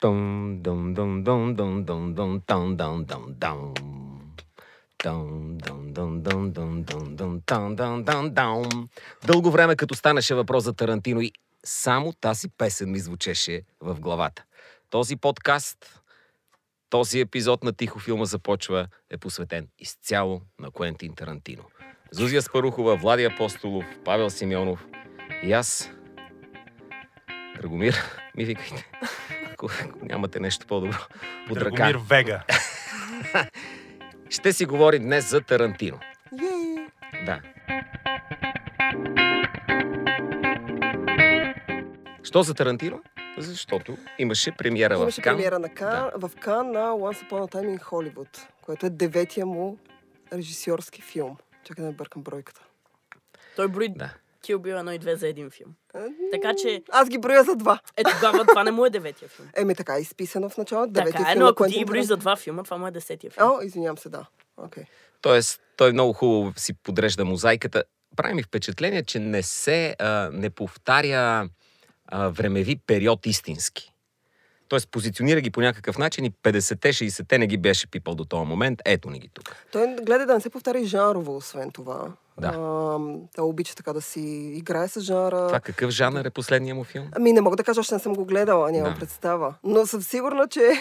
Дум, 0.00 0.58
дум, 0.62 0.94
дум, 0.94 1.24
дум, 1.24 1.54
дум, 1.54 1.84
дум, 1.84 2.14
дум, 2.14 2.42
дум, 2.44 2.76
дум, 2.76 3.04
дум, 8.04 8.34
дум. 8.34 8.88
Дълго 9.26 9.50
време, 9.50 9.76
като 9.76 9.94
станеше 9.94 10.34
въпрос 10.34 10.64
за 10.64 10.72
Тарантино 10.72 11.20
и 11.20 11.32
само 11.64 12.12
тази 12.12 12.48
песен 12.48 12.90
ми 12.90 12.98
звучеше 12.98 13.62
в 13.80 14.00
главата. 14.00 14.44
Този 14.90 15.16
подкаст, 15.16 16.02
този 16.90 17.20
епизод 17.20 17.64
на 17.64 17.72
Тихо 17.72 17.98
филма 17.98 18.24
започва 18.24 18.86
е 19.10 19.18
посветен 19.18 19.68
изцяло 19.78 20.42
на 20.58 20.70
Куентин 20.70 21.14
Тарантино. 21.14 21.64
Зузия 22.10 22.42
Спарухова, 22.42 22.96
Влади 22.96 23.24
Апостолов, 23.24 23.84
Павел 24.04 24.30
Симеонов 24.30 24.86
и 25.42 25.52
аз, 25.52 25.90
Драгомир, 27.60 27.96
ми 28.36 28.44
викайте, 28.44 28.90
нямате 30.02 30.40
нещо 30.40 30.66
по-добро 30.66 30.98
под 31.48 31.56
ръка. 31.58 31.70
Драгомир 31.70 31.98
Вега. 32.10 32.42
Ще 34.30 34.52
си 34.52 34.66
говорим 34.66 35.02
днес 35.02 35.30
за 35.30 35.40
Тарантино. 35.40 35.98
Йей! 36.42 36.86
Да. 37.26 37.40
Що 42.22 42.42
за 42.42 42.54
Тарантино? 42.54 43.02
Защото 43.38 43.96
имаше 44.18 44.52
премиера 44.52 44.94
Имаше 44.94 45.20
в 45.20 45.24
Кан. 45.24 45.36
премиера 45.36 45.58
на 45.58 45.68
Кан, 45.68 46.10
в 46.14 46.30
Кан 46.40 46.70
на 46.72 46.80
Once 46.80 47.30
Upon 47.30 47.40
a 47.40 47.54
Time 47.54 47.78
in 47.78 47.82
Hollywood, 47.82 48.38
което 48.62 48.86
е 48.86 48.90
деветия 48.90 49.46
му 49.46 49.78
режисьорски 50.32 51.02
филм. 51.02 51.36
Чакай 51.64 51.82
да 51.82 51.90
не 51.90 51.96
бъркам 51.96 52.22
бройката. 52.22 52.60
Той 53.56 53.68
брои 53.68 53.88
Да. 53.88 54.10
Кил 54.48 54.58
Бил 54.58 54.74
едно 54.74 54.92
и 54.92 54.98
две 54.98 55.16
за 55.16 55.28
един 55.28 55.50
филм. 55.50 55.74
Така 56.32 56.54
че, 56.62 56.82
Аз 56.90 57.08
ги 57.08 57.18
броя 57.18 57.44
за 57.44 57.56
два. 57.56 57.80
е 57.96 58.02
тогава 58.04 58.46
това 58.46 58.64
не 58.64 58.70
му 58.70 58.86
е 58.86 58.90
деветия 58.90 59.28
филм. 59.28 59.48
Еми 59.56 59.74
така 59.74 59.96
е 59.96 60.00
изписано 60.00 60.48
в 60.48 60.56
началото. 60.56 60.92
Така 60.92 61.32
е, 61.32 61.34
но 61.34 61.46
ако 61.46 61.66
ти 61.66 61.78
ги 61.78 61.84
броиш 61.84 62.06
за 62.06 62.16
два 62.16 62.36
филма, 62.36 62.62
това 62.62 62.78
му 62.78 62.86
е 62.86 62.90
десетия 62.90 63.30
филм. 63.30 63.50
О, 63.50 63.62
извинявам 63.62 63.98
се, 63.98 64.08
да. 64.08 64.26
Окей. 64.56 64.84
Тоест, 65.20 65.60
той 65.76 65.92
много 65.92 66.12
хубаво 66.12 66.52
си 66.56 66.74
подрежда 66.74 67.24
мозайката. 67.24 67.84
Прави 68.16 68.34
ми 68.34 68.42
впечатление, 68.42 69.02
че 69.02 69.18
не 69.18 69.42
се, 69.42 69.96
а, 69.98 70.30
не 70.32 70.50
повтаря 70.50 71.48
а, 72.06 72.28
времеви 72.28 72.76
период 72.86 73.26
истински. 73.26 73.92
Тоест, 74.68 74.90
позиционира 74.90 75.40
ги 75.40 75.50
по 75.50 75.60
някакъв 75.60 75.98
начин 75.98 76.24
и 76.24 76.32
50-те, 76.32 76.92
60-те 76.92 77.38
не 77.38 77.46
ги 77.46 77.56
беше 77.56 77.86
пипал 77.86 78.14
до 78.14 78.24
този 78.24 78.46
момент. 78.46 78.82
Ето 78.84 79.10
ни 79.10 79.18
ги 79.18 79.28
тук. 79.34 79.56
Той 79.72 79.96
гледа 79.96 80.26
да 80.26 80.34
не 80.34 80.40
се 80.40 80.50
повтаря 80.50 80.78
и 80.78 80.84
жанрово, 80.84 81.36
освен 81.36 81.70
това. 81.70 82.12
Да. 82.40 82.48
А, 82.48 82.98
той 83.36 83.44
обича 83.44 83.74
така 83.74 83.92
да 83.92 84.00
си 84.00 84.20
играе 84.54 84.88
с 84.88 85.00
жанра. 85.00 85.46
Това 85.46 85.60
какъв 85.60 85.90
жанр 85.90 86.24
е 86.24 86.30
последния 86.30 86.74
му 86.74 86.84
филм? 86.84 87.08
Ами 87.16 87.32
не 87.32 87.40
мога 87.40 87.56
да 87.56 87.64
кажа, 87.64 87.80
още 87.80 87.94
не 87.94 88.00
съм 88.00 88.14
го 88.14 88.24
гледала, 88.24 88.72
нямам 88.72 88.92
Да. 88.92 88.98
представа. 88.98 89.54
Но 89.64 89.86
съм 89.86 90.02
сигурна, 90.02 90.48
че 90.48 90.72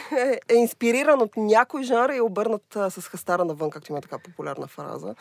е, 0.49 0.55
инспириран 0.55 1.22
от 1.22 1.38
някой 1.38 1.83
жанр 1.83 2.09
и 2.09 2.17
е 2.17 2.22
обърнат 2.22 2.75
а, 2.75 2.89
с 2.89 3.02
хастара 3.02 3.45
навън, 3.45 3.69
както 3.69 3.91
има 3.91 4.02
така 4.02 4.17
популярна 4.19 4.67
фраза, 4.67 5.16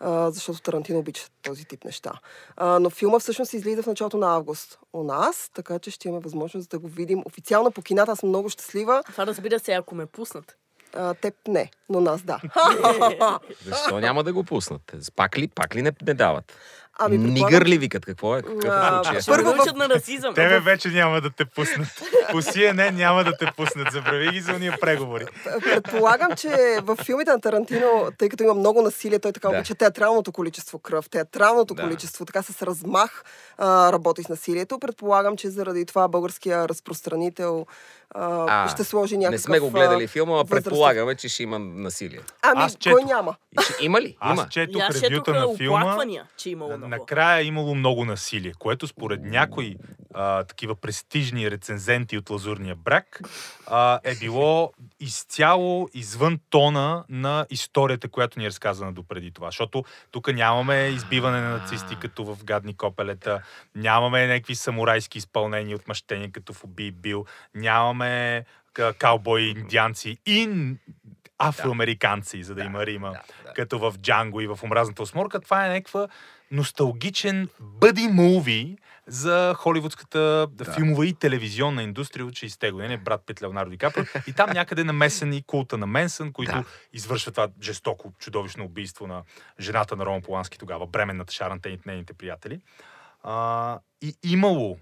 а, 0.00 0.30
защото 0.30 0.62
Тарантино 0.62 0.98
обича 0.98 1.26
този 1.42 1.64
тип 1.64 1.84
неща. 1.84 2.12
А, 2.56 2.78
но 2.78 2.90
филма 2.90 3.18
всъщност 3.18 3.52
излиза 3.52 3.82
в 3.82 3.86
началото 3.86 4.16
на 4.16 4.34
август 4.34 4.78
у 4.92 5.02
нас, 5.04 5.50
така 5.54 5.78
че 5.78 5.90
ще 5.90 6.08
имаме 6.08 6.22
възможност 6.22 6.70
да 6.70 6.78
го 6.78 6.88
видим 6.88 7.22
официално 7.26 7.70
по 7.70 7.82
кината. 7.82 8.12
Аз 8.12 8.18
съм 8.18 8.28
много 8.28 8.48
щастлива. 8.48 9.02
Това 9.06 9.26
разбира 9.26 9.58
се, 9.58 9.72
ако 9.72 9.94
ме 9.94 10.06
пуснат. 10.06 10.56
А, 10.94 11.14
теб 11.14 11.34
не, 11.48 11.70
но 11.88 12.00
нас 12.00 12.22
да. 12.22 12.40
Защо 13.64 14.00
няма 14.00 14.24
да 14.24 14.32
го 14.32 14.44
пуснат? 14.44 14.82
Пак 15.16 15.38
ли, 15.38 15.48
пак 15.48 15.74
ли 15.74 15.82
не, 15.82 15.92
не 16.02 16.14
дават? 16.14 16.52
Ами, 16.98 17.18
предполагам- 17.18 17.34
Нигър 17.46 17.66
ли 17.66 17.78
викат? 17.78 18.04
Какво 18.04 18.36
е? 18.36 18.42
Какъв 18.42 18.64
е 18.64 18.68
А? 18.68 19.20
Ще 19.20 19.30
Първо 19.30 19.54
научат 19.54 19.76
на 19.76 19.88
расизъм. 19.88 20.34
Тебе 20.34 20.60
вече 20.60 20.88
няма 20.88 21.20
да 21.20 21.30
те 21.30 21.44
пуснат. 21.46 21.88
По 22.30 22.36
CNN 22.38 22.90
няма 22.90 23.24
да 23.24 23.36
те 23.36 23.46
пуснат. 23.56 23.92
Забрави 23.92 24.28
ги 24.28 24.40
за 24.40 24.52
уния 24.52 24.76
преговори. 24.80 25.26
Предполагам, 25.62 26.32
че 26.32 26.48
в 26.82 26.96
филмите 26.96 27.30
на 27.30 27.40
Тарантино, 27.40 28.08
тъй 28.18 28.28
като 28.28 28.42
има 28.42 28.54
много 28.54 28.82
насилие, 28.82 29.18
той 29.18 29.32
така 29.32 29.48
Да. 29.48 29.56
обича 29.56 29.74
театралното 29.74 30.32
количество 30.32 30.78
кръв, 30.78 31.08
театралното 31.08 31.74
Да. 31.74 31.82
количество, 31.82 32.24
така 32.24 32.42
с 32.42 32.62
размах 32.62 33.24
а, 33.58 33.92
работи 33.92 34.22
с 34.22 34.28
насилието. 34.28 34.78
Предполагам, 34.78 35.36
че 35.36 35.50
заради 35.50 35.86
това 35.86 36.08
българския 36.08 36.68
разпространител 36.68 37.66
а, 38.14 38.64
А, 38.64 38.68
ще 38.68 38.84
сложи 38.84 39.16
някакъв... 39.16 39.32
Не 39.32 39.38
сме 39.38 39.60
го 39.60 39.70
гледали 39.70 40.06
филма, 40.06 40.40
а 40.40 40.44
предполагаме, 40.44 41.14
че 41.14 41.28
ще 41.28 41.42
има 41.42 41.58
насилие. 41.58 42.20
Ами, 42.42 42.62
Аз 42.62 42.72
кой 42.72 42.78
четох. 42.78 43.04
няма? 43.06 43.36
И 43.60 43.62
ще, 43.62 43.84
има 43.84 44.00
ли? 44.00 44.16
Аз 44.20 44.38
Има. 44.38 44.48
четох 44.48 44.82
аз 44.82 45.02
ревюта 45.02 45.32
на 45.34 45.56
филма. 45.56 45.96
че 46.36 46.50
имало 46.50 46.76
много. 46.76 46.88
Накрая 46.88 47.40
е 47.40 47.44
имало 47.44 47.74
много 47.74 48.04
насилие, 48.04 48.52
което 48.58 48.86
според 48.86 49.20
някои 49.24 49.76
а, 50.14 50.44
такива 50.44 50.74
престижни 50.74 51.50
рецензенти 51.50 52.18
от 52.18 52.30
Лазурния 52.30 52.74
брак 52.74 53.20
а, 53.66 54.00
е 54.04 54.14
било 54.14 54.72
изцяло 55.00 55.88
извън 55.94 56.38
тона 56.50 57.04
на 57.08 57.46
историята, 57.50 58.08
която 58.08 58.38
ни 58.38 58.44
е 58.44 58.48
разказана 58.48 58.92
допреди 58.92 59.30
това. 59.30 59.48
Защото 59.48 59.84
тук 60.10 60.32
нямаме 60.32 60.86
избиване 60.86 61.40
на 61.40 61.50
нацисти 61.50 61.96
като 62.00 62.24
в 62.24 62.44
гадни 62.44 62.76
копелета, 62.76 63.42
нямаме 63.74 64.26
някакви 64.26 64.54
самурайски 64.54 65.18
изпълнения 65.18 65.76
от 65.76 65.88
мъщения 65.88 66.30
като 66.32 66.52
в 66.52 66.64
Уби 66.64 66.90
Бил, 66.90 67.24
нямаме 67.54 68.01
ка- 68.74 68.94
каубои, 68.94 69.48
индианци 69.50 70.16
и 70.26 70.48
афроамериканци, 71.38 72.42
за 72.42 72.54
да, 72.54 72.64
има 72.64 72.86
Рима 72.86 73.08
Да, 73.08 73.20
да. 73.44 73.52
като 73.52 73.78
в 73.78 73.94
Джанго 73.98 74.40
и 74.40 74.46
в 74.46 74.58
Омразната 74.62 75.02
осморка. 75.02 75.40
Това 75.40 75.66
е 75.66 75.70
някаква 75.70 76.08
носталгичен 76.50 77.48
бъди 77.60 78.08
муви 78.08 78.76
за 79.06 79.54
холивудската 79.56 80.46
да. 80.50 80.64
филмова 80.64 81.06
и 81.06 81.14
телевизионна 81.14 81.82
индустрия 81.82 82.26
от 82.26 82.32
60-те 82.32 82.70
години. 82.70 82.96
Брат 82.96 83.22
Пит 83.26 83.42
Леонардо 83.42 83.70
Ди 83.70 83.78
Каприо. 83.78 84.04
И 84.26 84.32
там 84.32 84.50
някъде 84.50 84.84
намесен 84.84 85.32
и 85.32 85.42
култа 85.42 85.78
на 85.78 85.86
Менсън, 85.86 86.32
които 86.32 86.52
Да. 86.52 86.58
да. 86.58 86.64
извършва 86.92 87.32
това 87.32 87.48
жестоко, 87.62 88.12
чудовищно 88.18 88.64
убийство 88.64 89.06
на 89.06 89.22
жената 89.60 89.96
на 89.96 90.06
Роман 90.06 90.22
Полански 90.22 90.58
тогава, 90.58 90.86
бременната 90.86 91.32
Шаран 91.32 91.60
Тейн 91.60 91.74
и 91.74 91.80
нейните 91.86 92.12
приятели. 92.14 92.60
А, 93.22 93.78
и 94.02 94.14
имало 94.22 94.78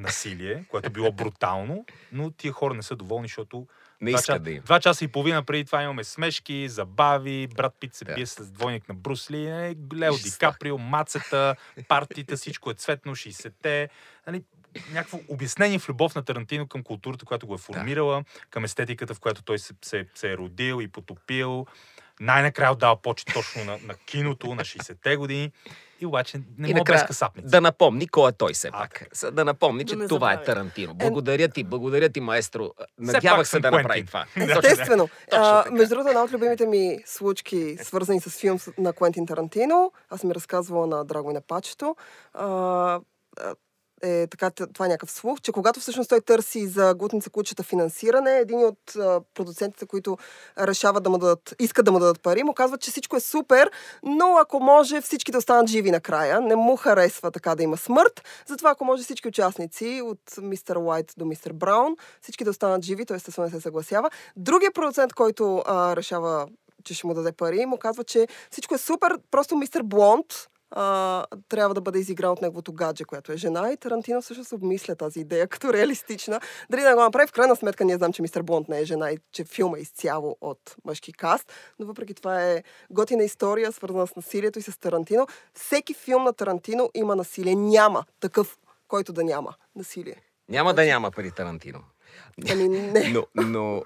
насилие, 0.00 0.64
което 0.68 0.90
било 0.90 1.12
брутално, 1.12 1.84
но 2.12 2.30
тия 2.30 2.52
хора 2.52 2.74
не 2.74 2.82
са 2.82 2.96
доволни, 2.96 3.28
защото 3.28 3.66
Не 4.00 4.12
ча- 4.12 4.38
да 4.38 4.50
има. 4.50 4.62
Два 4.62 4.80
часа 4.80 5.04
и 5.04 5.08
половина 5.08 5.42
преди 5.42 5.64
това 5.64 5.82
имаме 5.82 6.04
смешки, 6.04 6.68
забави, 6.68 7.46
брат 7.48 7.74
Пит 7.80 7.94
се 7.94 8.04
Да. 8.04 8.14
бие 8.14 8.26
с 8.26 8.46
двойник 8.46 8.88
на 8.88 8.94
Брусли, 8.94 9.44
е, 9.44 9.74
Лео 9.94 10.14
Ди. 10.14 10.30
Каприо, 10.40 10.78
мацата, 10.78 11.56
партията, 11.88 12.36
всичко 12.36 12.70
е 12.70 12.74
цветно, 12.74 13.12
60-те. 13.12 13.88
Нали, 14.26 14.42
някакво 14.90 15.20
обяснение 15.28 15.78
в 15.78 15.88
любов 15.88 16.14
на 16.14 16.22
Тарантино 16.22 16.66
към 16.66 16.82
културата, 16.82 17.24
която 17.24 17.46
го 17.46 17.54
е 17.54 17.58
формирала, 17.58 18.24
към 18.50 18.64
естетиката, 18.64 19.14
в 19.14 19.20
която 19.20 19.42
той 19.42 19.58
се, 19.58 19.74
се, 19.82 20.06
се 20.14 20.32
е 20.32 20.36
родил 20.36 20.82
и 20.82 20.88
потопил. 20.88 21.66
Най-накрая 22.20 22.72
отдава 22.72 22.96
почет 22.96 23.28
точно 23.34 23.64
на, 23.64 23.78
на 23.86 23.94
киното, 23.94 24.54
на 24.54 24.62
60-те 24.62 25.16
години. 25.16 25.52
И 26.00 26.06
обаче 26.06 26.38
не 26.38 26.68
И 26.68 26.74
мога 26.74 26.74
накрая 26.78 26.98
без 26.98 27.06
касапница. 27.06 27.48
да 27.48 27.60
напомни 27.60 28.08
кой 28.08 28.30
е 28.30 28.32
той 28.32 28.52
все 28.52 28.68
А, 28.72 28.78
пак. 28.78 29.06
За 29.12 29.30
Да 29.30 29.44
напомни, 29.44 29.84
че 29.84 29.96
Да 29.96 30.08
това 30.08 30.32
е. 30.32 30.42
Тарантино. 30.42 30.94
Благодаря 30.94 31.48
ти, 31.48 31.64
благодаря 31.64 32.08
ти, 32.08 32.20
маестро. 32.20 32.70
пак 32.78 32.86
Надявах 32.98 33.48
се 33.48 33.60
да 33.60 33.70
направи 33.70 34.06
това. 34.06 34.26
Естествено. 34.36 35.08
А, 35.32 35.64
между 35.70 35.88
другото, 35.94 36.08
една 36.08 36.22
от 36.22 36.32
любимите 36.32 36.66
ми 36.66 36.98
случки, 37.06 37.76
свързани 37.82 38.20
с 38.20 38.30
филм 38.40 38.58
на 38.78 38.92
Куентин 38.92 39.26
Тарантино, 39.26 39.92
аз 40.10 40.24
ми 40.24 40.34
разказвала 40.34 40.86
на 40.86 41.04
Драго 41.04 41.30
и 41.30 41.34
на 41.34 41.40
Пачето, 41.40 41.96
а, 42.34 42.46
а, 42.46 43.00
е 44.02 44.26
така, 44.26 44.50
това 44.50 44.86
е 44.86 44.88
някакъв 44.88 45.10
слух, 45.10 45.40
че 45.40 45.52
когато 45.52 45.80
всъщност 45.80 46.08
той 46.08 46.20
търси 46.20 46.66
за 46.66 46.94
Гутница 46.94 47.30
кучета 47.30 47.62
финансиране, 47.62 48.30
един 48.30 48.64
от 48.64 48.96
а, 48.96 49.20
продуцентите, 49.34 49.86
които 49.86 50.18
решават 50.58 51.02
да 51.02 51.10
му 51.10 51.18
дадат, 51.18 51.54
искат 51.58 51.84
да 51.84 51.92
му 51.92 51.98
дадат 51.98 52.22
пари, 52.22 52.42
му 52.42 52.54
казват, 52.54 52.80
че 52.80 52.90
всичко 52.90 53.16
е 53.16 53.20
супер, 53.20 53.70
но 54.02 54.36
ако 54.36 54.60
може 54.60 55.00
всички 55.00 55.32
да 55.32 55.38
останат 55.38 55.68
живи 55.68 55.90
накрая, 55.90 56.40
не 56.40 56.56
му 56.56 56.76
харесва 56.76 57.30
така 57.30 57.54
да 57.54 57.62
има 57.62 57.76
смърт, 57.76 58.24
затова 58.46 58.70
ако 58.70 58.84
може 58.84 59.02
всички 59.02 59.28
участници 59.28 60.02
от 60.04 60.20
мистер 60.42 60.76
Уайт 60.76 61.14
до 61.16 61.24
мистер 61.24 61.52
Браун, 61.52 61.96
всички 62.22 62.44
да 62.44 62.50
останат 62.50 62.84
живи, 62.84 63.06
той 63.06 63.16
естествено 63.16 63.46
не 63.46 63.52
се 63.52 63.60
съгласява. 63.60 64.10
Другия 64.36 64.72
продуцент, 64.72 65.12
който 65.12 65.62
а, 65.66 65.96
решава 65.96 66.48
че 66.84 66.94
ще 66.94 67.06
му 67.06 67.14
даде 67.14 67.32
пари, 67.32 67.66
му 67.66 67.78
казва, 67.78 68.04
че 68.04 68.28
всичко 68.50 68.74
е 68.74 68.78
супер, 68.78 69.18
просто 69.30 69.56
мистер 69.56 69.82
Блонд 69.82 70.26
а, 70.70 71.26
трябва 71.48 71.74
да 71.74 71.80
бъде 71.80 71.98
изигран 71.98 72.32
от 72.32 72.42
неговото 72.42 72.72
гадже, 72.72 73.04
която 73.04 73.32
е 73.32 73.36
жена 73.36 73.72
и 73.72 73.76
Тарантино 73.76 74.22
всъщност 74.22 74.52
обмисля 74.52 74.96
тази 74.96 75.20
идея 75.20 75.48
като 75.48 75.72
реалистична. 75.72 76.40
Дали 76.70 76.82
да 76.82 76.94
го 76.94 77.00
направи, 77.00 77.26
в 77.26 77.32
крайна 77.32 77.56
сметка 77.56 77.84
ние 77.84 77.96
знам, 77.96 78.12
че 78.12 78.22
мистер 78.22 78.42
Блонд 78.42 78.68
не 78.68 78.80
е 78.80 78.84
жена 78.84 79.10
и 79.10 79.18
че 79.32 79.44
филма 79.44 79.78
е 79.78 79.80
изцяло 79.80 80.36
от 80.40 80.76
мъжки 80.84 81.12
каст, 81.12 81.52
но 81.78 81.86
въпреки 81.86 82.14
това 82.14 82.44
е 82.44 82.62
готина 82.90 83.24
история, 83.24 83.72
свързана 83.72 84.06
с 84.06 84.16
насилието 84.16 84.58
и 84.58 84.62
с 84.62 84.78
Тарантино. 84.78 85.26
Всеки 85.54 85.94
филм 85.94 86.24
на 86.24 86.32
Тарантино 86.32 86.90
има 86.94 87.16
насилие. 87.16 87.54
Няма 87.54 88.04
такъв, 88.20 88.58
който 88.88 89.12
да 89.12 89.24
няма 89.24 89.54
насилие. 89.76 90.16
Няма 90.48 90.74
да 90.74 90.84
няма 90.84 91.10
пари 91.10 91.30
Тарантино. 91.30 91.80
Ами 92.50 92.68
не. 92.68 93.08
Но, 93.08 93.26
но 93.34 93.82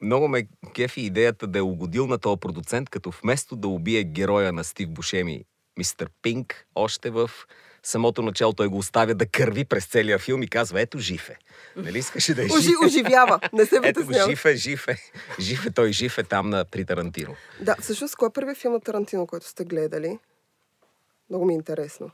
много 0.00 0.28
ме 0.28 0.48
кефи 0.74 1.00
идеята 1.00 1.46
да 1.46 1.58
е 1.58 1.62
угодил 1.62 2.06
на 2.06 2.18
този 2.18 2.40
продуцент, 2.40 2.90
като 2.90 3.10
вместо 3.22 3.56
да 3.56 3.68
убие 3.68 4.04
героя 4.04 4.52
на 4.52 4.64
Стив 4.64 4.88
Бушеми, 4.88 5.44
мистер 5.78 6.08
Пинк, 6.22 6.66
още 6.74 7.10
в 7.10 7.30
самото 7.82 8.22
начало 8.22 8.52
той 8.52 8.68
го 8.68 8.78
оставя 8.78 9.14
да 9.14 9.26
кърви 9.26 9.64
през 9.64 9.86
целия 9.86 10.18
филм 10.18 10.42
и 10.42 10.48
казва, 10.48 10.80
ето 10.80 10.98
жив 10.98 11.30
е. 11.30 11.36
Нали 11.76 11.98
искаше 11.98 12.34
да 12.34 12.42
е 12.42 12.46
Ожи, 12.46 12.62
жив? 12.62 12.74
оживява. 12.86 13.40
Не 13.52 13.66
се 13.66 13.80
Ето 13.82 14.06
го, 14.06 14.12
жив 14.26 14.44
е, 14.44 14.56
жив 14.56 14.88
е. 14.88 14.96
Жив 15.40 15.66
е, 15.66 15.70
той 15.70 15.92
жив 15.92 16.18
е 16.18 16.22
там 16.22 16.50
на, 16.50 16.64
при 16.64 16.84
Тарантино. 16.84 17.36
Да, 17.60 17.76
всъщност, 17.80 18.16
кой 18.16 18.28
е 18.28 18.32
първият 18.32 18.58
филм 18.58 18.74
на 18.74 18.80
Тарантино, 18.80 19.26
който 19.26 19.46
сте 19.46 19.64
гледали? 19.64 20.18
Много 21.30 21.44
ми 21.44 21.52
е 21.52 21.56
интересно. 21.56 22.10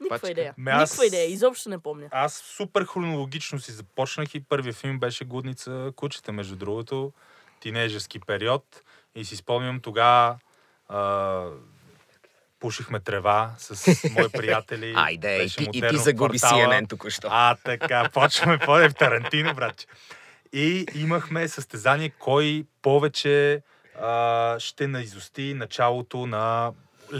Никаква 0.00 0.16
Пачка. 0.16 0.30
идея. 0.30 0.54
Ме 0.58 0.70
аз- 0.70 0.90
Никаква 0.90 1.06
идея. 1.06 1.24
Изобщо 1.24 1.68
не 1.68 1.78
помня. 1.78 2.08
Аз 2.10 2.34
супер 2.34 2.84
хронологично 2.84 3.58
си 3.60 3.72
започнах 3.72 4.34
и 4.34 4.40
първият 4.40 4.76
филм 4.76 4.98
беше 4.98 5.24
Гудница 5.24 5.92
кучета, 5.96 6.32
между 6.32 6.56
другото, 6.56 7.12
тинейджерски 7.60 8.20
период. 8.20 8.82
И 9.14 9.24
си 9.24 9.36
спомням 9.36 9.80
тогава 9.80 10.36
пушихме 12.62 13.00
трева 13.00 13.50
с 13.58 13.86
мои 14.10 14.28
приятели. 14.32 14.92
Айде, 14.96 15.42
и 15.42 15.48
ти, 15.48 15.70
и 15.72 15.82
ти 15.88 15.96
загуби. 15.96 16.38
CNN 16.38 16.88
току-що. 16.88 17.28
А, 17.30 17.56
така, 17.64 18.08
почваме 18.12 18.58
по 18.58 18.72
в 18.72 18.94
Тарантино, 18.94 19.54
братче. 19.54 19.86
И 20.52 20.86
имахме 20.94 21.48
състезание 21.48 22.10
кой 22.18 22.64
повече 22.82 23.62
а, 24.00 24.56
ще 24.58 24.86
наизусти 24.86 25.54
началото 25.54 26.26
на 26.26 26.72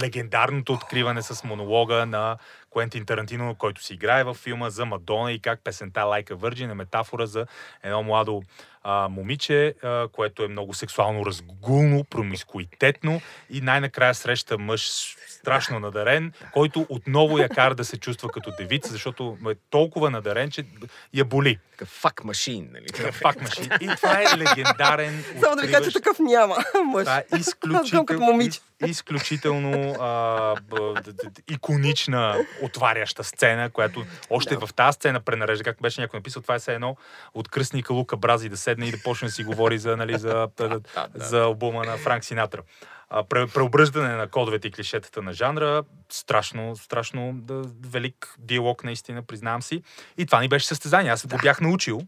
легендарното 0.03 0.73
откриване 0.73 1.23
с 1.23 1.44
монолога 1.44 2.06
на 2.06 2.37
Куентин 2.71 3.06
Тарантино, 3.06 3.55
който 3.55 3.83
си 3.83 3.94
играе 3.94 4.25
във 4.25 4.37
филма 4.37 4.71
за 4.71 4.85
Мадона 4.85 5.33
и 5.33 5.39
как 5.39 5.65
песента 5.65 6.00
Like 6.00 6.31
a 6.31 6.35
Virgin 6.35 6.71
е 6.71 6.75
метафора 6.75 7.27
за 7.27 7.47
едно 7.83 8.03
младо 8.03 8.43
а, 8.84 9.08
момиче, 9.08 9.75
а, 9.82 10.08
което 10.08 10.43
е 10.43 10.49
много 10.49 10.75
сексуално 10.75 11.26
разгулно, 11.26 12.05
промискуитетно 12.05 13.20
и 13.50 13.61
най-накрая 13.61 14.14
среща 14.14 14.58
мъж 14.58 14.90
страшно 15.29 15.81
надарен, 15.81 16.32
който 16.52 16.87
отново 16.88 17.38
я 17.38 17.49
кара 17.49 17.75
да 17.75 17.84
се 17.84 17.96
чувства 17.96 18.29
като 18.29 18.50
девица, 18.58 18.93
защото 18.93 19.38
е 19.50 19.55
толкова 19.70 20.11
надарен, 20.11 20.50
че 20.50 20.64
я 21.14 21.25
боли. 21.25 21.58
Такъв 21.70 21.88
фак 21.88 22.25
машин, 22.25 22.69
нали? 22.73 23.12
Факт 23.12 23.40
машин. 23.40 23.69
И 23.81 23.88
това 23.96 24.23
е 24.23 24.26
легендарен. 24.38 25.25
Само 25.40 25.56
да 25.56 25.62
ви 25.62 25.73
кажа, 25.73 25.90
че 25.90 25.99
такъв 25.99 26.19
няма. 26.19 26.56
Мъж. 26.84 27.05
това 27.05 27.19
е 27.19 27.25
изключително, 27.38 28.26
момиче. 28.26 28.61
изключително 28.87 29.94
а, 30.00 30.55
б, 30.61 30.76
д- 30.94 31.12
д- 31.12 31.31
д- 31.31 31.43
иконична 31.50 32.37
отваряща 32.62 33.25
сцена, 33.25 33.70
която 33.70 34.05
още 34.31 34.56
Да. 34.56 34.67
в 34.67 34.75
тази 34.75 34.94
сцена 34.96 35.20
пренарежда, 35.20 35.64
както 35.64 35.82
беше 35.82 36.00
някой 36.00 36.19
написал, 36.19 36.43
това 36.43 36.55
е 36.55 36.58
все 36.58 36.75
едно 36.75 36.96
от 37.34 37.49
кръстника 37.49 37.93
Лука 37.94 38.17
Брази 38.17 38.49
да 38.49 38.56
седне 38.73 38.87
и 38.87 38.91
да 38.91 38.99
почне 39.03 39.29
да 39.29 39.33
си 39.33 39.45
говори 39.45 39.79
за, 39.79 39.97
нали, 39.97 40.19
за, 40.19 40.49
за 41.15 41.43
албума 41.43 41.85
на 41.85 41.97
Франк 41.97 42.25
Синатра. 42.25 42.63
А, 43.11 43.25
пре- 43.25 43.53
преобръждане 43.55 44.17
на 44.17 44.29
кодовете 44.29 44.69
и 44.69 44.71
клишетата 44.71 45.23
на 45.23 45.33
жанра, 45.33 45.83
страшно, 46.09 46.77
страшно 46.77 47.33
да, 47.35 47.63
велик 47.89 48.35
диалог 48.39 48.85
наистина, 48.85 49.23
признавам 49.23 49.63
си. 49.63 49.83
И 50.19 50.27
това 50.27 50.41
ни 50.41 50.49
беше 50.49 50.67
състезание. 50.67 51.13
Аз 51.13 51.27
го 51.27 51.39
бях 51.43 51.61
научил, 51.61 52.01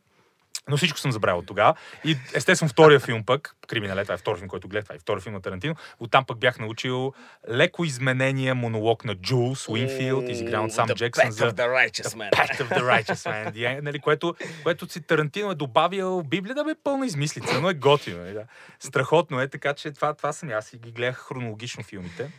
но 0.68 0.76
всичко 0.76 0.98
съм 0.98 1.12
забравил 1.12 1.38
от 1.38 1.46
тогава. 1.46 1.74
И 2.04 2.16
естествено 2.34 2.68
втория 2.68 3.00
филм 3.00 3.24
пък, 3.24 3.56
Криминалет, 3.68 4.04
това 4.04 4.14
е 4.14 4.18
втори 4.18 4.38
филм, 4.38 4.48
който 4.48 4.68
гледах, 4.68 4.84
това 4.84 4.94
е 4.94 4.98
втори 4.98 5.20
филм 5.20 5.34
на 5.34 5.40
Тарантино. 5.40 5.74
Оттам 6.00 6.24
пък 6.24 6.38
бях 6.38 6.58
научил 6.58 7.12
леко 7.50 7.84
изменение 7.84 8.54
монолог 8.54 9.04
на 9.04 9.14
Джулс 9.14 9.68
Уинфилд, 9.68 10.28
изигран 10.28 10.64
от 10.64 10.72
Сам 10.72 10.88
The 10.88 10.94
Джексън 10.94 11.30
за 11.30 11.52
the 11.52 11.66
Righteous 11.66 12.16
Man. 12.16 12.30
Path 12.30 12.60
of 12.60 12.68
the 12.68 12.82
Righteous 12.82 13.30
Man, 13.30 13.52
yeah, 13.52 13.80
нали, 13.80 13.98
което, 13.98 14.34
което 14.62 14.92
си 14.92 15.00
Тарантино 15.00 15.50
е 15.50 15.54
добавил 15.54 16.22
Библия 16.22 16.54
да 16.54 16.64
бе 16.64 16.74
пълна 16.84 17.06
измислица, 17.06 17.60
но 17.60 17.70
е 17.70 17.74
готино. 17.74 18.18
Нали, 18.18 18.32
да. 18.32 18.44
Страхотно 18.80 19.40
е, 19.40 19.48
така 19.48 19.74
че 19.74 19.92
това, 19.92 20.14
това 20.14 20.32
съм 20.32 20.50
аз 20.50 20.72
и 20.72 20.78
ги 20.78 20.92
гледах 20.92 21.16
хронологично 21.16 21.82
филмите. 21.82 22.30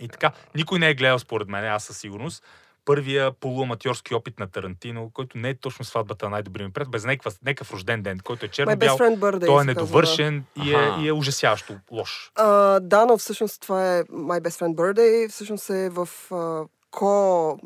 И 0.00 0.08
така, 0.08 0.32
никой 0.54 0.78
не 0.78 0.88
е 0.88 0.94
гледал 0.94 1.18
според 1.18 1.48
мен, 1.48 1.64
аз 1.64 1.84
със 1.84 1.98
сигурност. 1.98 2.44
Първия 2.84 3.32
полуаматьорски 3.32 4.14
опит 4.14 4.38
на 4.38 4.46
Тарантино, 4.46 5.10
който 5.14 5.38
не 5.38 5.48
е 5.48 5.54
точно 5.54 5.84
сватбата 5.84 6.26
на 6.26 6.30
най-добрия 6.30 6.66
ми 6.66 6.72
пред, 6.72 6.90
без 6.90 7.04
някакъв, 7.04 7.34
някакъв 7.44 7.72
рожден 7.72 8.02
ден, 8.02 8.20
който 8.24 8.46
е 8.46 8.48
черно-бял. 8.48 8.96
Той 8.98 9.06
е 9.06 9.40
казва, 9.40 9.64
недовършен 9.64 10.44
и, 10.64 10.74
Аха. 10.74 10.96
е, 11.00 11.04
и 11.04 11.08
е 11.08 11.12
ужасяващо 11.12 11.74
лош. 11.90 12.32
А, 12.34 12.80
да, 12.80 13.06
но 13.06 13.18
всъщност 13.18 13.60
това 13.60 13.96
е 13.96 14.04
My 14.04 14.40
Best 14.40 14.60
Friend 14.60 14.74
Birthday. 14.74 15.28
Всъщност 15.28 15.70
е 15.70 15.88
в 15.90 16.08
а, 16.32 16.64
ко 16.90 17.58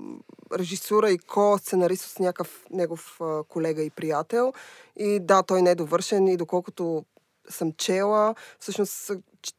режисура 0.59 1.11
и 1.11 1.19
ко-сценарист 1.19 2.05
с 2.05 2.19
някакъв 2.19 2.65
негов 2.71 3.21
а, 3.21 3.43
колега 3.45 3.83
и 3.83 3.91
приятел. 3.91 4.53
И 4.97 5.21
да, 5.21 5.43
той 5.43 5.63
не 5.63 5.71
е 5.71 5.75
довършен 5.75 6.29
и 6.29 6.37
доколкото 6.37 7.05
съм 7.49 7.73
чела, 7.73 8.35
всъщност 8.61 9.11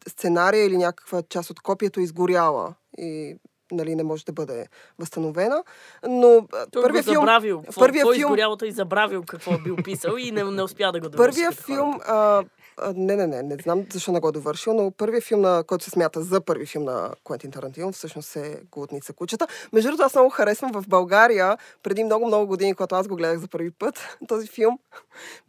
сценария 0.09 0.65
или 0.65 0.77
някаква 0.77 1.21
част 1.29 1.50
от 1.50 1.59
копието 1.59 2.00
е 2.00 2.03
изгоряла 2.03 2.73
и 2.97 3.35
нали, 3.71 3.95
не 3.95 4.04
може 4.04 4.25
да 4.25 4.31
бъде 4.31 4.68
възстановена. 5.00 5.63
Но 6.07 6.48
а, 6.54 6.66
Той 6.71 6.83
първия 6.83 7.04
го 7.04 7.12
филм... 7.12 7.21
забравил. 7.21 7.62
Какво, 7.62 7.81
първия 7.81 8.01
какво 8.01 8.13
филм- 8.13 8.19
изгоряло, 8.19 8.57
той 8.57 8.71
забравил 8.71 9.24
какво 9.27 9.54
е 9.54 9.57
бил 9.57 9.75
писал 9.75 10.16
и 10.18 10.31
не, 10.31 10.44
не 10.44 10.63
успя 10.63 10.92
да 10.92 11.00
го 11.00 11.10
довърши. 11.10 11.18
Първия 11.31 11.50
като 11.50 11.63
филм, 11.63 12.00
а, 12.07 12.44
а, 12.81 12.93
не, 12.95 13.15
не, 13.15 13.27
не, 13.27 13.43
не 13.43 13.55
знам 13.55 13.85
защо 13.91 14.11
не 14.11 14.19
го 14.19 14.29
е 14.29 14.31
довършил, 14.31 14.73
но 14.73 14.91
първият 14.91 15.23
филм, 15.23 15.41
на, 15.41 15.63
който 15.63 15.83
се 15.83 15.91
смята 15.91 16.21
за 16.21 16.41
първи 16.41 16.65
филм 16.65 16.83
на 16.83 17.11
Куентин 17.23 17.51
Тарантино, 17.51 17.91
всъщност 17.91 18.35
е 18.35 18.61
Глутница 18.71 19.13
кучета. 19.13 19.47
Между 19.73 19.87
другото, 19.87 20.03
аз 20.03 20.15
много 20.15 20.29
харесвам 20.29 20.71
в 20.73 20.83
България, 20.87 21.57
преди 21.83 22.03
много-много 22.03 22.47
години, 22.47 22.75
когато 22.75 22.95
аз 22.95 23.07
го 23.07 23.15
гледах 23.15 23.39
за 23.39 23.47
първи 23.47 23.71
път, 23.71 23.99
този 24.27 24.47
филм 24.47 24.79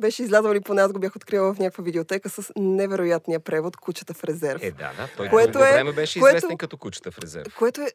беше 0.00 0.22
излязъл 0.22 0.52
или 0.52 0.60
поне 0.60 0.82
аз 0.82 0.92
го 0.92 0.98
бях 0.98 1.16
открила 1.16 1.54
в 1.54 1.58
някаква 1.58 1.84
видеотека 1.84 2.30
с 2.30 2.52
невероятния 2.56 3.40
превод 3.40 3.76
Кучета 3.76 4.14
в 4.14 4.24
резерв. 4.24 4.62
Е, 4.62 4.70
да, 4.70 4.76
да. 4.96 5.08
Той 5.16 5.28
Което 5.28 5.58
е- 5.58 5.72
време 5.72 5.92
беше 5.92 6.20
което- 6.20 6.36
известен 6.36 6.58
като 6.58 6.76
кучета 6.76 7.10
в 7.10 7.18
резерв. 7.18 7.54
Което 7.58 7.80
е 7.80 7.90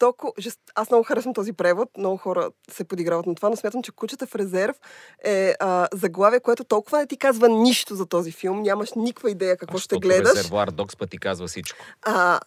жестоко. 0.00 0.34
Жест... 0.38 0.60
Аз 0.74 0.90
много 0.90 1.04
харесвам 1.04 1.34
този 1.34 1.52
превод. 1.52 1.88
Много 1.98 2.16
хора 2.16 2.50
се 2.70 2.84
подиграват 2.84 3.26
на 3.26 3.34
това, 3.34 3.48
но 3.48 3.56
смятам, 3.56 3.82
че 3.82 3.92
Кучета 3.92 4.26
в 4.26 4.34
резерв 4.34 4.76
е 5.24 5.54
а, 5.60 5.88
заглавие, 5.92 6.40
което 6.40 6.64
толкова 6.64 6.98
не 6.98 7.06
ти 7.06 7.16
казва 7.16 7.48
нищо 7.48 7.94
за 7.94 8.06
този 8.06 8.32
филм. 8.32 8.62
Нямаш 8.62 8.90
никаква 8.96 9.30
идея 9.30 9.56
какво 9.56 9.78
ще 9.78 9.82
Защото 9.94 10.00
гледаш. 10.00 10.34
Резервуар 10.36 10.70
Докс 10.70 10.96
пъти 10.96 11.18
казва 11.18 11.46
всичко. 11.46 11.78
А, 12.02 12.40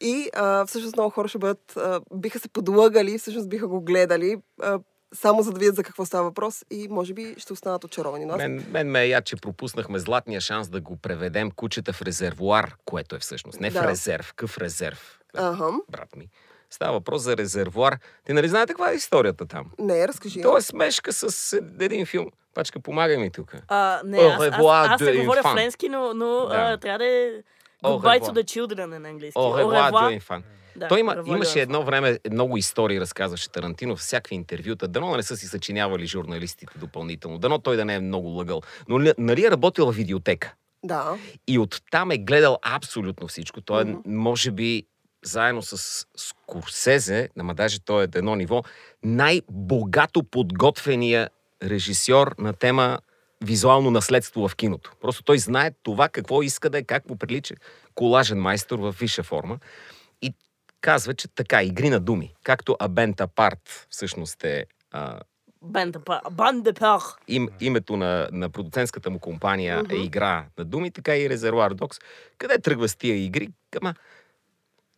и 0.00 0.30
а, 0.34 0.66
всъщност 0.66 0.96
много 0.96 1.10
хора 1.10 1.28
ще 1.28 1.38
бъдат, 1.38 1.76
а, 1.76 2.00
биха 2.14 2.38
се 2.38 2.48
подлъгали, 2.48 3.18
всъщност 3.18 3.48
биха 3.48 3.68
го 3.68 3.80
гледали, 3.80 4.36
а, 4.62 4.78
само 5.14 5.42
за 5.42 5.52
да 5.52 5.58
видят 5.58 5.76
за 5.76 5.82
какво 5.82 6.04
става 6.04 6.24
въпрос 6.24 6.64
и 6.70 6.88
може 6.90 7.14
би 7.14 7.34
ще 7.38 7.52
останат 7.52 7.84
очаровани. 7.84 8.24
Но 8.24 8.32
аз 8.32 8.38
Мен, 8.38 8.66
мен 8.70 8.90
ме 8.90 9.02
е 9.02 9.08
яд, 9.08 9.24
че 9.24 9.36
пропуснахме 9.36 9.98
златния 9.98 10.40
шанс 10.40 10.68
да 10.68 10.80
го 10.80 10.96
преведем 10.96 11.50
кучета 11.50 11.92
в 11.92 12.02
резервуар, 12.02 12.76
което 12.84 13.16
е 13.16 13.18
всъщност. 13.18 13.60
Не 13.60 13.70
в 13.70 13.72
Да. 13.72 13.88
резерв, 13.88 14.32
къв 14.36 14.58
резерв. 14.58 15.20
Ага. 15.34 15.70
Брат 15.90 16.16
ми. 16.16 16.28
Става 16.70 16.92
въпрос 16.92 17.22
за 17.22 17.36
резервуар. 17.36 17.98
Ти 18.24 18.32
нали 18.32 18.48
знаете 18.48 18.72
каква 18.72 18.90
е 18.90 18.94
историята 18.94 19.46
там? 19.46 19.66
Не, 19.78 20.08
разкажи. 20.08 20.42
То 20.42 20.56
е 20.56 20.62
смешка 20.62 21.12
с 21.12 21.52
един 21.80 22.06
филм. 22.06 22.26
Пачка, 22.54 22.80
помагай 22.80 23.16
ми 23.16 23.30
тук. 23.30 23.54
А, 23.68 24.00
не, 24.04 24.18
аз, 24.18 24.32
аз, 24.34 24.40
revoir 24.40 24.88
аз, 24.88 25.00
de 25.00 25.12
не 25.12 25.20
говоря 25.20 25.42
френски, 25.44 25.88
но, 25.88 26.14
но 26.14 26.46
Да. 26.46 26.54
а, 26.56 26.76
трябва 26.76 26.98
да 26.98 27.04
е 27.06 27.30
Au 27.84 28.00
Goodbye 28.00 28.20
to 28.20 28.32
the 28.32 28.44
children 28.44 28.96
е 28.96 28.98
на 28.98 29.08
английски. 29.08 29.38
Au 29.38 29.64
revoir. 29.64 30.12
Инфан. 30.12 30.42
Да, 30.76 30.88
Той 30.88 31.00
има, 31.00 31.22
имаше 31.26 31.60
едно 31.60 31.82
време 31.82 32.18
много 32.30 32.56
истории, 32.56 33.00
разказваше 33.00 33.50
Тарантино, 33.50 33.96
всякакви 33.96 34.34
интервюта. 34.34 34.88
Дано 34.88 35.16
не 35.16 35.22
са 35.22 35.36
си 35.36 35.46
съчинявали 35.46 36.06
журналистите 36.06 36.78
допълнително. 36.78 37.38
Дано 37.38 37.58
той 37.58 37.76
да 37.76 37.84
не 37.84 37.94
е 37.94 38.00
много 38.00 38.28
лъгал. 38.28 38.60
Но 38.88 39.00
ли- 39.00 39.12
нали 39.18 39.46
е 39.46 39.50
работил 39.50 39.86
в 39.86 39.96
видеотека? 39.96 40.54
Да. 40.84 41.16
И 41.46 41.58
оттам 41.58 42.10
е 42.10 42.18
гледал 42.18 42.58
абсолютно 42.64 43.28
всичко. 43.28 43.60
Той 43.60 43.82
е, 43.82 43.94
може 44.06 44.50
би, 44.50 44.86
заедно 45.24 45.62
с 45.62 46.06
Скорсезе, 46.16 47.28
ама 47.38 47.54
даже 47.54 47.80
той 47.80 48.02
е 48.02 48.08
едно 48.14 48.34
ниво, 48.34 48.62
най-богато 49.02 50.22
подготвения 50.22 51.30
режисьор 51.62 52.34
на 52.38 52.52
тема 52.52 52.98
визуално 53.44 53.90
наследство 53.90 54.48
в 54.48 54.56
киното. 54.56 54.92
Просто 55.00 55.22
той 55.22 55.38
знае 55.38 55.70
това 55.82 56.08
какво 56.08 56.42
иска 56.42 56.70
да 56.70 56.78
е, 56.78 56.82
как 56.82 57.08
му 57.10 57.16
прилича 57.16 57.54
колажен 57.94 58.40
майстор 58.40 58.78
в 58.78 58.94
висша 59.00 59.22
форма. 59.22 59.58
И 60.22 60.34
казва, 60.80 61.14
че 61.14 61.28
така, 61.28 61.62
игри 61.62 61.90
на 61.90 62.00
думи, 62.00 62.34
както 62.42 62.76
Абента 62.78 63.26
Парт 63.26 63.86
всъщност 63.90 64.44
е 64.44 64.66
а, 64.90 65.20
Бан 65.62 65.90
де 65.90 65.98
па- 65.98 66.20
Бан 66.30 66.62
де 66.62 66.72
пар. 66.72 67.00
им, 67.28 67.48
името 67.60 67.96
на, 67.96 68.28
на 68.32 68.50
продуцентската 68.50 69.10
му 69.10 69.18
компания 69.18 69.82
Мгм. 69.82 69.94
е 69.94 69.98
игра 69.98 70.46
на 70.58 70.64
думи, 70.64 70.90
така 70.90 71.16
и 71.16 71.30
Резервуар 71.30 71.74
Докс. 71.74 71.98
Къде 72.38 72.58
тръгва 72.58 72.88
с 72.88 72.96
тия 72.96 73.24
игри? 73.24 73.48
Ама, 73.80 73.90
о- 73.90 73.94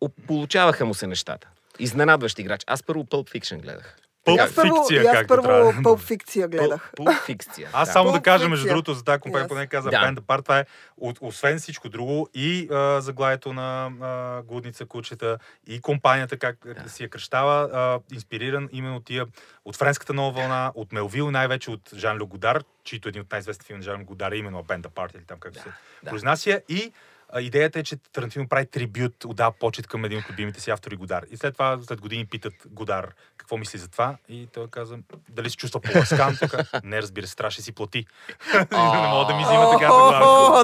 получаваха 0.08 0.84
му 0.86 0.94
се 0.94 1.06
нещата. 1.06 1.48
Изненадващ 1.78 2.38
играч. 2.38 2.64
Аз 2.66 2.82
първо 2.82 3.04
Pulp 3.04 3.38
Fiction 3.38 3.60
гледах. 3.60 3.96
Пълп 4.24 4.40
аз 4.40 4.54
първо, 4.54 4.76
фикция, 4.88 5.12
аз 5.12 5.26
първо 5.26 5.42
трябва. 5.42 5.82
пълп 5.82 6.00
фикция 6.00 6.48
гледах. 6.48 6.92
Pulp 6.98 7.28
Fiction. 7.28 7.66
Аз 7.72 7.88
да. 7.88 7.92
само 7.92 8.12
да 8.12 8.20
кажа, 8.22 8.48
между 8.48 8.62
фикция. 8.62 8.74
другото, 8.74 8.94
за 8.94 9.04
тази 9.04 9.20
компания, 9.20 9.46
Yes. 9.46 9.48
поне 9.48 9.66
каза 9.66 9.90
Да. 9.90 9.96
Band 9.96 10.20
Apart, 10.20 10.42
това 10.42 10.58
е, 10.58 10.64
от, 10.96 11.18
освен 11.20 11.58
всичко 11.58 11.88
друго, 11.88 12.28
и 12.34 12.68
а, 12.72 13.00
заглавието 13.00 13.52
на 13.52 13.90
а, 14.00 14.42
Гудница 14.42 14.86
кучета, 14.86 15.38
и 15.66 15.80
компанията, 15.80 16.36
как 16.36 16.56
Да. 16.84 16.88
си 16.90 17.02
я 17.02 17.08
кръщава, 17.08 17.70
а, 17.72 18.14
инспириран 18.14 18.68
именно 18.72 19.00
тия 19.00 19.26
от 19.64 19.76
френската 19.76 20.12
нова 20.14 20.30
вълна, 20.40 20.72
от 20.74 20.92
Мелвил, 20.92 21.30
най-вече 21.30 21.70
от 21.70 21.90
Жан 21.94 22.16
Ле 22.16 22.24
Годар, 22.24 22.62
чийто 22.84 23.08
един 23.08 23.22
от 23.22 23.30
най-известните 23.32 23.66
филми 23.66 23.78
на 23.78 23.84
Жан 23.84 24.00
Ле 24.00 24.04
Годар 24.04 24.32
е 24.32 24.36
именно 24.36 24.64
Band 24.64 24.82
Apart, 24.82 25.16
или 25.16 25.24
там 25.24 25.38
както 25.40 25.58
се 25.58 25.68
да. 26.02 26.10
произнася, 26.10 26.60
и 26.68 26.92
идеята 27.40 27.78
е, 27.78 27.82
че 27.82 27.96
Тарантино 27.96 28.48
прави 28.48 28.66
трибют, 28.66 29.24
отдава 29.24 29.52
почет 29.52 29.86
към 29.86 30.04
един 30.04 30.18
от 30.18 30.30
любимите 30.30 30.60
си 30.60 30.70
автори 30.70 30.96
Годар. 30.96 31.24
И 31.30 31.36
след 31.36 31.54
това, 31.54 31.78
след 31.82 32.00
години 32.00 32.26
питат 32.26 32.54
Годар 32.66 33.14
какво 33.36 33.56
мисли 33.56 33.78
за 33.78 33.88
това 33.88 34.16
и 34.28 34.48
той 34.52 34.68
каза, 34.68 34.98
дали 35.28 35.50
се 35.50 35.56
чувства 35.56 35.80
по-ласкан, 35.80 36.36
така, 36.40 36.80
не 36.84 37.02
разбира 37.02 37.26
се, 37.26 37.36
трябваше 37.36 37.62
си 37.62 37.72
плати. 37.72 38.06
не 38.72 39.08
мога 39.08 39.26
да 39.26 39.34
ми 39.36 39.44
взима 39.44 39.70
така 39.70 39.88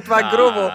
това 0.05 0.21
е 0.21 0.31
грубо. 0.31 0.71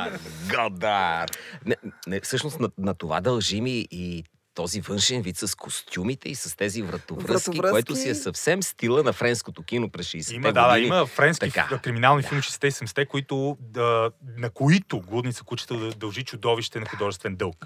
Годар! 0.56 1.30
Не, 1.66 1.76
не, 2.08 2.20
всъщност 2.20 2.60
на, 2.78 2.94
това 2.94 3.22
дължим 3.22 3.68
и 3.68 4.24
този 4.54 4.82
външен 4.82 5.22
вид 5.22 5.38
с 5.38 5.56
костюмите 5.56 6.30
и 6.30 6.36
с 6.36 6.58
тези 6.58 6.82
вратовръзки, 6.82 7.32
Вратовръзки. 7.50 7.72
което 7.72 7.96
си 7.96 8.10
е 8.10 8.16
съвсем 8.16 8.64
стила 8.64 9.04
на 9.04 9.14
френското 9.14 9.64
кино 9.64 9.90
през 9.90 10.08
60-те 10.08 10.36
Има, 10.36 10.54
да, 10.54 10.62
да, 10.62 10.68
години. 10.70 10.88
има 10.88 11.06
френски 11.06 11.52
Така, 11.52 11.80
криминални 11.80 12.22
да. 12.22 12.28
филми 12.28 12.42
60-те 12.42 12.68
и 12.68 12.72
70-те, 12.72 13.06
които, 13.06 13.58
да, 13.60 14.12
на 14.38 14.50
които 14.50 15.00
Глудница 15.02 15.44
кучета 15.44 15.78
да 15.78 15.90
дължи 15.90 16.24
чудовище 16.24 16.80
на 16.80 16.86
художествен 16.86 17.36
дълг. 17.36 17.66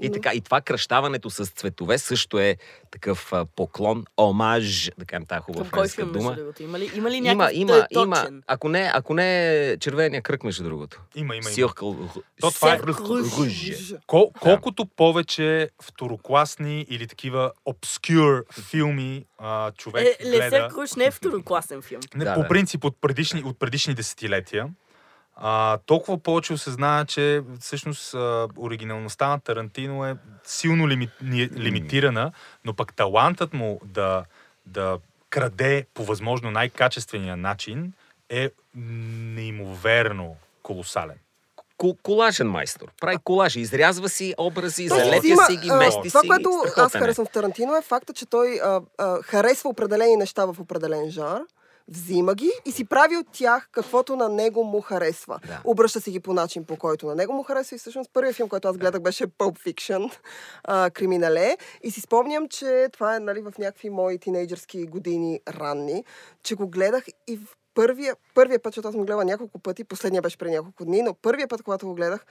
И 0.00 0.10
така, 0.10 0.30
и 0.34 0.40
това 0.40 0.60
кръщаването 0.60 1.30
с 1.30 1.46
цветове 1.46 1.98
също 1.98 2.38
е 2.38 2.56
такъв 2.90 3.32
а, 3.32 3.44
поклон, 3.44 4.04
омаж, 4.16 4.90
да 4.98 5.04
кажем 5.04 5.26
тази 5.26 5.40
хубава 5.40 5.64
френска 5.64 6.06
дума. 6.06 6.36
Има 6.60 6.78
ли, 6.78 6.90
има 6.96 7.10
ли 7.10 7.16
Има, 7.16 7.34
някакъв 7.34 7.56
има, 7.56 7.86
има. 7.90 8.16
точен? 8.16 8.42
Ако 8.46 8.68
не, 8.68 8.90
ако 8.94 9.14
не 9.14 9.56
е 9.70 9.76
червения 9.78 10.22
кръг, 10.22 10.44
между 10.44 10.64
другото. 10.64 11.00
Има, 11.14 11.36
има, 11.36 11.50
има. 11.58 11.74
То 12.40 12.50
това 12.50 12.74
е-. 12.74 12.80
Кол, 14.06 14.32
колкото 14.40 14.86
повече 14.86 15.70
второкласни 15.82 16.86
или 16.90 17.06
такива 17.06 17.52
obscure 17.68 18.42
филми 18.62 19.24
а, 19.38 19.72
човек 19.72 20.06
Е, 20.06 20.24
гледа... 20.24 20.44
Лесер 20.44 20.68
Круш 20.68 20.94
не 20.94 21.04
е 21.04 21.10
второкласен 21.10 21.82
филм. 21.82 22.00
Не, 22.14 22.24
Да, 22.24 22.34
по 22.34 22.48
принцип 22.48 22.84
от 22.84 22.96
предишни, 23.00 23.42
от 23.44 23.58
предишни 23.58 23.94
десетилетия, 23.94 24.68
а, 25.36 25.78
толкова 25.86 26.18
повече 26.18 26.52
осъзнава, 26.52 27.04
че 27.04 27.42
всъщност 27.60 28.14
а, 28.14 28.48
оригиналността 28.56 29.28
на 29.28 29.40
Тарантино 29.40 30.06
е 30.06 30.16
силно 30.44 30.88
лими, 30.88 31.08
ни, 31.22 31.48
лимитирана, 31.48 32.32
но 32.64 32.74
пък 32.74 32.94
талантът 32.94 33.54
му 33.54 33.80
да, 33.84 34.24
да 34.66 34.98
краде 35.30 35.86
по 35.94 36.04
възможно 36.04 36.50
най-качествения 36.50 37.36
начин 37.36 37.92
е 38.30 38.50
неимоверно 38.74 40.36
колосален. 40.62 41.16
Ко- 41.78 41.96
колажен 42.02 42.48
майстор. 42.50 42.88
Прави 43.00 43.16
колажи. 43.24 43.60
Изрязва 43.60 44.08
си 44.08 44.34
образи, 44.38 44.88
Той 44.88 44.98
залепя 44.98 45.44
си 45.46 45.56
ги, 45.56 45.70
мести 45.70 46.08
Това, 46.08 46.20
си. 46.20 46.28
което 46.28 46.64
аз 46.76 46.92
харесвам 46.92 47.26
в 47.26 47.30
Тарантино 47.30 47.76
е 47.76 47.82
факта, 47.82 48.12
че 48.12 48.26
той 48.26 48.60
а, 48.64 48.80
а, 48.98 49.22
харесва 49.22 49.70
определени 49.70 50.16
неща 50.16 50.44
в 50.44 50.56
определен 50.60 51.10
жар, 51.10 51.40
взима 51.88 52.34
ги 52.34 52.50
и 52.64 52.72
си 52.72 52.84
прави 52.84 53.16
от 53.16 53.26
тях 53.32 53.68
каквото 53.72 54.16
на 54.16 54.28
него 54.28 54.64
му 54.64 54.80
харесва. 54.80 55.40
Да. 55.46 55.60
Обръща 55.64 56.00
си 56.00 56.10
ги 56.10 56.20
по 56.20 56.32
начин, 56.32 56.64
по 56.64 56.76
който 56.76 57.06
на 57.06 57.14
него 57.14 57.32
му 57.32 57.42
харесва. 57.42 57.74
И 57.74 57.78
всъщност 57.78 58.10
първият 58.12 58.36
филм, 58.36 58.48
който 58.48 58.68
аз 58.68 58.76
гледах, 58.78 59.00
беше 59.00 59.26
Pulp 59.26 59.58
Fiction, 59.66 60.12
а, 60.64 60.90
Криминале. 60.90 61.56
И 61.82 61.90
си 61.90 62.00
спомням, 62.00 62.48
че 62.48 62.88
това 62.92 63.16
е 63.16 63.20
нали, 63.20 63.40
в 63.40 63.52
някакви 63.58 63.90
мои 63.90 64.18
тинейджърски 64.18 64.86
години 64.86 65.40
ранни, 65.48 66.04
че 66.42 66.54
го 66.54 66.68
гледах 66.68 67.04
и 67.26 67.36
в 67.36 67.56
първия, 67.74 68.16
първия 68.34 68.62
път, 68.62 68.72
защото 68.72 68.88
аз 68.88 68.94
му 68.94 69.04
гледах 69.04 69.24
няколко 69.24 69.58
пъти, 69.58 69.84
последния 69.84 70.22
беше 70.22 70.38
преди 70.38 70.54
няколко 70.54 70.84
дни, 70.84 71.02
но 71.02 71.14
първия 71.14 71.48
път, 71.48 71.62
когато 71.62 71.86
го 71.86 71.94
гледах, 71.94 72.26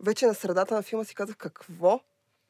вече 0.00 0.26
на 0.26 0.34
средата 0.34 0.74
на 0.74 0.82
филма 0.82 1.04
си 1.04 1.14
казах 1.14 1.36
какво 1.36 2.00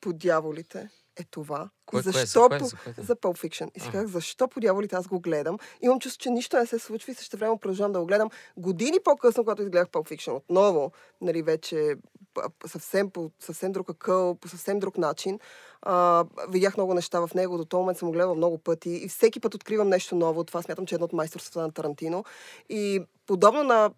по 0.01 0.13
дяволите 0.13 0.89
е 1.17 1.25
това. 1.25 1.59
Кое- 1.87 2.01
И 2.01 2.03
кое? 2.03 2.03
За 2.03 2.11
защо 2.13 2.49
кое? 2.49 2.59
по- 2.59 2.65
За 2.65 2.77
кое? 2.77 2.95
за 2.99 3.17
Pulp 3.17 3.39
Fiction. 3.39 3.71
И 3.75 3.81
си 3.81 3.91
казах, 3.91 4.07
защо 4.07 4.49
по 4.49 4.61
дяволите 4.61 4.97
аз 4.97 5.07
го 5.09 5.21
гледам? 5.21 5.59
Имам 5.83 6.01
чувство, 6.01 6.21
че 6.21 6.31
нищо 6.31 6.57
не 6.57 6.67
се 6.67 6.79
случва 6.79 7.13
и 7.13 7.15
също 7.15 7.37
време 7.37 7.57
продължавам 7.59 7.93
да 7.93 8.01
го 8.01 8.07
гледам. 8.07 8.29
Години 8.57 8.99
по-късно, 9.05 9.45
когато 9.45 9.63
изгледах 9.63 9.89
Pulp 9.89 10.11
Fiction 10.11 10.33
отново, 10.33 10.93
нали, 11.21 11.43
вече 11.43 11.95
съвсем 12.67 13.11
по 13.11 13.31
съвсем 13.39 13.73
друг 13.73 13.91
акъл, 13.91 14.35
по 14.35 14.49
съвсем 14.49 14.79
друг 14.79 14.99
начин. 14.99 15.39
А, 15.83 16.25
видях 16.49 16.77
много 16.77 16.95
неща 16.95 17.21
в 17.21 17.35
него, 17.35 17.59
до 17.59 17.65
този 17.65 17.79
момент 17.79 17.99
съм 17.99 18.09
го 18.09 18.13
гледала 18.13 18.35
много 18.35 18.59
пъти 18.59 18.91
и 18.91 19.09
всеки 19.09 19.41
път 19.41 19.55
откривам 19.55 19.89
нещо 19.89 20.15
ново. 20.15 20.45
Това 20.45 20.63
смятам, 20.63 20.87
че 20.87 20.95
е 20.95 20.97
едно 20.97 21.05
от 21.05 21.13
майсторствата 21.13 21.61
на 21.61 21.73
Тарантино. 21.73 22.25
И 22.69 23.01
подобно 23.27 23.63
на 23.63 23.91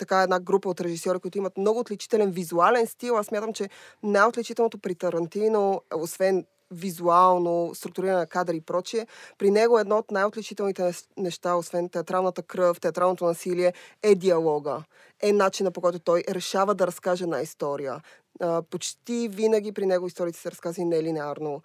така 0.00 0.22
една 0.22 0.40
група 0.40 0.68
от 0.68 0.80
режисьори, 0.80 1.18
които 1.18 1.38
имат 1.38 1.58
много 1.58 1.78
отличителен 1.78 2.30
визуален 2.30 2.86
стил. 2.86 3.16
Аз 3.16 3.26
смятам, 3.26 3.52
че 3.52 3.68
най-отличителното 4.02 4.78
при 4.78 4.94
Тарантино, 4.94 5.82
освен 5.94 6.44
визуално, 6.70 7.74
структуриране 7.74 8.18
на 8.18 8.26
кадър 8.26 8.54
и 8.54 8.60
прочие, 8.60 9.06
при 9.38 9.50
него 9.50 9.78
едно 9.78 9.96
от 9.98 10.10
най-отличителните 10.10 10.92
неща, 11.16 11.54
освен 11.54 11.88
театралната 11.88 12.42
кръв, 12.42 12.80
театралното 12.80 13.24
насилие, 13.24 13.72
е 14.02 14.14
диалога. 14.14 14.82
Е 15.22 15.32
начина 15.32 15.70
по 15.70 15.80
който 15.80 15.98
той 15.98 16.24
решава 16.28 16.74
да 16.74 16.86
разкаже 16.86 17.24
една 17.24 17.40
история. 17.40 18.00
Почти 18.70 19.28
винаги 19.28 19.72
при 19.72 19.86
него 19.86 20.06
историите 20.06 20.38
се 20.38 20.50
разказани 20.50 20.88
нелинеарно. 20.88 21.62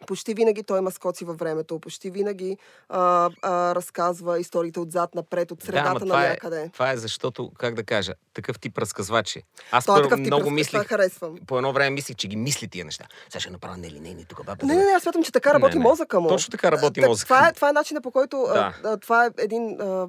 Почти 0.00 0.34
винаги 0.34 0.62
той 0.62 0.78
има 0.78 0.90
скоци 0.90 1.24
във 1.24 1.38
времето, 1.38 1.78
почти 1.78 2.10
винаги 2.10 2.56
а, 2.88 2.98
а, 3.42 3.74
разказва 3.74 4.40
историите 4.40 4.80
отзад 4.80 5.14
напред, 5.14 5.50
от 5.50 5.58
Да, 5.58 5.66
средата 5.66 5.88
ама 5.96 6.06
на 6.06 6.26
е, 6.26 6.28
някъде. 6.28 6.70
това 6.72 6.90
е 6.90 6.96
защото, 6.96 7.50
как 7.50 7.74
да 7.74 7.84
кажа, 7.84 8.14
такъв 8.34 8.58
тип 8.58 8.78
разказвачи. 8.78 9.42
Аз 9.70 9.84
Той 9.84 9.98
е 9.98 10.02
първо 10.02 10.16
тип 10.16 10.26
много 10.26 10.50
мислих, 10.50 10.82
харесвам. 10.82 11.36
по 11.46 11.56
едно 11.56 11.72
време 11.72 11.90
мислих, 11.90 12.16
че 12.16 12.28
ги 12.28 12.36
мисли 12.36 12.68
тия 12.68 12.84
неща. 12.84 13.04
Сега 13.28 13.40
ще 13.40 13.50
направя 13.50 13.76
нелинейни 13.76 14.24
тук. 14.24 14.38
Баба, 14.38 14.66
Не, 14.66 14.74
не, 14.74 14.84
не, 14.84 14.90
аз 14.90 15.02
смятам, 15.02 15.22
че 15.22 15.32
така 15.32 15.54
работи 15.54 15.74
Не, 15.74 15.78
не. 15.78 15.88
мозъка 15.88 16.20
му. 16.20 16.28
Точно 16.28 16.50
така 16.50 16.72
работи 16.72 17.00
Так, 17.00 17.08
мозъка. 17.08 17.26
Това 17.26 17.48
е, 17.48 17.52
това 17.52 17.68
е 17.68 17.72
начинът 17.72 18.02
по 18.02 18.10
който... 18.10 18.44
Да. 18.44 18.74
А, 18.84 18.96
това 18.96 19.26
е 19.26 19.30
един... 19.38 19.80
А, 19.80 20.08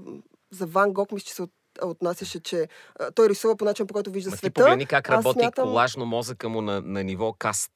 за 0.51 0.65
Ван 0.65 0.93
Гог 0.93 1.12
мисля, 1.12 1.25
че 1.25 1.34
се 1.34 1.41
от, 1.41 1.51
отнасяше, 1.84 2.39
че 2.39 2.67
а, 3.00 3.12
той 3.12 3.29
рисува 3.29 3.55
по 3.55 3.65
начин, 3.65 3.88
по 3.88 3.93
който 3.93 4.12
вижда 4.12 4.29
Ма 4.29 4.34
ти 4.34 4.39
света. 4.39 4.53
погледни 4.55 4.86
как 4.86 5.10
работи 5.10 5.39
смятам- 5.39 5.63
колажно 5.63 6.05
мозъка 6.05 6.50
му 6.50 6.62
на, 6.62 6.81
на 6.81 7.03
ниво 7.03 7.34
каст. 7.34 7.72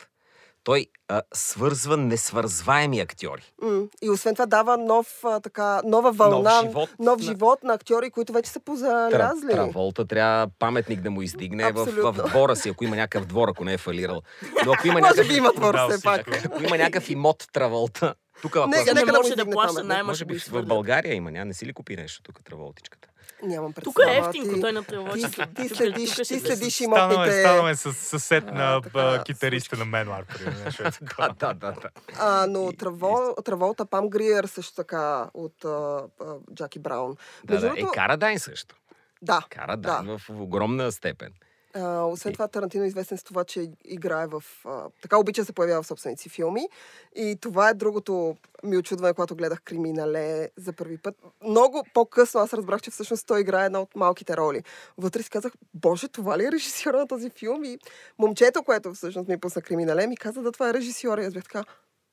Той 0.63 0.85
а, 1.07 1.21
свързва 1.33 1.97
несвързваеми 1.97 2.99
актьори. 2.99 3.41
М, 3.61 3.83
И 4.01 4.09
освен 4.09 4.35
това 4.35 4.45
дава 4.45 4.77
нов, 4.77 5.07
а, 5.23 5.39
така, 5.39 5.81
нова 5.85 6.11
вълна, 6.11 6.37
Нов 6.53 6.61
живот 6.63 6.89
нов 6.99 7.17
на- 7.17 7.23
живот 7.23 7.63
на 7.63 7.73
актьори, 7.73 8.09
които 8.09 8.33
вече 8.33 8.49
са 8.49 8.59
Тра, 8.59 8.65
позалязли. 8.65 9.47
Траволта 9.47 10.05
трябва 10.05 10.47
паметник 10.59 11.01
да 11.01 11.11
му 11.11 11.21
издигне 11.21 11.63
в, 11.65 11.75
в 11.75 11.79
Абсолютно. 11.79 12.23
двора 12.23 12.55
си, 12.55 12.69
ако 12.69 12.83
има 12.83 12.95
някакъв 12.95 13.25
двор, 13.25 13.47
ако 13.47 13.65
не 13.65 13.73
е 13.73 13.77
фалирал. 13.77 14.21
Но 14.65 14.71
ако 14.71 14.87
има 14.87 14.93
Може 14.99 15.05
някакъв, 15.05 15.27
би 15.27 15.35
има 15.35 15.51
двор 15.53 15.75
все 15.89 16.03
пак. 16.03 16.45
ако 16.45 16.63
има 16.63 16.77
някакъв 16.77 17.09
имот 17.09 17.45
Траволта, 17.53 18.15
тук 18.43 18.55
ако 18.55 18.67
нека 18.67 18.93
не 18.93 19.01
да 19.05 19.13
може 19.13 19.35
да 19.35 19.45
плаща 19.45 19.83
найма, 19.83 20.03
може 20.03 20.25
би 20.25 20.39
в. 20.39 20.63
България 20.65 21.13
има, 21.13 21.31
ня? 21.31 21.45
Не 21.45 21.53
си 21.53 21.65
ли 21.65 21.73
купи 21.73 21.95
нещо 21.95 22.21
тук 22.23 22.43
Траволтичката? 22.43 23.09
Нямам 23.43 23.73
Тук 23.73 23.95
е 23.99 24.05
представа. 24.05 24.27
ефтинко, 24.27 24.55
Ти- 24.55 24.61
той 24.61 24.71
на 24.71 24.81
Ти, 24.81 24.87
трилогия. 24.87 25.29
ти 25.55 25.69
следиш, 25.69 26.15
ти 26.15 26.39
следиш 26.39 26.75
Станаме, 26.75 27.13
имотните... 27.13 27.39
станаме 27.39 27.75
с 27.75 27.93
съсед 27.93 28.45
на 28.45 28.81
а, 28.93 29.23
китариста 29.23 29.77
на 29.77 29.85
Менуар, 29.85 30.21
е. 30.21 30.89
Да, 31.39 31.53
да, 31.53 31.71
да. 31.71 31.89
А, 32.19 32.47
но 32.47 32.71
Травол, 32.71 33.35
Траволта, 33.45 33.85
Пам 33.85 34.09
Гриер 34.09 34.45
също 34.45 34.75
така 34.75 35.29
от 35.33 35.65
а, 35.65 36.03
а, 36.21 36.25
Джаки 36.55 36.79
Браун. 36.79 37.15
Да, 37.43 37.59
да. 37.59 37.67
Е, 37.67 37.83
Карадайн 37.93 38.39
също. 38.39 38.75
Да, 39.21 39.41
Карадайн 39.49 40.17
в 40.17 40.21
огромна 40.29 40.91
степен. 40.91 41.33
А, 41.75 42.03
освен 42.03 42.33
това, 42.33 42.47
Тарантино 42.47 42.83
е 42.83 42.87
известен 42.87 43.17
с 43.17 43.23
това, 43.23 43.43
че 43.43 43.71
играе 43.85 44.27
в... 44.27 44.43
А, 44.65 44.89
така 45.01 45.17
обича 45.17 45.45
се 45.45 45.53
появява 45.53 45.83
в 45.83 45.87
собствените 45.87 46.21
си 46.21 46.29
филми. 46.29 46.69
И 47.15 47.37
това 47.41 47.69
е 47.69 47.73
другото 47.73 48.37
ми 48.63 48.77
очудване, 48.77 49.13
когато 49.13 49.35
гледах 49.35 49.61
Криминале 49.61 50.49
за 50.57 50.73
първи 50.73 50.97
път. 50.97 51.15
Много 51.43 51.83
по-късно 51.93 52.39
аз 52.39 52.53
разбрах, 52.53 52.81
че 52.81 52.91
всъщност 52.91 53.27
той 53.27 53.41
играе 53.41 53.65
една 53.65 53.81
от 53.81 53.95
малките 53.95 54.37
роли. 54.37 54.63
Вътре 54.97 55.23
си 55.23 55.29
казах, 55.29 55.53
боже, 55.73 56.07
това 56.07 56.37
ли 56.37 56.45
е 56.45 56.51
режисьора 56.51 56.97
на 56.97 57.07
този 57.07 57.29
филм? 57.29 57.63
И 57.63 57.79
момчето, 58.19 58.63
което 58.63 58.93
всъщност 58.93 59.29
ми 59.29 59.39
пусна 59.39 59.61
Криминале, 59.61 60.07
ми 60.07 60.17
каза 60.17 60.41
да 60.41 60.51
това 60.51 60.69
е 60.69 60.73
режисьор. 60.73 61.17
И 61.17 61.25
аз 61.25 61.33
бях 61.33 61.43
така, 61.43 61.59
«А 61.59 61.65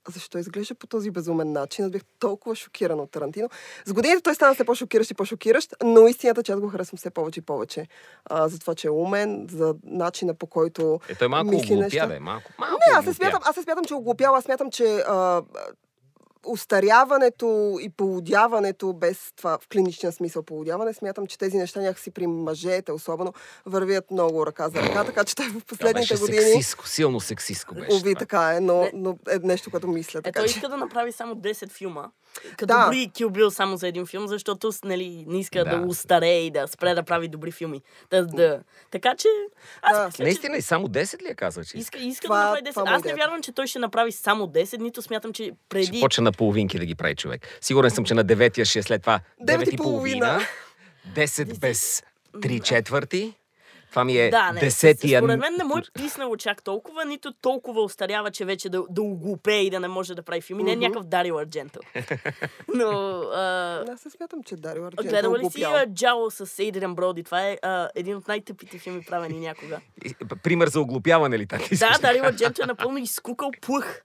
защо 0.08 0.38
изглежда 0.38 0.74
по 0.74 0.86
този 0.86 1.10
безумен 1.10 1.52
начин? 1.52 1.84
Аз 1.84 1.90
бях 1.90 2.02
толкова 2.18 2.54
шокирана 2.54 3.02
от 3.02 3.10
Тарантино. 3.10 3.48
С 3.86 3.92
годините 3.92 4.22
той 4.22 4.34
стана 4.34 4.54
все 4.54 4.64
по-шокиращ 4.64 5.10
и 5.10 5.14
по-шокиращ, 5.14 5.74
но 5.84 6.08
истината, 6.08 6.42
че 6.42 6.52
аз 6.52 6.60
го 6.60 6.68
харесвам 6.68 6.96
все 6.96 7.10
повече 7.10 7.40
и 7.40 7.42
повече. 7.42 7.86
А, 8.24 8.48
за 8.48 8.58
това, 8.58 8.74
че 8.74 8.86
е 8.86 8.92
умен, 8.92 9.46
за 9.50 9.74
начина 9.84 10.34
по 10.34 10.46
който 10.46 11.00
Е, 11.08 11.14
той 11.14 11.28
малко 11.28 11.46
мисли 11.46 11.66
оглупя, 11.66 11.84
неща. 11.84 12.06
да 12.06 12.16
е. 12.16 12.20
Малко, 12.20 12.50
малко 12.58 12.76
Не, 12.86 12.92
аз 12.92 12.98
оглупя. 12.98 13.14
смятам, 13.14 13.40
аз 13.44 13.56
не 13.56 13.62
смятам, 13.62 13.84
че 13.84 13.94
оглупява. 13.94 14.38
Аз 14.38 14.44
смятам, 14.44 14.70
че 14.70 14.84
а, 14.98 15.42
устаряването 16.46 17.78
и 17.80 17.88
полудяването, 17.88 18.92
без 18.92 19.32
това 19.36 19.58
в 19.58 19.68
клиничния 19.68 20.12
смисъл 20.12 20.42
полудяване, 20.42 20.94
смятам, 20.94 21.26
че 21.26 21.38
тези 21.38 21.56
неща 21.56 21.80
някакси 21.80 22.10
при 22.10 22.26
мъжете 22.26 22.92
особено 22.92 23.32
вървят 23.66 24.10
много 24.10 24.46
ръка 24.46 24.68
за 24.68 24.82
ръка, 24.82 25.04
така 25.04 25.24
че 25.24 25.36
той 25.36 25.48
в 25.48 25.64
последните 25.64 26.14
беше 26.14 26.20
години... 26.20 26.42
сексиско, 26.42 26.88
силно 26.88 27.20
сексиско 27.20 27.74
беше. 27.74 27.96
Ови, 27.96 28.14
така 28.14 28.52
е, 28.56 28.60
но, 28.60 28.90
но 28.94 29.18
е 29.30 29.38
нещо, 29.38 29.70
което 29.70 29.88
мисля. 29.88 30.18
Е, 30.18 30.22
Така, 30.22 30.40
той 30.40 30.48
че... 30.48 30.54
иска 30.54 30.68
да 30.68 30.76
направи 30.76 31.12
само 31.12 31.34
10 31.34 31.70
филма. 31.70 32.10
Като 32.50 32.66
Да. 32.66 32.86
дори 32.86 32.96
Kill 33.08 33.26
Bill 33.26 33.48
само 33.48 33.76
за 33.76 33.88
един 33.88 34.06
филм, 34.06 34.26
защото 34.26 34.70
нали, 34.84 35.24
не 35.28 35.40
иска 35.40 35.58
да, 35.60 35.78
Да. 35.78 35.86
устарее 35.86 36.40
и 36.40 36.50
да 36.50 36.68
спре 36.68 36.94
да 36.94 37.02
прави 37.02 37.28
добри 37.28 37.50
филми. 37.52 37.82
Да, 38.10 38.26
да. 38.26 38.60
Така 38.90 39.14
че, 39.18 39.28
аз 39.82 39.96
Да. 39.96 40.04
мисля, 40.04 40.16
че 40.16 40.22
Наистина 40.22 40.56
и 40.56 40.62
само 40.62 40.88
10 40.88 41.22
ли 41.22 41.28
я 41.28 41.34
казва, 41.34 41.64
че 41.64 41.78
иска? 41.78 41.98
иска, 41.98 42.24
Това- 42.24 42.36
да 42.36 42.44
направи 42.44 42.62
10. 42.62 42.72
това 42.72 42.84
му 42.84 42.90
е 42.90 42.94
Аз 42.94 43.04
не 43.04 43.14
вярвам, 43.14 43.42
че 43.42 43.52
той 43.52 43.66
ще 43.66 43.78
направи 43.78 44.12
само 44.12 44.46
10, 44.46 44.78
нито 44.78 45.02
смятам, 45.02 45.32
че 45.32 45.44
Ще 45.44 45.52
преди... 45.68 46.00
почне 46.00 46.24
на 46.24 46.32
половинки 46.32 46.78
да 46.78 46.84
ги 46.84 46.94
прави 46.94 47.16
човек. 47.16 47.46
Сигурен 47.60 47.90
съм, 47.90 48.04
че 48.04 48.14
на 48.14 48.24
деветия 48.24 48.64
ще 48.64 48.78
е 48.78 48.82
след 48.82 49.00
това 49.02 49.20
Девет 49.40 49.68
9 49.68 49.72
и 49.72 49.76
половина. 49.76 50.40
10 51.14 51.58
без 51.58 52.02
3 52.34 52.62
четвърти, 52.62 53.34
Това 53.90 54.04
ми 54.04 54.16
е 54.16 54.30
Да, 54.30 54.52
не. 54.52 54.60
десетия... 54.60 55.20
Според 55.20 55.38
мен 55.38 55.54
не 55.54 55.64
му 55.64 55.78
е 55.78 55.82
писнало 55.94 56.36
чак 56.36 56.62
толкова, 56.62 57.04
нито 57.04 57.32
толкова 57.32 57.82
остарява, 57.82 58.30
че 58.30 58.44
вече 58.44 58.68
да, 58.68 58.82
да 58.90 59.02
оглупее 59.02 59.60
и 59.60 59.70
да 59.70 59.80
не 59.80 59.88
може 59.88 60.14
да 60.14 60.22
прави 60.22 60.40
филми. 60.40 60.62
Не 60.62 60.72
е 60.72 60.76
някакъв 60.76 61.04
Дарио 61.04 61.38
Ардженто. 61.38 61.80
Но... 62.74 62.88
А... 63.24 63.84
Аз 63.88 64.00
се 64.00 64.10
смятам, 64.10 64.42
че 64.42 64.56
Дарио 64.56 64.84
Ардженто 64.84 65.02
е 65.02 65.10
Гледала 65.10 65.38
ли 65.38 65.50
си 65.50 65.64
Джало 65.88 66.30
с 66.30 66.58
Ейдриан 66.58 66.94
Броди? 66.94 67.22
Това 67.22 67.42
е 67.42 67.58
а, 67.62 67.88
един 67.94 68.16
от 68.16 68.28
най-тъпите 68.28 68.78
филми, 68.78 69.02
правени 69.02 69.40
някога. 69.40 69.80
И- 70.04 70.14
Пример 70.42 70.68
за 70.68 70.80
оглупяване 70.80 71.38
ли 71.38 71.46
така? 71.46 71.64
да, 71.72 71.98
Дарио 72.00 72.24
Ардженто 72.24 72.62
е 72.62 72.66
напълно 72.66 72.98
изкукал 72.98 73.50
плъх. 73.60 74.02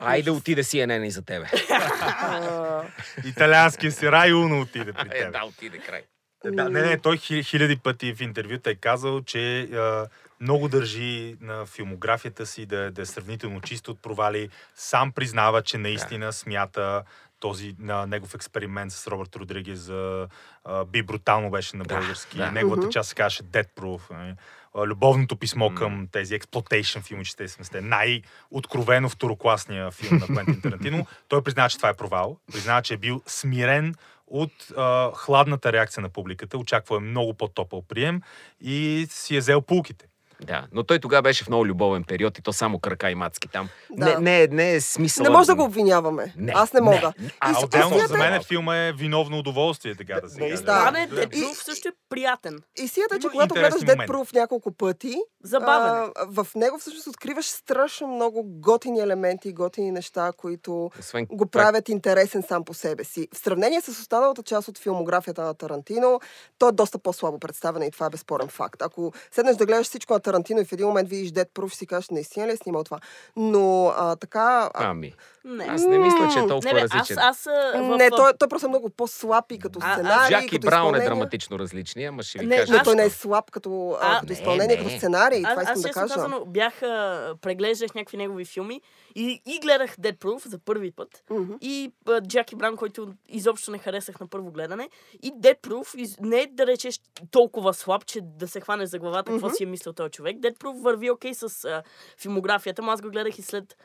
Айде 0.00 0.30
отиде 0.30 0.62
CNN 0.62 1.04
и 1.04 1.10
за 1.10 1.22
тебе. 1.22 1.46
Италианския 3.26 3.92
си 3.92 4.12
рай 4.12 4.32
Уно 4.32 4.60
отиде 4.60 4.92
при 4.92 5.08
Е, 5.08 5.22
теб. 5.22 5.32
да, 5.32 5.44
отиде 5.44 5.78
край. 5.78 6.02
Да, 6.44 6.68
не, 6.68 6.82
не, 6.82 6.98
той 6.98 7.16
хи- 7.16 7.42
хиляди 7.42 7.76
пъти 7.76 8.14
в 8.14 8.20
интервюта 8.20 8.70
е 8.70 8.74
казал, 8.74 9.22
че 9.22 9.60
а, 9.62 10.06
много 10.40 10.68
държи 10.68 11.36
на 11.40 11.66
филмографията 11.66 12.46
си 12.46 12.66
да, 12.66 12.78
е- 12.78 12.90
да 12.90 13.02
е 13.02 13.06
сравнително 13.06 13.60
чисто 13.60 13.90
от 13.90 14.02
провали. 14.02 14.48
Сам 14.74 15.12
признава, 15.12 15.62
че 15.62 15.78
наистина 15.78 16.32
смята 16.32 17.02
този 17.40 17.74
на 17.78 18.06
негов 18.06 18.34
експеримент 18.34 18.92
с 18.92 19.06
Робърт 19.06 19.36
Родригес 19.36 19.78
за 19.78 20.28
а, 20.64 20.84
Би 20.84 21.02
брутално 21.02 21.50
беше 21.50 21.76
на 21.76 21.84
Да, 21.84 21.94
български. 21.94 22.36
да. 22.36 22.50
Неговата 22.50 22.80
Мгм. 22.80 22.90
част 22.90 23.08
се 23.08 23.14
казваше 23.14 23.42
Dead 23.42 23.66
Proof. 23.76 24.34
Любовното 24.76 25.36
писмо 25.36 25.70
М. 25.70 25.74
към 25.74 26.08
тези 26.12 26.34
експлотейшн 26.34 27.00
филми, 27.00 27.24
че 27.24 27.36
те 27.36 27.48
сме 27.48 27.80
най-откровено 27.80 29.08
второкласния 29.08 29.90
филм 29.90 30.18
на 30.18 30.26
Квентин 30.26 30.60
Тарантино. 30.60 31.06
Той 31.28 31.42
признава, 31.42 31.68
че 31.68 31.76
това 31.76 31.88
е 31.88 31.94
провал. 31.94 32.38
Признава, 32.52 32.82
че 32.82 32.94
е 32.94 32.96
бил 32.96 33.22
смирен 33.26 33.94
от 34.26 34.52
а, 34.76 35.10
хладната 35.14 35.72
реакция 35.72 36.00
на 36.00 36.08
публиката. 36.08 36.58
Очаква 36.58 36.96
е 36.96 37.00
много 37.00 37.34
по-топъл 37.34 37.82
прием 37.82 38.22
и 38.60 39.06
си 39.10 39.36
е 39.36 39.38
взел 39.38 39.60
пулките. 39.60 40.06
Да, 40.40 40.66
но 40.72 40.82
той 40.82 40.98
тогава 40.98 41.22
беше 41.22 41.44
в 41.44 41.48
много 41.48 41.66
любовен 41.66 42.04
период 42.04 42.38
и 42.38 42.42
то 42.42 42.52
само 42.52 42.78
крака 42.78 43.10
и 43.10 43.14
мацки 43.14 43.48
там. 43.48 43.68
Да. 43.90 44.04
Не, 44.06 44.18
не, 44.20 44.42
е- 44.42 44.48
не 44.48 44.72
е 44.72 44.80
смисъл. 44.80 45.22
не 45.24 45.30
може 45.30 45.46
да 45.46 45.54
го 45.54 45.64
обвиняваме. 45.64 46.34
Не, 46.36 46.52
Аз 46.54 46.72
не 46.72 46.80
мога. 46.80 47.12
не. 47.18 47.26
И 47.26 47.30
А 47.40 47.64
отделно 47.64 47.86
истината 47.86 48.08
за 48.08 48.26
е- 48.26 48.30
мен 48.30 48.42
филма 48.42 48.76
е 48.76 48.92
виновно 48.92 49.38
удоволствие, 49.38 49.94
така 49.94 50.20
да 50.20 50.28
се 50.28 50.38
каже. 50.40 50.62
Да. 50.62 50.90
не 50.90 51.02
е 51.02 51.06
Да. 51.06 51.22
И- 51.22 51.26
Proof, 51.26 51.52
също 51.54 51.88
е 51.88 51.92
приятен. 52.08 52.58
Истината 52.76 53.14
е, 53.14 53.18
че 53.18 53.28
когато 53.28 53.54
гледаш 53.54 53.82
моменти. 53.82 54.12
Proof 54.12 54.34
няколко 54.34 54.72
пъти, 54.72 55.16
Забавен. 55.42 55.92
а, 56.16 56.26
в 56.26 56.46
него 56.54 56.78
всъщност 56.78 57.06
откриваш 57.06 57.46
страшно 57.46 58.06
много 58.08 58.42
готини 58.44 59.00
елементи, 59.00 59.52
готини 59.52 59.90
неща, 59.90 60.32
които 60.36 60.90
Освен 61.00 61.26
го 61.26 61.46
правят 61.46 61.88
интересен 61.88 62.42
сам 62.42 62.64
по 62.64 62.74
себе 62.74 63.04
си. 63.04 63.28
В 63.34 63.38
сравнение 63.38 63.80
с 63.80 63.88
останалата 63.88 64.42
част 64.42 64.68
от 64.68 64.78
филмографията 64.78 65.42
на 65.42 65.54
Тарантино, 65.54 66.20
то 66.58 66.68
е 66.68 66.72
доста 66.72 66.98
по-слабо 66.98 67.38
представена 67.38 67.86
и 67.86 67.90
това 67.90 68.06
е 68.06 68.10
безспорен 68.10 68.48
факт. 68.48 68.82
Ако 68.82 69.12
седнеш 69.32 69.56
да 69.56 69.66
гледаш 69.66 69.86
всичко 69.86 70.12
на 70.12 70.20
Тарантино 70.28 70.60
и 70.60 70.64
в 70.64 70.72
един 70.72 70.86
момент 70.86 71.08
видиш 71.08 71.30
Dead 71.30 71.48
Proof, 71.50 71.68
си 71.68 71.86
кажеш, 71.86 72.10
наистина 72.10 72.46
ли 72.46 72.52
е 72.52 72.56
снимал 72.56 72.84
това? 72.84 72.98
Но 73.36 73.86
а, 73.88 74.16
така... 74.16 74.40
А, 74.74 74.90
Ами, 74.90 75.14
Не. 75.44 75.64
аз 75.64 75.84
не 75.84 75.98
мисля, 75.98 76.28
че 76.32 76.38
е 76.38 76.46
толкова 76.46 76.60
Не, 76.64 76.74
бе, 76.74 76.80
аз, 76.80 76.90
различен. 76.92 77.18
аз 77.20 77.46
а, 77.46 77.50
в, 77.74 77.96
не, 77.98 78.10
той, 78.10 78.32
той 78.38 78.48
просто 78.48 78.66
е 78.66 78.68
много 78.68 78.90
по-слаб 78.90 79.52
и 79.52 79.58
като 79.58 79.78
А- 79.82 79.90
а 79.90 79.94
сценарий, 79.94 80.28
Джаки 80.30 80.48
като 80.50 80.66
Браун 80.66 80.94
е 80.94 81.00
драматично 81.00 81.58
различен, 81.58 82.04
ама 82.04 82.22
ще 82.22 82.38
ви 82.38 82.46
Не, 82.46 82.56
кажа. 82.56 82.72
Но 82.72 82.78
аз- 82.78 82.84
той 82.84 82.94
не 82.94 83.04
е 83.04 83.10
слаб 83.10 83.50
като, 83.50 83.70
а, 83.92 84.06
А, 84.08 84.20
като 84.20 84.26
не, 84.26 84.38
изпълнение, 84.38 84.76
не. 84.76 84.82
като 84.84 84.96
сценарий. 84.96 85.42
Това 85.42 85.52
аз, 85.52 85.60
искам 85.60 85.72
аз 85.72 85.82
да 85.82 85.90
кажа. 85.90 86.14
казано 86.14 86.44
бях, 86.46 86.82
а, 86.82 87.34
преглеждах 87.40 87.94
някакви 87.94 88.16
негови 88.16 88.44
филми 88.44 88.80
и, 89.14 89.42
и 89.46 89.58
гледах 89.60 89.96
Dead 89.96 90.16
Proof 90.16 90.48
за 90.48 90.58
първи 90.58 90.90
път. 90.90 91.22
Мгм. 91.30 91.52
И 91.60 91.92
а, 92.06 92.20
Джаки 92.20 92.56
Браун, 92.56 92.76
който 92.76 93.08
изобщо 93.28 93.70
не 93.70 93.78
харесах 93.78 94.20
на 94.20 94.26
първо 94.26 94.50
гледане. 94.50 94.88
И 95.22 95.32
Dead 95.32 95.60
Proof 95.60 95.96
из, 95.96 96.16
не 96.20 96.36
е 96.36 96.46
да 96.46 96.66
речеш 96.66 97.00
толкова 97.30 97.74
слаб, 97.74 98.06
че 98.06 98.20
да 98.22 98.48
се 98.48 98.60
хване 98.60 98.86
за 98.86 98.98
главата 98.98 99.30
какво 99.30 99.46
Мгм. 99.46 99.54
си 99.54 99.62
е 99.62 99.66
мислил 99.66 99.92
този 99.92 100.10
човек. 100.18 100.36
Dead 100.36 100.56
Proof 100.56 100.82
върви 100.82 101.10
окей 101.10 101.34
с 101.34 101.64
а, 101.64 101.82
филмографията 102.18 102.82
му. 102.82 102.90
Аз 102.90 103.02
го 103.02 103.10
гледах 103.10 103.38
и 103.38 103.42
след 103.42 103.76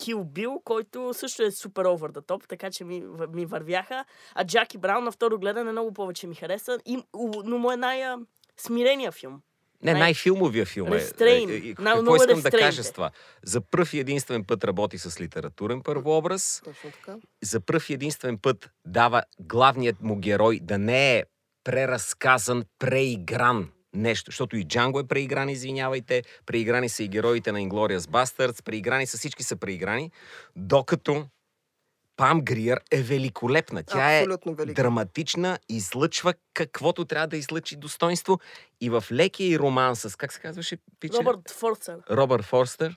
Kill 0.00 0.24
Bill, 0.24 0.64
който 0.64 1.14
също 1.14 1.42
е 1.42 1.50
супер 1.50 1.84
over 1.84 2.12
the 2.12 2.20
top, 2.20 2.46
така 2.48 2.70
че 2.70 2.84
ми, 2.84 3.02
ми 3.32 3.46
вървяха. 3.46 4.04
А 4.34 4.44
Джаки 4.44 4.78
Браун 4.78 5.04
на 5.04 5.12
второ 5.12 5.38
гледане 5.38 5.72
много 5.72 5.92
повече 5.92 6.26
ми 6.26 6.34
хареса, 6.34 6.78
и, 6.86 6.98
у- 7.12 7.42
но 7.44 7.58
му 7.58 7.72
е 7.72 7.76
най-смирения 7.76 9.12
филм. 9.12 9.40
Не, 9.82 9.92
най- 9.92 10.00
най-филмовия 10.00 10.66
филм 10.66 10.88
е. 10.88 11.00
Restrain. 11.00 11.70
Е, 11.70 11.74
Какво 11.74 12.16
искам 12.16 12.40
да 12.40 12.50
кажа 12.50 12.84
с 12.84 12.92
това? 12.92 13.10
За 13.42 13.60
пръв 13.60 13.94
и 13.94 13.98
единствен 13.98 14.44
път 14.44 14.64
работи 14.64 14.98
с 14.98 15.20
литературен 15.20 15.82
първообраз. 15.82 16.62
Точно 16.64 16.90
така. 16.90 17.16
За 17.42 17.60
пръв 17.60 17.90
и 17.90 17.94
единствен 17.94 18.38
път 18.38 18.70
дава 18.84 19.22
главният 19.40 20.00
му 20.00 20.16
герой 20.16 20.60
да 20.62 20.78
не 20.78 21.16
е 21.16 21.24
преразказан, 21.64 22.64
преигран 22.78 23.70
нещо. 23.94 24.30
Защото 24.30 24.56
и 24.56 24.64
Джанго 24.64 25.00
е 25.00 25.06
преигран, 25.06 25.48
извинявайте. 25.48 26.22
Преиграни 26.46 26.88
са 26.88 27.02
и 27.02 27.08
героите 27.08 27.52
на 27.52 27.58
Inglourious 27.58 27.98
Basterds. 27.98 28.64
Преиграни 28.64 29.06
са, 29.06 29.18
всички 29.18 29.42
са 29.42 29.56
преиграни. 29.56 30.10
Докато 30.56 31.26
Пам 32.16 32.40
Гриер 32.40 32.80
е 32.90 33.02
великолепна. 33.02 33.82
Тя 33.82 34.12
е 34.12 34.20
Абсолютно 34.20 34.54
велика. 34.54 34.82
драматична, 34.82 35.58
излъчва 35.68 36.34
каквото 36.54 37.04
трябва 37.04 37.26
да 37.26 37.36
излъчи 37.36 37.76
достоинство. 37.76 38.38
И 38.80 38.90
в 38.90 39.04
лекия 39.12 39.48
и 39.48 39.58
роман 39.58 39.96
с, 39.96 40.16
как 40.16 40.32
се 40.32 40.40
казваше, 40.40 40.78
пиче? 41.00 41.18
Робърт 41.18 41.50
Форсър. 41.50 41.98
Робърт 42.10 42.44
Форстър, 42.44 42.96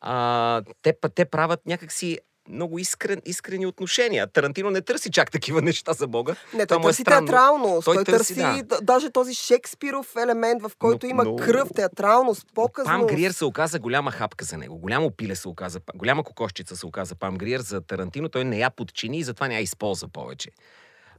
а, 0.00 0.62
те, 0.82 0.94
те 1.14 1.24
правят 1.24 1.66
някакси 1.66 2.18
много 2.48 2.78
искрен, 2.78 3.22
искрени 3.24 3.66
отношения. 3.66 4.26
Тарантино 4.26 4.70
не 4.70 4.80
търси 4.80 5.10
чак 5.10 5.30
такива 5.30 5.62
неща 5.62 5.92
за 5.92 6.06
Бога. 6.06 6.34
Не, 6.54 6.66
той 6.66 6.78
е 6.78 6.80
търси 6.82 7.02
странно. 7.02 7.26
театралност. 7.26 7.84
Той 7.84 7.94
Той, 7.94 8.04
търси, 8.04 8.34
търси, 8.34 8.62
да. 8.62 8.78
даже 8.82 9.10
този 9.10 9.34
Шекспиров 9.34 10.16
елемент, 10.16 10.62
в 10.62 10.72
който 10.78 11.06
Но- 11.06 11.10
има 11.10 11.24
но- 11.24 11.36
кръв, 11.36 11.68
театралност, 11.74 12.46
Пам 12.46 12.54
показност. 12.56 13.08
Гриер 13.08 13.30
се 13.30 13.44
оказа 13.44 13.78
голяма 13.78 14.10
хапка 14.10 14.44
за 14.44 14.56
него. 14.58 14.78
Голямо 14.78 15.10
пиле 15.10 15.36
се 15.36 15.48
оказа, 15.48 15.80
голяма 15.94 16.24
кокошчица 16.24 16.76
се 16.76 16.86
оказа 16.86 17.14
Пам 17.14 17.36
Гриер 17.36 17.60
за 17.60 17.80
Тарантино. 17.80 18.28
Той 18.28 18.44
не 18.44 18.58
я 18.58 18.70
подчини 18.70 19.18
и 19.18 19.24
затова 19.24 19.48
не 19.48 19.54
я 19.54 19.60
използва 19.60 20.08
повече. 20.08 20.50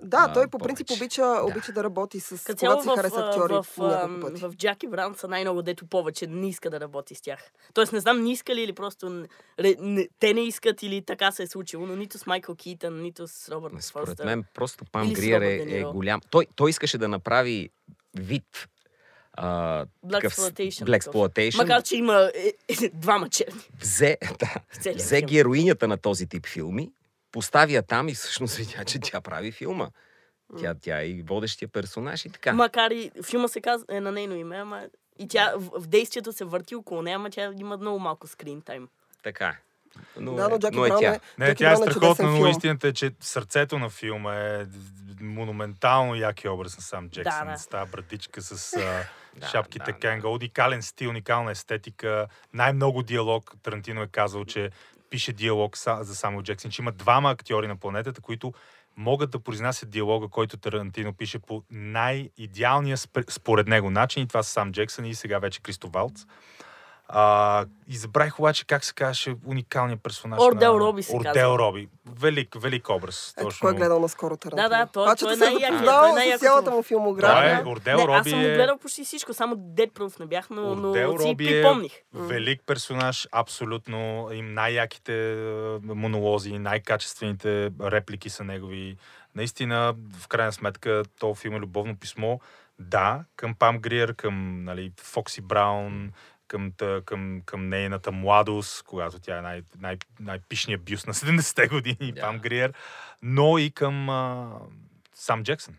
Да, 0.03 0.25
а, 0.29 0.33
той 0.33 0.47
по 0.47 0.57
принцип 0.57 0.91
обича, 0.91 1.41
обича 1.43 1.71
да 1.71 1.83
работи 1.83 2.19
с... 2.19 2.43
Като 2.43 2.59
Когато 2.59 2.81
си 2.83 2.89
в, 2.89 2.95
хареса 2.95 3.19
актьори 3.19 3.53
в, 3.53 3.65
пъти. 4.21 4.41
в 4.41 4.53
Джаки 4.55 4.87
Браун 4.87 5.15
са 5.15 5.27
най-много 5.27 5.61
дето 5.61 5.85
повече 5.85 6.27
не 6.27 6.49
иска 6.49 6.69
да 6.69 6.79
работи 6.79 7.15
с 7.15 7.21
тях. 7.21 7.51
Тоест 7.73 7.93
не 7.93 7.99
знам 7.99 8.23
не 8.23 8.31
иска 8.31 8.55
ли 8.55 8.61
или 8.61 8.73
просто 8.73 9.25
ре, 9.59 9.75
не, 9.79 10.07
те 10.19 10.33
не 10.33 10.41
искат 10.41 10.83
или 10.83 11.01
така 11.01 11.31
се 11.31 11.43
е 11.43 11.47
случило, 11.47 11.85
но 11.85 11.95
нито 11.95 12.17
с 12.17 12.25
Майкъл 12.25 12.55
Китън, 12.55 13.01
нито 13.01 13.27
с 13.27 13.49
Робърт 13.49 13.73
Според 13.83 14.07
Форстър. 14.07 14.25
мен 14.25 14.43
просто 14.53 14.85
Пам 14.91 15.07
Или 15.07 15.13
Гриер 15.13 15.41
е, 15.41 15.79
е 15.79 15.83
голям. 15.83 16.21
Той, 16.31 16.47
той 16.55 16.69
искаше 16.69 16.97
да 16.97 17.07
направи 17.07 17.69
вид 18.19 18.67
Blaxploitation 19.37 20.85
Black. 20.85 21.01
Exploitation. 21.01 21.57
Макар, 21.57 21.81
че 21.81 21.95
има 21.95 22.31
е, 22.35 22.53
е, 22.67 22.89
двама 22.93 23.29
черни 23.29 23.61
взе, 23.79 24.17
да, 24.39 24.53
в 24.91 24.95
взе 24.95 25.21
героинята 25.21 25.87
на 25.87 25.97
този 25.97 26.27
тип 26.27 26.47
филми, 26.47 26.91
поставя 27.31 27.81
там 27.81 28.09
и 28.09 28.13
всъщност 28.13 28.55
видя, 28.57 28.85
че 28.85 28.99
тя 28.99 29.21
прави 29.21 29.51
филма. 29.51 29.89
Тя, 30.59 30.75
тя 30.81 31.01
е 31.01 31.05
и 31.07 31.21
водещия 31.21 31.67
персонаж 31.67 32.25
и 32.25 32.29
така. 32.29 32.53
Макар 32.53 32.91
и 32.91 33.11
филма 33.25 33.47
се 33.47 33.61
казва 33.61 33.85
е 33.89 33.99
на 34.01 34.11
нейно 34.11 34.35
име, 34.35 34.57
ама 34.57 34.83
и 35.19 35.27
тя 35.27 35.53
в, 35.57 35.79
в 35.81 35.87
действието 35.87 36.33
се 36.33 36.45
върти 36.45 36.75
около 36.75 37.01
нея, 37.01 37.15
ама 37.15 37.29
тя 37.29 37.53
има 37.59 37.77
много 37.77 37.99
малко 37.99 38.27
скрин 38.27 38.61
тайм. 38.61 38.87
Така 39.23 39.47
е. 39.47 39.57
Но, 40.19 40.35
Да, 40.35 40.45
е, 40.45 40.47
но 40.47 40.59
Джаки 40.59 40.77
но 40.77 40.85
е 40.85 40.89
Браун 40.89 41.01
тя. 41.01 41.13
е, 41.13 41.19
Не, 41.37 41.45
Джаки 41.45 41.57
тя 41.57 41.71
е 41.71 41.75
страхотна, 41.75 42.31
но 42.31 42.47
истината 42.47 42.87
е, 42.87 42.93
че 42.93 43.11
сърцето 43.19 43.79
на 43.79 43.89
филма 43.89 44.35
е 44.35 44.65
монументално 45.21 46.15
яки 46.15 46.47
образ 46.47 46.77
на 46.77 46.83
сам 46.83 47.09
Джексън. 47.09 47.45
Да, 47.45 47.51
да. 47.51 47.57
С 47.57 47.67
тази 47.67 47.91
братичка 47.91 48.41
с 48.41 48.77
Да, 49.35 49.47
шапките 49.47 49.85
да, 49.85 49.91
да. 49.91 49.99
Кенга. 49.99 50.27
Уникален 50.27 50.81
стил, 50.81 51.09
уникална 51.09 51.51
естетика, 51.51 52.27
най-много 52.53 53.03
диалог. 53.03 53.53
Тарантино 53.63 54.01
е 54.01 54.07
казал, 54.07 54.45
че 54.45 54.69
пише 55.09 55.33
диалог 55.33 55.77
за 55.77 56.15
само 56.15 56.43
Джексън, 56.43 56.71
че 56.71 56.81
има 56.81 56.91
двама 56.91 57.31
актьори 57.31 57.67
на 57.67 57.75
планетата, 57.75 58.21
които 58.21 58.53
могат 58.97 59.31
да 59.31 59.39
произнасят 59.39 59.89
диалога, 59.89 60.27
който 60.27 60.57
Тарантино 60.57 61.13
пише 61.13 61.39
по 61.39 61.63
най-идеалния 61.71 62.97
според 63.29 63.67
него 63.67 63.89
начин. 63.89 64.23
И 64.23 64.27
това 64.27 64.43
са 64.43 64.51
сам 64.51 64.71
Джексън 64.71 65.05
и 65.05 65.15
сега 65.15 65.39
вече 65.39 65.61
Кристо 65.61 65.89
Валц. 65.89 66.25
А, 67.11 67.65
и 67.87 67.97
забравих 67.97 68.39
обаче 68.39 68.65
как 68.65 68.85
се 68.85 68.93
казваше 68.93 69.35
уникалният 69.45 70.03
персонаж. 70.03 70.39
Ордел 70.41 70.73
на... 70.73 70.79
Роби 70.79 71.03
се 71.03 71.15
Ордел 71.15 71.33
казва. 71.33 71.59
Роби. 71.59 71.89
Велик, 72.19 72.55
велик 72.61 72.89
образ. 72.89 73.33
Ето 73.37 73.47
точно. 73.47 73.59
кой 73.61 73.71
е 73.71 73.77
гледал 73.77 73.99
наскоро 73.99 74.37
Тарантино. 74.37 74.69
Да, 74.69 74.77
да, 74.77 74.85
той- 74.85 75.15
той 75.15 75.33
е 75.33 75.35
най-якият, 75.35 75.85
той 75.85 76.33
е 76.33 76.37
цялата 76.37 76.71
му 76.71 76.77
Да, 76.77 76.83
филмография. 76.83 77.59
е, 77.59 77.69
Ордел 77.69 77.97
не, 77.97 78.03
аз 78.03 78.07
Роби 78.07 78.29
съм 78.29 78.39
го 78.39 78.45
е... 78.45 78.53
гледал 78.53 78.77
почти 78.77 79.03
всичко, 79.03 79.33
само 79.33 79.55
Dead 79.55 79.91
Proof 79.91 80.19
не 80.19 80.25
бях, 80.25 80.49
но, 80.49 80.75
но 80.75 80.89
Ордел 80.89 81.17
си 81.17 81.27
Роби 81.29 81.45
е 81.47 81.61
припомних. 81.61 81.91
велик 82.13 82.61
персонаж, 82.65 83.27
абсолютно. 83.31 84.29
Им 84.33 84.53
най-яките 84.53 85.31
е, 85.33 85.35
монолози, 85.83 86.59
най-качествените 86.59 87.69
реплики 87.81 88.29
са 88.29 88.43
негови. 88.43 88.97
Наистина, 89.35 89.95
в 90.19 90.27
крайна 90.27 90.51
сметка, 90.51 91.03
то 91.19 91.35
филм 91.35 91.55
е 91.55 91.59
любовно 91.59 91.95
писмо. 91.97 92.37
Да, 92.79 93.23
към 93.35 93.55
Пам 93.55 93.79
Гриер, 93.79 94.15
към 94.15 94.63
нали, 94.63 94.91
Фокси 95.03 95.41
Браун, 95.41 96.11
към, 96.49 96.71
към, 97.05 97.41
към 97.45 97.69
нейната 97.69 98.11
младост, 98.11 98.83
когато 98.83 99.19
тя 99.19 99.37
е 99.37 99.41
най- 99.41 99.61
най- 99.79 99.97
най-пишният 100.19 100.83
бюст 100.83 101.07
на 101.07 101.13
70-те 101.13 101.67
години, 101.67 102.11
Да. 102.11 102.21
Пам 102.21 102.39
Гриер, 102.39 102.73
но 103.21 103.57
и 103.57 103.71
към 103.71 104.09
а, 104.09 104.51
сам 105.13 105.43
Джексън. 105.43 105.75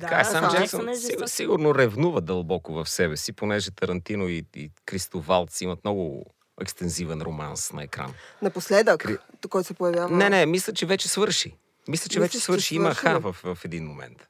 Така 0.00 0.20
е, 0.20 0.24
сам 0.24 0.50
Сам 0.50 0.60
Джексън 0.60 0.88
е 0.88 0.96
сигур, 0.96 1.26
сигурно 1.26 1.74
ревнува 1.74 2.20
дълбоко 2.20 2.72
в 2.72 2.88
себе 2.88 3.16
си, 3.16 3.32
понеже 3.32 3.70
Тарантино 3.70 4.28
и, 4.28 4.44
и 4.56 4.70
Кристо 4.84 5.20
Валц 5.20 5.60
имат 5.60 5.84
много 5.84 6.26
екстензивен 6.60 7.22
романс 7.22 7.72
на 7.72 7.82
екран. 7.82 8.14
Напоследък, 8.42 9.00
Кри- 9.00 9.48
който 9.48 9.66
се 9.66 9.74
появява. 9.74 10.16
Не, 10.16 10.30
не, 10.30 10.46
мисля, 10.46 10.72
че 10.72 10.86
вече 10.86 11.08
свърши. 11.08 11.56
Мисля, 11.88 12.08
че 12.08 12.18
Мислиш, 12.18 12.20
вече 12.20 12.38
че 12.38 12.44
свърши. 12.44 12.74
Има 12.74 12.94
ха 12.94 13.18
в, 13.18 13.32
в 13.32 13.58
един 13.64 13.86
момент. 13.86 14.28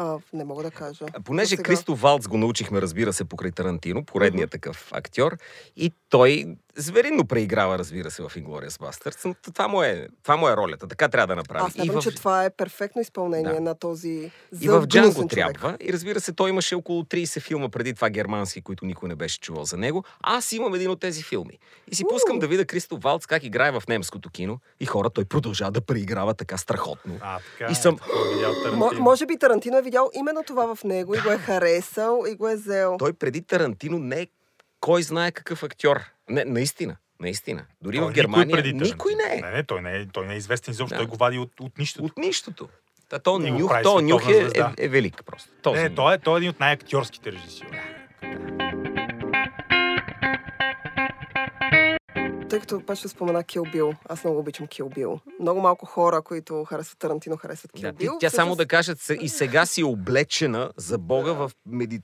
А, 0.00 0.18
не 0.32 0.44
мога 0.44 0.62
да 0.62 0.70
кажа. 0.70 1.06
А 1.12 1.20
Понеже 1.20 1.48
Сега. 1.48 1.62
Кристо 1.62 1.94
Валц 1.94 2.26
го 2.28 2.38
научихме, 2.38 2.80
разбира 2.82 3.12
се, 3.12 3.24
покрай 3.24 3.52
Тарантино, 3.52 4.04
поредният 4.04 4.50
такъв 4.50 4.88
актьор, 4.92 5.36
и 5.76 5.92
той 6.08 6.56
зверинно 6.78 7.24
преиграва, 7.26 7.78
разбира 7.78 8.10
се, 8.10 8.22
в 8.22 8.28
Inglourious 8.28 8.68
Basterds, 8.70 9.24
но 9.24 9.34
това 9.44 9.68
му, 9.68 9.82
е, 9.82 10.08
това 10.22 10.36
му 10.36 10.48
е 10.48 10.56
ролята. 10.56 10.88
Така 10.88 11.08
трябва 11.08 11.26
да 11.26 11.36
направи. 11.36 11.64
Аз 11.66 11.72
смятам, 11.72 11.94
в... 11.94 12.02
че 12.02 12.10
това 12.10 12.44
е 12.44 12.50
перфектно 12.50 13.02
изпълнение 13.02 13.52
Да. 13.52 13.60
на 13.60 13.74
този 13.74 14.30
И 14.60 14.68
в 14.68 14.86
Джанго 14.86 15.26
трябва. 15.26 15.76
И 15.80 15.92
разбира 15.92 16.20
се, 16.20 16.32
той 16.32 16.50
имаше 16.50 16.74
около 16.74 17.02
30 17.02 17.40
филма 17.40 17.68
преди 17.68 17.94
това 17.94 18.10
германски, 18.10 18.60
които 18.60 18.84
никой 18.84 19.08
не 19.08 19.14
беше 19.14 19.40
чувал 19.40 19.64
за 19.64 19.76
него. 19.76 20.04
Аз 20.20 20.52
имам 20.52 20.74
един 20.74 20.90
от 20.90 21.00
тези 21.00 21.22
филми. 21.22 21.58
И 21.90 21.94
си 21.94 22.04
пускам 22.04 22.38
да 22.38 22.46
видя 22.46 22.64
Кристо 22.64 22.98
Валц 22.98 23.26
как 23.26 23.44
играе 23.44 23.70
в 23.70 23.82
немското 23.88 24.30
кино. 24.30 24.58
И 24.80 24.86
хора, 24.86 25.10
той 25.10 25.24
продължава 25.24 25.70
да 25.70 25.80
преиграва 25.80 26.34
така 26.34 26.56
страхотно. 26.56 27.18
А, 27.20 27.38
така 27.50 27.70
И 27.70 27.72
е, 27.72 27.74
съм- 27.74 27.98
Тарантино. 28.64 29.02
може 29.02 29.26
би 29.26 29.38
Тарантино 29.38 29.78
е 29.78 29.82
видял 29.82 30.10
именно 30.14 30.42
това 30.42 30.74
в 30.74 30.84
него 30.84 31.14
и 31.14 31.20
го 31.20 31.30
е 31.30 31.38
харесал 31.38 32.22
и 32.28 32.34
го 32.34 32.48
е 32.48 32.56
взел. 32.56 32.96
Той 32.98 33.12
преди 33.12 33.42
Тарантино 33.42 33.98
не 33.98 34.20
е 34.20 34.26
кой 34.80 35.02
знае 35.02 35.32
какъв 35.32 35.62
актьор. 35.62 36.00
Не, 36.30 36.44
наистина. 36.44 36.96
Наистина. 37.20 37.66
Дори 37.82 37.96
Той 37.96 38.04
в 38.04 38.08
никой 38.08 38.22
Германия 38.22 38.56
преди 38.56 38.72
никой 38.72 39.14
не 39.14 39.36
е. 39.36 39.40
Не, 39.40 39.50
не, 39.50 39.64
той 39.64 39.82
не 39.82 39.96
е, 39.96 40.06
той 40.06 40.26
не 40.26 40.34
е 40.34 40.36
известен 40.36 40.72
изобщо. 40.72 40.94
Да. 40.94 40.98
Той 40.98 41.06
го 41.06 41.16
вади 41.16 41.38
от, 41.38 41.60
от 41.60 41.78
нищото. 41.78 42.04
От 42.04 42.18
нищото. 42.18 42.68
Та, 43.08 43.18
то 43.18 43.32
го 43.32 43.38
нюх, 43.38 43.82
то 43.82 44.00
нюх 44.00 44.28
е, 44.28 44.50
е, 44.78 44.84
е 44.84 44.88
велик 44.88 45.22
просто. 45.26 45.50
Този 45.62 45.82
Не, 45.82 45.94
той 45.94 46.14
е, 46.14 46.18
той 46.18 46.34
е 46.34 46.38
един 46.38 46.50
от 46.50 46.60
най-актьорските 46.60 47.32
режисьори. 47.32 47.80
Тъй 52.48 52.60
като 52.60 52.86
пак 52.86 52.98
ще 52.98 53.08
спомена 53.08 53.44
Кил 53.44 53.64
Бил. 53.72 53.94
Аз 54.08 54.24
много 54.24 54.38
обичам 54.38 54.66
Кил 54.66 54.88
Бил. 54.88 55.20
Много 55.40 55.60
малко 55.60 55.86
хора, 55.86 56.22
които 56.22 56.64
харесват 56.64 56.98
Тарантино, 56.98 57.36
харесват 57.36 57.72
Кил 57.72 57.82
Да, 57.82 57.92
ти, 57.92 58.04
Бил. 58.04 58.16
тя 58.20 58.30
само 58.30 58.56
да 58.56 58.66
кажа, 58.66 58.96
се- 58.96 59.18
и 59.20 59.28
сега 59.28 59.66
си 59.66 59.84
облечена 59.84 60.70
за 60.76 60.98
Бога 60.98 61.32
в 61.32 61.50
меди... 61.66 62.00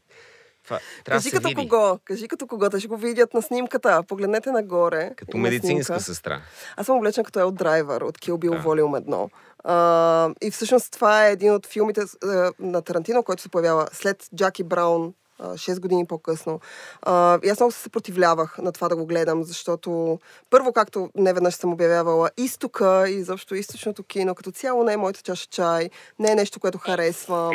Това, 0.64 0.78
трябва 1.04 1.18
Кажи 1.18 1.30
като 1.30 1.48
види. 1.48 1.68
кого, 1.68 1.98
кажи 2.04 2.28
като 2.28 2.46
кого, 2.46 2.70
те 2.70 2.78
ще 2.78 2.88
го 2.88 2.96
видят 2.96 3.34
на 3.34 3.42
снимката. 3.42 4.02
Погледнете 4.02 4.50
нагоре. 4.50 5.10
Като 5.16 5.36
медицинска 5.36 5.84
снимка. 5.86 6.00
сестра. 6.04 6.40
Аз 6.76 6.86
съм 6.86 6.96
облечен 6.96 7.24
като 7.24 7.40
Ел 7.40 7.50
Драйвер 7.50 8.00
от 8.00 8.18
Kill 8.18 8.32
Bill 8.32 8.50
Да. 8.52 8.62
Volume 8.62 9.00
1. 9.00 9.28
А, 9.64 10.34
и 10.42 10.50
всъщност 10.50 10.92
това 10.92 11.26
е 11.26 11.32
един 11.32 11.52
от 11.52 11.66
филмите 11.66 12.00
а, 12.24 12.52
на 12.58 12.82
Тарантино, 12.82 13.22
който 13.22 13.42
се 13.42 13.48
появява 13.48 13.88
след 13.92 14.24
Джаки 14.36 14.64
Браун, 14.64 15.14
6 15.40 15.80
години 15.80 16.06
по-късно. 16.06 16.60
А, 17.02 17.38
и 17.44 17.48
аз 17.48 17.60
много 17.60 17.72
се 17.72 17.80
съпротивлявах 17.80 18.58
на 18.58 18.72
това 18.72 18.88
да 18.88 18.96
го 18.96 19.06
гледам, 19.06 19.44
защото 19.44 20.18
първо, 20.50 20.72
както 20.72 21.10
не 21.14 21.32
веднъж 21.32 21.54
съм 21.54 21.72
обявявала, 21.72 22.30
изтока 22.36 23.04
и 23.08 23.12
изобщо 23.12 23.54
източното 23.54 24.02
кино, 24.02 24.34
като 24.34 24.50
цяло 24.50 24.84
не 24.84 24.92
е 24.92 24.96
моята 24.96 25.22
чаша 25.22 25.46
чай, 25.46 25.90
не 26.18 26.32
е 26.32 26.34
нещо, 26.34 26.60
което 26.60 26.78
харесвам. 26.78 27.52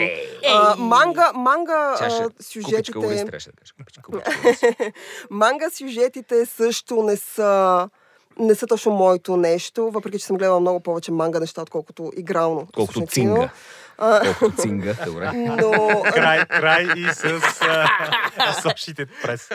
А, 0.47 0.75
манга, 0.75 1.31
манга 1.33 1.95
Чаша, 1.97 2.29
сюжетите... 2.39 3.25
Купичка. 4.05 4.31
Манга 5.29 5.69
сюжетите 5.69 6.45
също 6.45 7.03
не 7.03 7.17
са 7.17 7.89
не 8.39 8.55
са 8.55 8.67
точно 8.67 8.91
моето 8.91 9.37
нещо, 9.37 9.91
въпреки 9.91 10.19
че 10.19 10.25
съм 10.25 10.37
гледала 10.37 10.59
много 10.59 10.79
повече 10.79 11.11
манга 11.11 11.39
неща, 11.39 11.61
отколкото 11.61 12.11
игрално. 12.17 12.67
Колкото 12.75 13.05
цинга. 13.05 13.49
Цинга, 14.61 14.93
добре. 15.05 15.31
но, 15.33 16.01
Край, 16.03 16.45
край 16.45 16.87
и 16.97 17.07
с 17.13 17.41
сошите 18.61 19.05
прес. 19.23 19.49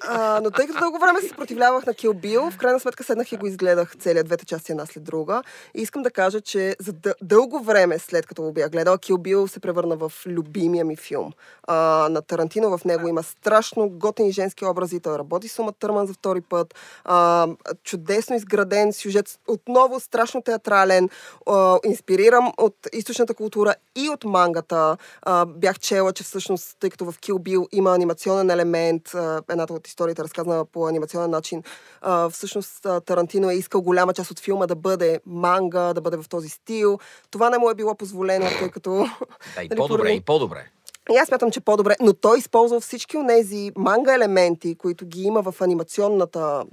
а, 0.00 0.40
но 0.44 0.50
тъй 0.50 0.66
като 0.66 0.78
дълго 0.80 0.98
време 0.98 1.20
се 1.20 1.28
съпротивлявах 1.28 1.86
на 1.86 1.94
Kill 1.94 2.08
Bill, 2.12 2.50
в 2.50 2.56
крайна 2.56 2.80
сметка 2.80 3.04
седнах 3.04 3.32
и 3.32 3.36
го 3.36 3.46
изгледах 3.46 3.96
целият 3.96 4.26
двете 4.26 4.46
части 4.46 4.72
една 4.72 4.86
след 4.86 5.04
друга. 5.04 5.42
И 5.74 5.82
искам 5.82 6.02
да 6.02 6.10
кажа, 6.10 6.40
че 6.40 6.76
за 6.80 6.92
дъ- 6.92 7.14
дълго 7.22 7.60
време 7.62 7.98
след 7.98 8.26
като 8.26 8.42
го 8.42 8.52
бях 8.52 8.70
гледала, 8.70 8.98
Kill 8.98 9.14
Bill 9.16 9.46
се 9.46 9.60
превърна 9.60 9.96
в 9.96 10.12
любимия 10.26 10.84
ми 10.84 10.96
филм. 10.96 11.32
А, 11.66 11.74
на 12.10 12.22
Тарантино 12.22 12.78
в 12.78 12.84
него 12.84 13.08
има 13.08 13.22
страшно 13.22 13.88
готини 13.88 14.32
женски 14.32 14.64
образи. 14.64 15.00
Той 15.00 15.18
работи 15.18 15.48
с 15.48 15.58
Ума 15.58 15.72
Търман 15.72 16.06
за 16.06 16.12
втори 16.12 16.40
път. 16.40 16.74
А, 17.04 17.48
чудесно 17.84 18.36
изграден 18.36 18.92
сюжет, 18.92 19.38
отново 19.48 20.00
страшно 20.00 20.42
театрален, 20.42 21.08
а, 21.46 21.78
инспирирам 21.84 22.52
от 22.58 22.76
източната 22.92 23.34
култура 23.34 23.74
и 23.96 24.08
от 24.08 24.24
мангата. 24.24 24.96
А, 25.22 25.46
бях 25.46 25.78
чела, 25.78 26.12
че 26.12 26.24
всъщност, 26.24 26.76
тъй 26.80 26.90
като 26.90 27.04
в 27.04 27.18
Kill 27.18 27.34
Bill 27.34 27.68
има 27.72 27.94
анимационен 27.94 28.50
елемент, 28.50 29.14
а, 29.14 29.42
едната 29.50 29.72
от 29.72 29.88
историите 29.88 30.22
е 30.22 30.24
разказана 30.24 30.64
по 30.64 30.86
анимационен 30.86 31.30
начин, 31.30 31.62
а, 32.00 32.28
всъщност 32.28 32.86
а, 32.86 33.00
Тарантино 33.00 33.50
е 33.50 33.54
искал 33.54 33.82
голяма 33.82 34.14
част 34.14 34.30
от 34.30 34.40
филма 34.40 34.66
да 34.66 34.74
бъде 34.74 35.20
манга, 35.26 35.92
да 35.92 36.00
бъде 36.00 36.16
в 36.16 36.28
този 36.28 36.48
стил. 36.48 36.98
Това 37.30 37.50
не 37.50 37.58
му 37.58 37.70
е 37.70 37.74
било 37.74 37.94
позволено, 37.94 38.46
тъй 38.58 38.70
като... 38.70 38.90
Да, 39.56 39.62
и 39.62 39.68
нали, 39.68 39.76
по-добре, 39.76 40.10
и 40.10 40.20
по-добре. 40.20 40.70
и 41.12 41.16
аз 41.16 41.28
смятам, 41.28 41.50
че 41.50 41.60
по-добре, 41.60 41.96
но 42.00 42.12
той 42.12 42.38
използва 42.38 42.80
всички 42.80 43.16
от 43.16 43.28
тези 43.28 43.70
манга 43.76 44.14
елементи, 44.14 44.74
които 44.74 45.06
ги 45.06 45.22
има 45.22 45.42
в 45.42 45.60
анимационната 45.60 46.64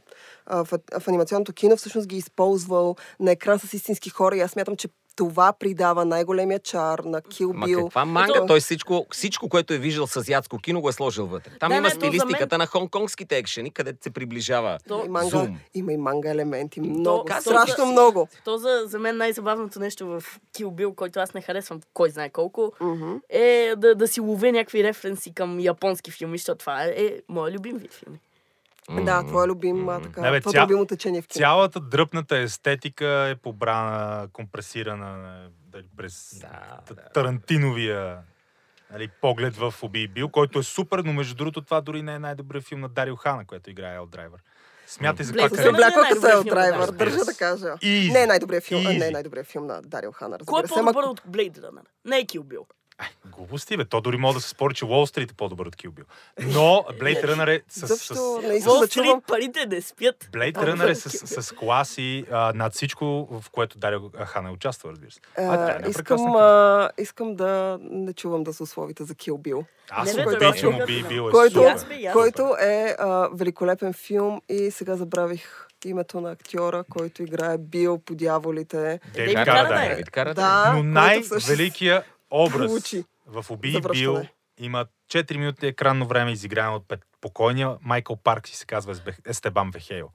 в, 0.52 0.80
в 1.00 1.08
анимационното 1.08 1.54
кино, 1.54 1.78
всъщност 1.78 2.08
ги 2.08 2.16
е 2.16 2.20
използвал 2.20 2.96
на 3.20 3.32
екран 3.32 3.60
с 3.60 3.74
истински 3.74 4.10
хора 4.10 4.38
и 4.38 4.42
аз 4.42 4.52
смятам, 4.52 4.76
че 4.76 4.88
това 5.16 5.54
придава 5.54 6.06
най-големия 6.06 6.60
чар 6.60 7.00
на 7.00 7.22
Kill 7.24 7.54
Ма 7.54 7.68
Bill. 7.68 7.84
каква 7.84 8.06
манга? 8.06 8.34
Ето- 8.36 8.46
Той 8.46 8.60
всичко, 8.60 9.06
всичко, 9.12 9.50
което 9.50 9.74
е 9.74 9.78
виждал 9.78 10.08
с 10.08 10.16
азиатско 10.18 10.58
кино, 10.58 10.82
го 10.82 10.90
е 10.90 10.94
сложил 10.94 11.28
вътре. 11.28 11.52
Там 11.52 11.70
Да, 11.70 11.76
има 11.76 11.82
не, 11.84 11.90
стилистиката 11.92 12.46
мен- 12.48 12.60
на 12.60 12.66
хонконгските 12.68 13.38
екшени, 13.38 13.72
където 13.72 14.04
се 14.04 14.10
приближава 14.12 14.78
То, 14.88 14.96
Има 14.96 15.06
и 15.06 15.10
манга, 15.10 15.30
Зум. 15.30 15.58
има 15.74 15.94
и 15.94 15.98
манга 15.98 16.30
елементи. 16.30 16.80
Много, 16.82 17.26
как- 17.26 17.42
страшно 17.42 17.76
то- 17.76 17.86
много. 17.86 18.28
то 18.46 18.58
за, 18.58 18.82
за 18.86 19.00
мен 19.00 19.18
най-забавното 19.18 19.80
нещо 19.80 20.08
в 20.08 20.24
Kill 20.54 20.66
Bill, 20.68 20.96
който 20.96 21.20
аз 21.20 21.34
не 21.34 21.42
харесвам, 21.42 21.82
кой 21.94 22.10
знае 22.10 22.30
колко, 22.30 22.72
Мгм. 22.82 23.14
е 23.30 23.52
да, 23.78 23.96
да 23.96 24.08
си 24.08 24.20
ловя 24.22 24.52
някакви 24.52 24.84
референси 24.84 25.34
към 25.34 25.60
японски 25.60 26.12
филми, 26.12 26.38
защото 26.38 26.58
това 26.58 26.84
е, 26.84 26.90
е 26.90 27.22
моят 27.30 27.56
любим 27.56 27.78
вид 27.78 27.94
филми. 27.94 28.20
Да, 28.96 29.24
твой 29.24 29.48
любим, 29.48 29.90
а, 29.90 30.00
така, 30.02 30.22
Не, 30.22 30.32
бе, 30.32 30.42
твоето 30.42 30.52
ця- 30.52 30.64
любимо 30.64 30.86
течение 30.86 31.22
в 31.22 31.28
кино. 31.28 31.40
Цялата 31.40 31.80
дръпната 31.82 32.38
естетика 32.38 33.08
е 33.08 33.36
побрана, 33.36 34.28
компресирана 34.30 35.08
е, 35.38 35.50
дали, 35.68 35.88
през 35.98 36.38
Да, 36.42 36.48
т- 36.88 36.94
да. 36.96 37.02
Тарантиновия 37.04 38.18
нали, 38.92 39.08
поглед 39.22 39.56
в 39.56 39.74
Уби 39.84 40.08
Бил, 40.08 40.30
който 40.30 40.60
е 40.60 40.64
супер, 40.64 41.00
но 41.00 41.14
между 41.14 41.36
другото 41.36 41.62
това 41.62 41.82
дори 41.82 42.02
не 42.02 42.14
е 42.14 42.20
най-добрият 42.20 42.64
филм 42.64 42.82
на 42.82 42.90
Дарио 42.90 43.16
Хана, 43.16 43.46
който 43.46 43.70
играе 43.70 43.96
Ел 43.96 44.06
Драйвер. 44.06 44.40
Смятай 44.88 45.26
за 45.26 45.34
Блейд 45.34 45.46
това 45.46 45.58
къде... 45.58 45.70
е 45.70 45.72
бляко 45.72 46.00
като 46.10 46.28
Ел 46.30 46.44
Драйвер, 46.46 46.88
държа 46.88 47.18
да 47.18 47.34
кажа. 47.34 47.66
Easy. 47.66 48.14
Не 48.14 48.24
е 48.24 48.28
най-добрият 48.28 48.64
филм, 48.64 48.82
а, 48.82 48.94
не 48.94 49.08
е 49.08 49.12
най-добрият 49.12 49.48
филм 49.48 49.66
на 49.66 49.82
Дарио 49.82 50.12
Хана, 50.12 50.38
Кой 50.46 50.60
е 50.60 50.64
разбира 50.64 50.76
се. 50.76 50.80
ама- 50.80 50.94
по-добър 50.94 51.08
от 51.08 51.22
Blade 51.22 51.60
Runner? 51.60 51.84
Не 52.06 52.18
е 52.18 52.26
Kill 52.26 52.44
Глупости, 53.26 53.78
бе. 53.78 53.86
То 53.86 54.02
дори 54.02 54.18
може 54.18 54.36
да 54.36 54.42
се 54.42 54.50
спори, 54.50 54.74
че 54.74 54.86
Уолл 54.86 55.08
Стрит 55.08 55.32
е 55.32 55.34
по-добър 55.34 55.66
от 55.66 55.76
Kill 55.76 55.90
Bill. 55.90 56.04
Но 56.54 56.86
Blade 57.00 57.26
Runner 57.26 57.56
е 57.56 57.62
с... 57.68 57.84
Изобщо 57.84 58.16
с... 58.16 58.48
не 58.48 58.54
искам 58.54 58.74
Wall 58.74 58.80
да 58.80 58.88
чувам 58.88 59.22
Street 59.22 59.28
парите 59.28 59.66
не 59.66 59.82
спят. 59.82 60.30
Blade 60.32 60.56
Runner 60.56 60.90
е 60.90 60.96
с, 60.96 61.42
с 61.42 61.52
класи 61.52 62.26
а, 62.32 62.54
над 62.56 62.74
всичко, 62.74 63.28
в 63.32 63.50
което 63.50 63.78
Дарио 63.78 64.00
Хана 64.26 64.50
е 64.50 64.52
участвал, 64.52 64.92
разбира 64.92 65.12
се. 65.12 65.20
А, 65.38 65.42
А, 65.42 65.72
е 65.72 65.76
една 65.76 65.90
искам, 65.90 66.36
а, 66.36 66.90
искам 66.98 67.36
да 67.36 67.80
не 67.82 68.14
чувам 68.14 68.44
да 68.44 68.54
са 68.54 68.64
условите 68.64 69.04
за 69.04 69.14
Kill 69.14 69.32
Bill. 69.32 69.66
Аз 69.90 70.16
Не, 70.16 70.26
бе, 70.26 70.38
той 70.38 70.50
обичам 70.50 70.74
е 70.74 70.84
Уби 70.84 71.04
Бил. 71.10 71.28
Е 71.28 72.12
който, 72.12 72.56
е 72.62 72.96
а, 73.00 73.30
великолепен 73.34 73.94
филм 73.94 74.42
и 74.50 74.72
сега 74.72 74.96
забравих 74.96 75.68
името 75.86 76.22
на 76.22 76.32
актьора, 76.32 76.84
който 76.90 77.24
играе 77.24 77.58
Бил 77.58 77.98
по 77.98 78.16
дяволите. 78.16 79.00
Дейвид 79.14 79.36
Карадайн. 79.36 80.04
Да, 80.36 80.74
Но 80.76 80.84
най-великият 80.84 82.06
образ 82.32 82.68
получи 82.68 83.04
в 83.28 83.46
Уби 83.50 83.72
завръщане. 83.72 84.20
Бил 84.20 84.28
има 84.60 84.86
4 85.12 85.38
минути 85.38 85.68
екранно 85.68 86.06
време, 86.08 86.32
изиграно 86.32 86.76
от 86.76 86.88
пет- 86.88 87.06
покойния 87.22 87.78
Майкъл 87.82 88.16
Паркс 88.16 88.52
и 88.52 88.56
се 88.56 88.66
казва 88.66 88.96
Естебан 89.26 89.72
Вехейл. 89.72 90.10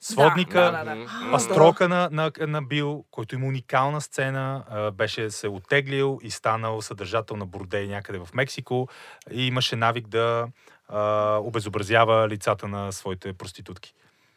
Сводника, 0.00 0.60
Да, 0.60 0.84
да, 0.84 0.94
да. 0.96 1.06
Пастрока 1.32 1.88
на, 1.88 2.08
на, 2.12 2.32
на 2.38 2.62
Бил, 2.62 3.04
който 3.10 3.34
има 3.34 3.46
уникална 3.46 4.00
сцена, 4.00 4.64
беше 4.94 5.30
се 5.30 5.48
отеглил 5.48 6.18
и 6.22 6.30
станал 6.30 6.82
съдържател 6.82 7.36
на 7.36 7.46
бордей 7.46 7.86
някъде 7.86 8.18
в 8.18 8.28
Мексико 8.34 8.88
и 9.30 9.46
имаше 9.46 9.76
навик 9.76 10.08
да 10.08 10.48
а, 10.88 11.36
обезобразява 11.42 12.28
лицата 12.28 12.68
на 12.68 12.92
своите 12.92 13.32
проститутки. 13.32 13.94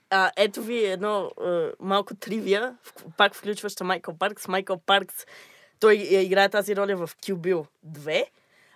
А, 0.10 0.32
ето 0.38 0.62
ви 0.62 0.86
едно 0.86 1.32
а, 1.41 1.72
малко 1.80 2.15
тривия, 2.15 2.76
пак 3.17 3.36
включваща 3.36 3.84
Майкъл 3.84 4.17
Паркс. 4.17 4.48
Майкъл 4.48 4.82
Паркс, 4.86 5.15
той 5.82 5.94
е, 5.94 6.22
играе 6.22 6.50
тази 6.50 6.76
роля 6.76 6.96
в 6.96 7.10
Kill 7.15 7.36
Bill 7.36 7.65
2. 7.88 8.24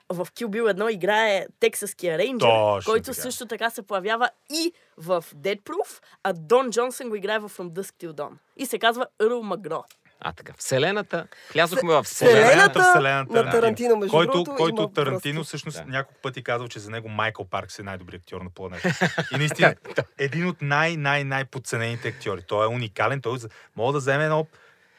В 0.09 0.27
Kill 0.31 0.47
Bill 0.47 0.73
1 0.73 0.91
играе 0.91 1.45
Тексаския 1.59 2.17
рейнджер, 2.17 2.47
Точно 2.47 2.91
който 2.91 3.05
така. 3.05 3.21
също 3.21 3.45
така 3.45 3.69
се 3.69 3.81
появява 3.81 4.29
и 4.53 4.73
в 4.97 5.25
Dead 5.35 5.61
Proof, 5.61 6.01
а 6.23 6.33
Дон 6.33 6.71
Джонсън 6.71 7.09
го 7.09 7.15
играе 7.15 7.39
в 7.39 7.49
From 7.49 7.69
Dusk 7.69 7.93
Till 8.03 8.11
Dawn. 8.11 8.31
И 8.57 8.65
се 8.65 8.79
казва 8.79 9.07
Ерл 9.21 9.41
Магро. 9.43 9.83
А 10.19 10.33
така, 10.33 10.53
Вселената, 10.57 11.27
влязохме 11.53 11.93
в 11.93 12.03
Вселената 12.03 12.39
Вселената. 12.49 12.83
Вселената 12.93 13.43
на 13.43 13.51
Тарантино, 13.51 13.95
между 13.95 14.11
който, 14.11 14.31
другото, 14.31 14.55
който 14.55 14.81
има 14.81 14.93
Тарантино 14.93 15.35
връзки. 15.39 15.47
всъщност 15.47 15.77
Да. 15.77 15.85
няколко 15.85 16.21
пъти 16.21 16.43
казал, 16.43 16.67
че 16.67 16.79
за 16.79 16.91
него 16.91 17.09
Майкъл 17.09 17.45
Паркс 17.45 17.79
е 17.79 17.83
най-добрият 17.83 18.21
актьор 18.23 18.41
на 18.41 18.49
планета. 18.49 18.89
И 19.33 19.37
наистина, 19.37 19.75
един 20.17 20.47
от 20.47 20.61
най-най-най-подценените 20.61 22.07
актьори. 22.07 22.41
Той 22.41 22.65
е 22.65 22.67
уникален. 22.67 23.21
Той 23.21 23.37
мога 23.75 23.93
да 23.93 23.99
вземе 23.99 24.23
едно 24.23 24.47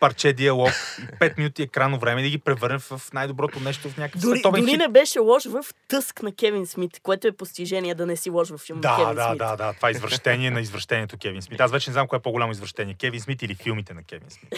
парче 0.01 0.33
диалог 0.33 0.71
и 1.01 1.19
5 1.19 1.39
минути 1.39 1.63
екранно 1.63 1.99
време 1.99 2.23
да 2.23 2.29
ги 2.29 2.39
превърне 2.39 2.79
в 2.81 3.01
най-доброто 3.13 3.61
нещо 3.61 3.89
в 3.91 3.97
някакъв 3.97 4.21
Дори, 4.21 4.39
световен 4.39 4.61
дори 4.61 4.71
хит. 4.71 4.79
не 4.79 4.89
беше 4.89 5.19
лош 5.19 5.45
в 5.45 5.65
Тъск 5.89 6.23
на 6.23 6.35
Кевин 6.35 6.67
Смит, 6.67 7.01
което 7.01 7.29
е 7.29 7.33
постижение 7.33 7.95
да 7.95 8.07
не 8.07 8.17
си 8.17 8.31
лош 8.31 8.49
в 8.49 8.59
филм 8.59 8.77
на 8.77 8.81
Да, 8.81 8.97
Кевин 8.97 9.15
да, 9.15 9.29
Смит. 9.29 9.39
да, 9.39 9.57
да. 9.57 9.73
Това 9.73 9.89
е 9.89 9.93
извращение 9.93 10.51
на 10.51 10.61
извращението 10.61 11.17
Кевин 11.19 11.43
Смит. 11.43 11.61
Аз 11.61 11.73
вече 11.73 11.91
не 11.91 11.93
знам 11.93 12.09
кое 12.09 12.17
е 12.17 12.23
по-голямо 12.23 12.53
извращение. 12.53 12.95
Кевин 12.95 13.21
Смит 13.21 13.43
или 13.43 13.55
филмите 13.55 13.95
на 13.95 14.03
Кевин 14.03 14.31
Смит. 14.31 14.55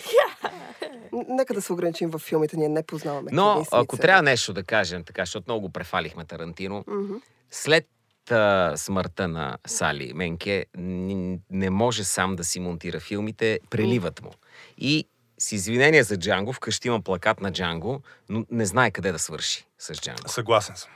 Нека 1.28 1.54
да 1.54 1.62
се 1.62 1.72
ограничим 1.72 2.10
в 2.10 2.18
филмите, 2.18 2.56
ние 2.56 2.68
не 2.68 2.82
познаваме. 2.82 3.30
Но 3.32 3.44
Кевин 3.44 3.64
Смит 3.64 3.68
ако 3.74 3.96
сега. 3.96 4.02
трябва 4.02 4.22
нещо 4.22 4.52
да 4.52 4.62
кажем, 4.62 5.04
така, 5.04 5.22
защото 5.22 5.44
много 5.46 5.60
го 5.60 5.70
префалихме 5.70 6.24
Тарантино, 6.24 6.84
Мгм. 6.88 7.14
след 7.50 7.86
а, 8.30 8.72
смъртта 8.76 9.28
на 9.28 9.58
Сали 9.66 10.12
Менке 10.14 10.66
не 11.50 11.70
може 11.70 12.04
сам 12.04 12.36
да 12.36 12.44
си 12.44 12.60
монтира 12.60 13.00
филмите, 13.00 13.60
преливат 13.70 14.22
му. 14.22 14.30
И 14.78 15.04
с 15.38 15.52
извинение 15.52 16.02
за 16.02 16.16
Джанго, 16.16 16.52
вкъщи 16.52 16.88
има 16.88 17.00
плакат 17.00 17.40
на 17.40 17.52
Джанго, 17.52 18.02
но 18.28 18.44
не 18.50 18.66
знае 18.66 18.90
къде 18.90 19.12
да 19.12 19.18
свърши 19.18 19.66
с 19.78 19.94
Джанго. 19.94 20.28
Съгласен 20.28 20.76
съм. 20.76 20.90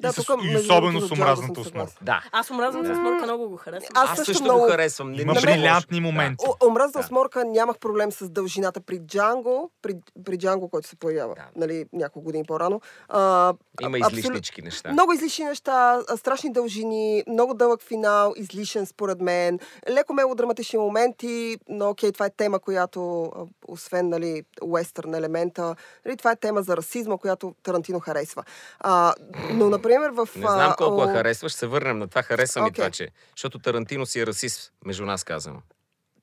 Да, 0.00 0.08
и, 0.08 0.12
с, 0.12 0.24
тук, 0.24 0.40
и 0.44 0.56
особено 0.56 1.00
с 1.00 1.12
омразната 1.12 1.64
съгласна. 1.64 1.98
Да. 2.02 2.22
Аз 2.32 2.50
омразната 2.50 2.94
смърка 2.94 3.22
много 3.22 3.48
го 3.48 3.56
харесвам. 3.56 3.90
Аз 3.94 4.10
Аз 4.10 4.16
също 4.16 4.24
също 4.24 4.44
много- 4.44 4.60
го 4.60 4.68
харесвам. 4.68 5.14
Има 5.14 5.34
брилянтни 5.34 6.00
моменти. 6.00 6.44
Да. 6.92 6.98
осморка 6.98 7.44
нямах 7.44 7.78
проблем 7.78 8.12
с 8.12 8.28
дължината 8.28 8.80
при 8.80 8.98
Джанго, 8.98 9.70
при, 9.82 9.94
при 10.24 10.38
Джанго, 10.38 10.68
който 10.68 10.88
се 10.88 10.96
появява 10.96 11.34
Да. 11.34 11.44
нали, 11.56 11.84
няколко 11.92 12.24
години 12.24 12.44
по-рано. 12.44 12.80
А, 13.08 13.54
Има 13.82 13.98
абсолют- 13.98 14.12
излишнички 14.14 14.62
неща. 14.62 14.92
Много 14.92 15.12
излишни 15.12 15.44
неща, 15.44 16.00
страшни 16.16 16.52
дължини, 16.52 17.24
много 17.28 17.54
дълъг 17.54 17.82
финал, 17.82 18.32
излишен 18.36 18.86
според 18.86 19.20
мен. 19.20 19.58
Леко 19.90 20.12
мелодраматични 20.14 20.78
моменти, 20.78 21.56
но 21.68 21.88
окей, 21.88 22.12
това 22.12 22.26
е 22.26 22.30
тема, 22.30 22.58
която, 22.58 23.32
освен 23.68 24.08
нали, 24.08 24.42
уестърн 24.62 25.14
елемента, 25.14 25.74
нали, 26.06 26.16
това 26.16 26.32
е 26.32 26.36
тема 26.36 26.62
за 26.62 26.76
расизма, 26.76 27.16
която 27.16 27.54
Тарантино 27.62 28.00
харесва. 28.00 28.42
А, 28.80 29.14
но, 29.50 29.68
например, 29.68 29.85
в... 30.12 30.28
Не 30.36 30.40
знам 30.40 30.74
колко 30.78 31.02
я 31.02 31.08
о, 31.08 31.12
харесваш, 31.12 31.52
се 31.52 31.66
върнем 31.66 31.98
на 31.98 32.08
това. 32.08 32.22
Харесва 32.22 32.62
ми 32.62 32.68
Окей. 32.68 32.74
това, 32.74 32.90
че... 32.90 33.08
Защото 33.36 33.58
Тарантино 33.58 34.06
си 34.06 34.20
е 34.20 34.26
расист, 34.26 34.72
между 34.84 35.06
нас 35.06 35.24
казано. 35.24 35.62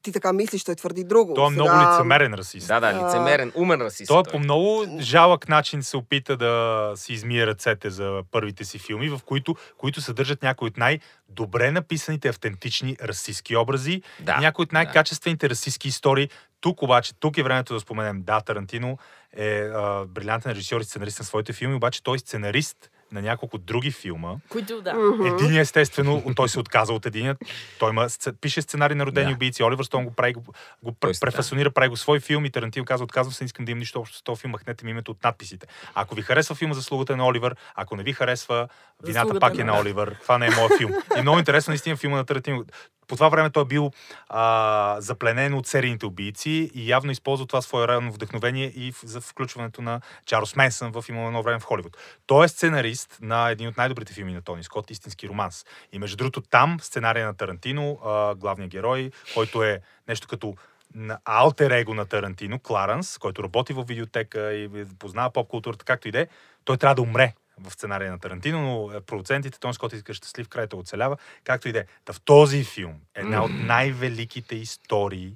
Ти 0.04 0.12
така 0.12 0.34
мислиш, 0.34 0.64
той 0.64 0.76
твърди 0.76 1.04
друго. 1.04 1.34
Той 1.34 1.48
е 1.48 1.50
много 1.50 1.70
Сега, 1.70 1.92
лицемерен 1.92 2.34
расист. 2.34 2.68
Да, 2.68 2.80
да, 2.80 2.94
лицемерен, 2.94 3.52
умен 3.56 3.82
расист. 3.82 4.08
Той 4.08 4.18
е 4.18 4.24
е 4.28 4.32
по 4.32 4.40
много 4.40 4.86
жалък 5.00 5.50
начин 5.50 5.84
се 5.84 5.98
опита 5.98 6.38
да 6.38 6.92
си 6.96 7.14
измие 7.14 7.48
ръцете 7.48 7.90
за 7.90 8.22
първите 8.32 8.66
си 8.66 8.80
филми, 8.80 9.10
в 9.10 9.20
които, 9.26 9.56
които 9.78 10.02
съдържат 10.02 10.44
някои 10.44 10.68
от 10.68 10.78
най-добре 10.78 11.72
написаните 11.72 12.28
автентични 12.28 12.98
расистски 13.04 13.56
образи, 13.56 14.02
Да, 14.20 14.36
и 14.40 14.42
някои 14.42 14.64
от 14.64 14.72
най-качествените 14.72 15.50
расистски 15.50 15.88
истории. 15.88 16.30
Тук 16.62 16.82
обаче, 16.82 17.14
тук 17.20 17.38
е 17.38 17.44
времето 17.44 17.74
да 17.74 17.80
споменем, 17.80 18.22
да, 18.24 18.42
Тарантино 18.42 18.98
е 19.38 19.60
а, 19.60 20.06
брилянтен 20.06 20.52
режисьор 20.52 20.82
и 20.82 20.84
сценарист 20.84 21.20
на 21.20 21.26
своите 21.26 21.54
филми, 21.54 21.76
обаче 21.76 22.04
той 22.04 22.16
е 22.16 22.20
сценарист 22.20 22.90
на 23.14 23.22
няколко 23.22 23.58
други 23.58 23.92
филма. 23.92 24.36
Които, 24.50 24.82
да. 24.82 24.96
Един 25.28 25.58
естествено, 25.58 26.24
той 26.36 26.50
се 26.50 26.60
отказа 26.60 26.94
от 26.94 27.06
единия. 27.06 27.36
Той 27.80 27.90
има, 27.90 28.08
пише 28.42 28.62
сценарий 28.62 28.96
на 28.96 29.06
родени 29.06 29.28
Да. 29.28 29.34
убийци. 29.34 29.64
Оливър 29.64 29.84
Стоун 29.84 30.06
го 30.06 30.12
прави, 30.12 30.34
го, 30.34 30.44
го 30.84 31.14
се- 31.14 31.20
префасонира, 31.20 31.72
прави 31.72 31.90
го 31.90 31.98
свой 31.98 32.20
филм 32.20 32.46
и 32.46 32.50
Тарантино 32.50 32.86
казва, 32.86 33.04
отказвам 33.04 33.34
се, 33.34 33.44
не 33.44 33.46
искам 33.46 33.66
да 33.66 33.72
имам 33.72 33.80
нищо 33.80 34.00
общо 34.00 34.18
с 34.18 34.22
този 34.22 34.42
филм, 34.42 34.52
махнете 34.52 34.86
ми 34.86 34.92
името 34.92 35.12
от 35.12 35.24
надписите. 35.24 35.68
Ако 35.94 36.16
ви 36.16 36.22
харесва 36.22 36.56
филма 36.56 36.74
Заслугата 36.74 37.18
на 37.18 37.28
Оливър, 37.28 37.56
ако 37.76 37.96
не 37.96 38.04
ви 38.04 38.14
харесва, 38.14 38.68
вината 39.04 39.20
Заслугата 39.20 39.40
пак 39.42 39.56
е 39.56 39.64
на- 39.64 39.74
на 39.74 39.80
Оливър. 39.80 40.16
Това 40.22 40.38
не 40.38 40.46
е 40.46 40.52
моят 40.52 40.78
филм. 40.78 40.92
И 41.18 41.22
много 41.22 41.40
интересно 41.40 41.72
наистина 41.72 41.96
филма 41.96 42.18
на 42.18 42.26
Тарантино. 42.26 42.66
По 43.08 43.16
това 43.16 43.30
време 43.30 43.50
той 43.50 43.64
е 43.64 43.66
бил 43.66 43.92
а, 44.30 44.96
запленен 45.00 45.54
от 45.54 45.68
серийните 45.68 46.06
убийци 46.06 46.72
и 46.74 46.90
явно 46.90 47.12
използва 47.12 47.48
това 47.48 47.62
свое 47.62 47.88
рано 47.88 48.12
вдъхновение 48.12 48.66
и 48.66 48.94
за 49.04 49.22
включването 49.22 49.82
на 49.82 50.02
Чарлз 50.26 50.56
Менсън 50.56 50.92
в 50.92 51.06
имало 51.10 51.28
едно 51.28 51.44
време 51.44 51.60
в 51.60 51.64
Холивуд. 51.64 51.98
Той 52.26 52.46
е 52.46 52.48
сценарист 52.48 53.18
на 53.22 53.50
един 53.50 53.68
от 53.68 53.78
най-добрите 53.78 54.14
филми 54.14 54.34
на 54.34 54.42
Тони 54.42 54.64
Скот, 54.64 54.92
Истински 54.92 55.30
романс. 55.30 55.66
И 55.92 56.00
между 56.00 56.18
другото 56.18 56.42
там 56.42 56.78
сценария 56.82 57.26
на 57.26 57.34
Тарантино, 57.34 58.00
а, 58.06 58.36
главният 58.36 58.72
герой, 58.72 59.12
който 59.34 59.64
е 59.64 59.82
нещо 60.08 60.28
като 60.28 60.56
на 60.96 61.20
алтер 61.26 61.72
его 61.72 61.94
на 61.94 62.06
Тарантино, 62.06 62.60
Кларанс, 62.60 63.18
който 63.18 63.44
работи 63.44 63.74
в 63.74 63.84
видеотека 63.84 64.54
и 64.54 64.86
познава 65.00 65.30
поп 65.30 65.48
културата, 65.48 65.86
както 65.86 66.08
и 66.08 66.12
да 66.12 66.20
е, 66.20 66.28
той 66.66 66.78
трябва 66.78 66.96
да 66.96 67.02
умре 67.02 67.34
в 67.60 67.72
сценария 67.72 68.12
на 68.12 68.20
Тарантино, 68.20 68.62
но 68.62 68.98
е, 68.98 69.02
продуцентите 69.02 69.60
Тон 69.60 69.74
Скот 69.74 69.94
иска 69.94 70.14
щастлив 70.14 70.50
край, 70.50 70.68
той 70.68 70.80
оцелява, 70.80 71.18
както 71.44 71.70
и 71.70 71.72
да 71.72 71.80
е. 71.80 71.86
Та 72.06 72.14
в 72.14 72.22
този 72.22 72.64
филм 72.64 72.96
една 73.16 73.44
от 73.44 73.52
най-великите 73.54 74.56
истории 74.56 75.36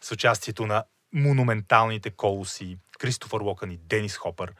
с 0.00 0.12
участието 0.12 0.66
на 0.66 0.84
монументалните 1.12 2.10
колоси 2.10 2.78
Кристофър 2.98 3.40
Локън 3.40 3.70
и 3.70 3.76
Денис 3.76 4.16
Хопър 4.16 4.52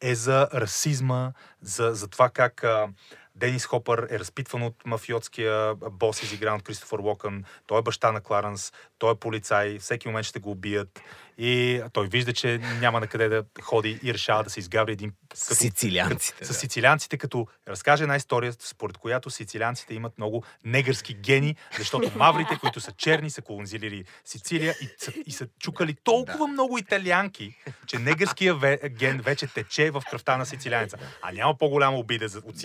е 0.00 0.14
за 0.14 0.48
расизма, 0.54 1.32
за, 1.62 1.90
за 1.94 2.08
това 2.08 2.30
как 2.30 2.64
а, 2.64 2.88
Денис 3.34 3.66
Хопър 3.66 4.06
е 4.10 4.18
разпитван 4.18 4.62
от 4.62 4.86
мафиотския 4.86 5.74
бос, 5.74 6.22
изигран 6.22 6.56
от 6.56 6.62
Кристофър 6.62 6.98
Локън. 6.98 7.44
Той 7.66 7.78
е 7.78 7.82
баща 7.82 8.12
на 8.12 8.20
Кларанс, 8.20 8.72
той 8.98 9.12
е 9.12 9.14
полицай, 9.14 9.78
всеки 9.78 10.08
момент 10.08 10.26
ще 10.26 10.40
го 10.40 10.50
убият. 10.50 11.00
И 11.38 11.82
той 11.92 12.06
вижда, 12.06 12.32
че 12.32 12.58
няма 12.58 13.00
на 13.00 13.06
къде 13.06 13.28
да 13.28 13.44
ходи 13.62 13.98
и 14.02 14.14
решава 14.14 14.44
да 14.44 14.50
се 14.50 14.60
изгаври 14.60 14.92
един 14.92 15.12
като 15.28 15.54
Сицилианците. 15.54 16.44
с 16.44 16.48
да. 16.48 16.54
сицилианците, 16.54 17.16
като 17.16 17.46
разкаже 17.68 18.04
една 18.04 18.16
история, 18.16 18.52
според 18.58 18.98
която 18.98 19.30
сицилианците 19.30 19.94
имат 19.94 20.18
много 20.18 20.44
негърски 20.64 21.14
гени, 21.14 21.56
защото 21.78 22.10
маврите, 22.16 22.58
които 22.60 22.80
са 22.80 22.92
черни, 22.92 23.30
са 23.30 23.42
колонизирали 23.42 24.04
Сицилия 24.24 24.74
и 24.80 24.88
са, 24.98 25.12
и 25.26 25.32
са 25.32 25.46
чукали 25.60 25.94
толкова 26.04 26.46
много 26.46 26.78
италианки, 26.78 27.54
че 27.86 27.98
негърския 27.98 28.54
ве, 28.54 28.78
ген 28.88 29.20
вече 29.20 29.46
тече 29.46 29.90
в 29.90 30.02
кръвта 30.10 30.36
на 30.36 30.46
сицилианеца. 30.46 30.96
А 31.22 31.32
няма 31.32 31.58
по-голяма 31.58 31.98
обида 31.98 32.28
за, 32.28 32.38
от, 32.38 32.54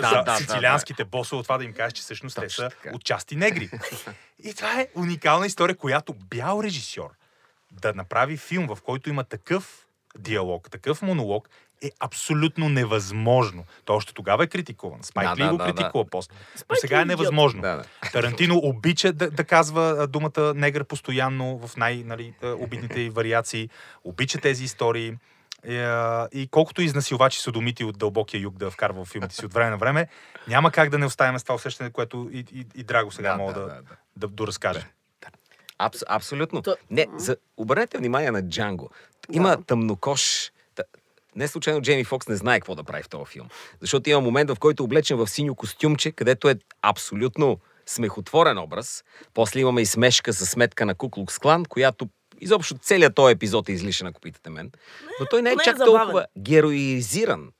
Да, 0.00 0.08
за 0.08 0.14
да, 0.14 0.22
да, 0.22 0.36
сицилианските 0.36 1.04
босове 1.04 1.40
от 1.40 1.44
това 1.44 1.58
да 1.58 1.64
им 1.64 1.72
кажеш, 1.72 1.92
че 1.92 2.02
всъщност 2.02 2.38
те 2.40 2.50
са 2.50 2.70
така. 2.70 2.90
отчасти 2.94 3.36
негри. 3.36 3.70
И 4.44 4.54
това 4.54 4.80
е 4.80 4.88
уникална 4.94 5.46
история, 5.46 5.76
която 5.76 6.14
бял 6.14 6.60
режисьор 6.62 7.10
да 7.72 7.94
направи 7.94 8.36
филм, 8.36 8.66
в 8.66 8.78
който 8.82 9.10
има 9.10 9.24
такъв 9.24 9.86
диалог, 10.18 10.70
такъв 10.70 11.02
монолог, 11.02 11.48
е 11.82 11.90
абсолютно 12.00 12.68
невъзможно. 12.68 13.64
Той 13.84 13.96
още 13.96 14.14
тогава 14.14 14.44
е 14.44 14.46
критикуван. 14.46 15.02
Спайк 15.02 15.28
Да, 15.28 15.36
Ли 15.36 15.42
да, 15.42 15.50
го 15.50 15.56
да, 15.56 15.64
да. 15.64 15.74
критикува 15.74 16.04
после. 16.10 16.34
Но 16.34 16.58
Спайк 16.58 16.80
сега 16.80 16.98
е 16.98 17.02
е 17.02 17.04
невъзможно. 17.04 17.62
Да, 17.62 17.76
да. 17.76 18.10
Тарантино 18.12 18.56
обича 18.56 19.12
да, 19.12 19.30
да 19.30 19.44
казва 19.44 20.06
думата 20.06 20.52
негър 20.54 20.84
постоянно 20.84 21.58
в 21.58 21.76
най-обидните 21.76 23.00
й 23.00 23.10
вариации. 23.10 23.68
Обича 24.04 24.38
тези 24.38 24.64
истории. 24.64 25.14
И, 26.32 26.48
колкото 26.50 26.82
изнасилвачи 26.82 27.40
содомити 27.40 27.84
от 27.84 27.98
дълбокия 27.98 28.40
юг 28.40 28.56
да 28.56 28.70
вкарва 28.70 29.04
в 29.04 29.08
филмите 29.08 29.34
си 29.34 29.46
от 29.46 29.54
време 29.54 29.70
на 29.70 29.76
време, 29.76 30.08
няма 30.48 30.70
как 30.70 30.90
да 30.90 30.98
не 30.98 31.06
оставим 31.06 31.38
с 31.38 31.42
това 31.42 31.54
усещане, 31.54 31.90
което 31.90 32.28
и, 32.32 32.38
и, 32.38 32.66
и 32.74 32.84
Драго 32.84 33.12
сега 33.12 33.30
Да, 33.30 33.36
мога 33.36 33.52
да, 33.52 33.60
да, 33.60 33.66
да, 33.66 33.74
да, 33.74 33.82
да. 33.82 33.96
да, 34.16 34.28
доразкаже. 34.28 34.86
Абс, 35.78 36.02
абсолютно. 36.08 36.62
То- 36.62 36.76
Не, 36.90 37.06
за, 37.16 37.36
обърнете 37.56 37.98
внимание 37.98 38.30
на 38.30 38.42
Джанго. 38.42 38.90
Има 39.32 39.48
Да. 39.48 39.62
тъмнокош. 39.62 40.52
Не 41.36 41.48
случайно 41.48 41.82
Джейми 41.82 42.04
Фокс 42.04 42.28
не 42.28 42.36
знае 42.36 42.60
какво 42.60 42.74
да 42.74 42.84
прави 42.84 43.02
в 43.02 43.08
този 43.08 43.24
филм. 43.26 43.48
Защото 43.80 44.10
има 44.10 44.20
момент, 44.20 44.50
в 44.50 44.58
който 44.58 44.82
е 44.82 44.84
облечен 44.84 45.16
в 45.16 45.26
синьо 45.26 45.54
костюмче, 45.54 46.12
където 46.12 46.48
е 46.48 46.54
абсолютно 46.82 47.58
смехотворен 47.86 48.58
образ. 48.58 49.04
После 49.34 49.60
имаме 49.60 49.80
и 49.80 49.86
смешка 49.86 50.32
за 50.32 50.46
сметка 50.46 50.86
на 50.86 50.94
Куклукс 50.94 51.38
Клан, 51.38 51.64
която 51.64 52.08
изобщо 52.40 52.74
целият 52.74 53.14
този 53.14 53.32
епизод 53.32 53.68
е 53.68 53.72
излишен, 53.72 54.06
ако 54.06 54.20
питате 54.20 54.50
мен. 54.50 54.70
Но 55.20 55.26
той 55.26 55.42
не 55.42 55.50
е 55.50 55.52
е 55.52 55.56
чак 55.64 55.76
забавен. 55.76 55.98
толкова 55.98 56.26
героизиран. 56.38 57.50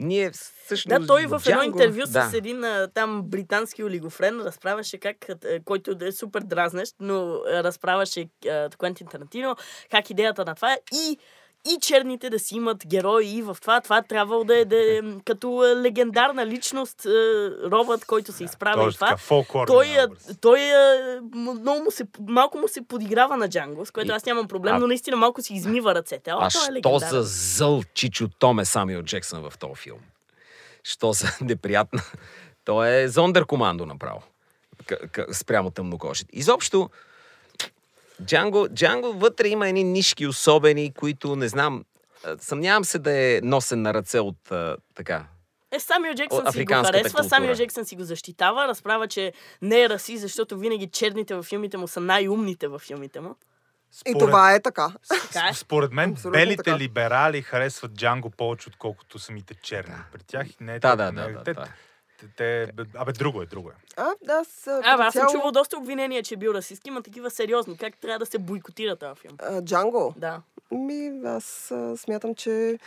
Ние 0.00 0.30
всъщност... 0.30 1.00
Да, 1.00 1.06
той 1.06 1.26
в 1.26 1.42
едно 1.46 1.62
интервю 1.62 2.02
да. 2.06 2.28
с 2.30 2.34
един 2.34 2.64
там 2.94 3.22
британски 3.22 3.84
олигофрен 3.84 4.40
разправяше 4.40 4.98
как, 4.98 5.16
който 5.64 5.94
да 5.94 6.08
е 6.08 6.12
супер 6.12 6.40
дразнещ, 6.40 6.94
но 7.00 7.40
разправяше 7.46 8.28
Квентин 8.78 9.06
Тарантино, 9.06 9.56
как 9.90 10.10
идеята 10.10 10.44
на 10.44 10.54
това 10.54 10.72
е 10.72 10.78
и 10.92 11.18
и 11.68 11.80
черните 11.80 12.30
да 12.30 12.38
си 12.38 12.54
имат 12.54 12.86
герои 12.86 13.26
и 13.28 13.42
в 13.42 13.56
това. 13.60 13.80
Това 13.80 14.02
трябвало 14.02 14.44
да 14.44 14.58
е, 14.58 14.64
да 14.64 14.76
е 14.88 15.00
като 15.24 15.58
а, 15.58 15.76
легендарна 15.76 16.46
личност 16.46 17.06
а, 17.06 17.10
робът, 17.64 18.04
който 18.04 18.32
се 18.32 18.44
изправя 18.44 18.82
и 18.82 18.84
Точно 18.84 18.92
това. 18.96 19.16
така, 19.46 19.64
Той, 19.66 19.86
е, 19.86 20.06
той 20.34 20.60
е, 20.60 20.72
м- 21.32 21.54
много 21.54 21.80
му 21.80 21.90
се, 21.90 22.04
малко 22.20 22.58
му 22.58 22.68
се 22.68 22.82
подиграва 22.82 23.36
на 23.36 23.48
Джанго, 23.48 23.86
с 23.86 23.90
което 23.90 24.08
И- 24.08 24.14
аз 24.14 24.26
нямам 24.26 24.48
проблем, 24.48 24.74
а- 24.74 24.78
но 24.78 24.86
наистина 24.86 25.16
малко 25.16 25.42
си 25.42 25.54
измива 25.54 25.94
ръцете. 25.94 26.32
О, 26.32 26.36
А 26.36 26.48
той 26.50 26.76
е 26.76 26.80
що 26.80 26.98
за 27.00 27.22
зъл 27.22 27.82
Чичо 27.94 28.28
Том 28.30 28.58
е 28.58 28.64
Самюел 28.64 29.02
Джексън 29.02 29.42
в 29.42 29.58
този 29.58 29.74
филм? 29.74 29.98
Що 30.84 31.12
за 31.12 31.26
неприятна... 31.40 32.02
Той 32.64 32.88
е 32.90 33.08
зондер 33.08 33.44
командо 33.44 33.86
направо. 33.86 34.22
К- 34.84 35.08
к- 35.08 35.32
спрямо 35.32 35.70
тъмнокожите. 35.70 36.30
Изобщо, 36.32 36.90
Джанго, 38.24 38.68
Джанго 38.68 39.12
вътре 39.12 39.48
има 39.48 39.68
едни 39.68 39.84
нишки 39.84 40.26
особени, 40.26 40.94
които 40.94 41.36
не 41.36 41.48
знам. 41.48 41.84
Съмнявам 42.38 42.84
се 42.84 42.98
да 42.98 43.12
е 43.12 43.40
носен 43.42 43.82
на 43.82 43.94
ръце 43.94 44.20
от 44.20 44.52
а, 44.52 44.76
така. 44.94 45.24
Е, 45.72 45.80
Самюел 45.80 46.14
Джексън 46.14 46.52
си 46.52 46.64
го 46.64 46.72
харесва, 46.74 47.10
култура. 47.10 47.28
Самюел 47.28 47.54
Джексън 47.54 47.84
си 47.84 47.96
го 47.96 48.02
защитава, 48.04 48.68
разправя, 48.68 49.08
че 49.08 49.32
не 49.62 49.82
е 49.82 49.88
расист, 49.88 50.20
защото 50.20 50.58
винаги 50.58 50.86
черните 50.86 51.34
във 51.34 51.46
филмите 51.46 51.76
му 51.76 51.88
са 51.88 52.00
най-умните 52.00 52.68
във 52.68 52.82
филмите 52.82 53.20
му. 53.20 53.34
И 54.06 54.14
това 54.18 54.54
е 54.54 54.62
така. 54.62 54.88
Така 55.22 55.48
е. 55.50 55.54
Според 55.54 55.92
мен, 55.92 56.10
Абсолютно 56.10 56.38
белите 56.38 56.62
така. 56.62 56.78
либерали 56.78 57.42
харесват 57.42 57.92
Джанго 57.94 58.30
повече, 58.30 58.68
отколкото 58.68 59.18
самите 59.18 59.54
черни. 59.54 59.94
При 60.12 60.20
тях 60.26 60.46
не 60.60 60.74
е 60.74 60.78
Да, 60.78 60.88
толкова- 60.88 61.12
да, 61.12 61.22
да. 61.22 61.28
не- 61.28 61.54
да, 61.54 61.64
те, 62.36 62.72
абе, 62.94 63.12
друго 63.12 63.42
е, 63.42 63.46
друго 63.46 63.70
е. 63.70 63.72
А, 63.96 64.10
да, 64.24 64.32
аз, 64.32 64.66
а, 64.66 64.80
аз 64.84 65.12
съм 65.12 65.20
цяло, 65.20 65.32
чувал 65.32 65.52
доста 65.52 65.78
обвинения, 65.78 66.22
че 66.22 66.34
е 66.34 66.36
бил 66.36 66.50
расист. 66.50 66.86
Има 66.86 67.02
такива 67.02 67.30
сериозни. 67.30 67.76
Как 67.76 67.96
трябва 67.96 68.18
да 68.18 68.26
се 68.26 68.38
бойкотира 68.38 68.96
този 68.96 69.20
филм? 69.20 69.36
а, 69.38 69.62
Джанго. 69.62 70.14
Да. 70.16 70.42
Ми, 70.70 71.20
аз 71.24 71.70
а, 71.70 71.96
смятам, 71.96 72.34
че 72.34 72.78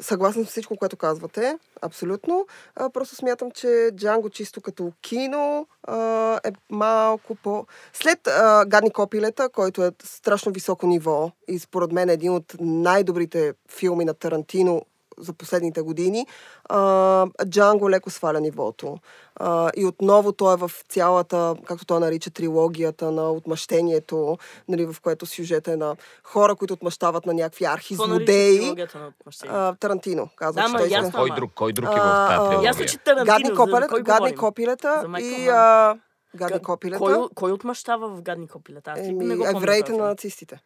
съгласен 0.00 0.46
с 0.46 0.48
всичко, 0.48 0.76
което 0.76 0.96
казвате. 0.96 1.58
Абсолютно. 1.82 2.46
А, 2.76 2.90
просто 2.90 3.16
смятам, 3.16 3.50
че 3.50 3.90
Джанго 3.96 4.30
чисто 4.30 4.60
като 4.60 4.92
кино 5.00 5.66
а, 5.82 6.40
е 6.44 6.52
малко 6.70 7.34
по... 7.34 7.66
След 7.92 8.26
а, 8.26 8.64
Гадни 8.66 8.90
копилета, 8.90 9.48
който 9.48 9.84
е 9.84 9.90
страшно 10.02 10.52
високо 10.52 10.86
ниво 10.86 11.32
и 11.48 11.58
според 11.58 11.92
мен 11.92 12.08
е 12.08 12.12
един 12.12 12.32
от 12.32 12.54
най-добрите 12.60 13.54
филми 13.68 14.04
на 14.04 14.14
Тарантино 14.14 14.82
за 15.18 15.32
последните 15.32 15.82
години, 15.82 16.26
а, 16.64 17.26
Джанго 17.44 17.90
леко 17.90 18.10
сваля 18.10 18.40
нивото. 18.40 18.96
А, 19.36 19.70
и 19.76 19.84
отново 19.86 20.32
той 20.32 20.54
е 20.54 20.56
в 20.56 20.70
цялата, 20.88 21.54
както 21.64 21.86
той 21.86 22.00
нарича, 22.00 22.30
трилогията 22.30 23.10
на 23.10 23.30
отмъщението, 23.30 24.38
нали, 24.68 24.86
в 24.86 24.96
което 25.02 25.26
сюжет 25.26 25.68
е 25.68 25.76
на 25.76 25.96
хора, 26.24 26.54
които 26.54 26.74
отмъщават 26.74 27.26
на 27.26 27.34
някакви 27.34 27.64
архи 27.64 27.94
Какво 27.94 28.06
наричаш 28.06 28.26
злодеи. 28.26 28.58
трилогията 28.58 28.98
на 28.98 29.06
отмъщение? 29.08 29.56
А, 29.56 29.74
Тарантино, 29.74 30.28
казва, 30.36 30.62
Да, 30.62 30.68
че 30.68 30.74
той 30.74 30.88
ясно. 30.88 31.12
Кой 31.12 31.30
друг, 31.30 31.52
кой 31.54 31.72
друг 31.72 31.86
е 31.86 31.90
в 31.90 32.26
тази 32.28 32.38
трилогия? 32.40 32.68
Ясно, 32.68 32.86
че 32.86 32.98
Тарантино, 32.98 33.54
Гадни, 33.54 33.88
кой 33.88 34.02
гадни 34.02 34.36
копилета 34.36 35.04
и 35.20 35.48
а, 35.48 35.96
гадни 36.36 36.56
Га- 36.56 36.62
копилета. 36.62 36.98
Кой, 36.98 37.28
кой 37.34 37.52
отмъщава 37.52 38.08
в 38.08 38.22
гадни 38.22 38.48
копилета? 38.48 38.90
Аз 38.90 38.98
Еми, 38.98 39.24
не 39.24 39.36
го 39.36 39.44
помня 39.44 39.58
евреите 39.58 39.92
на 39.92 40.04
нацистите. 40.04 40.60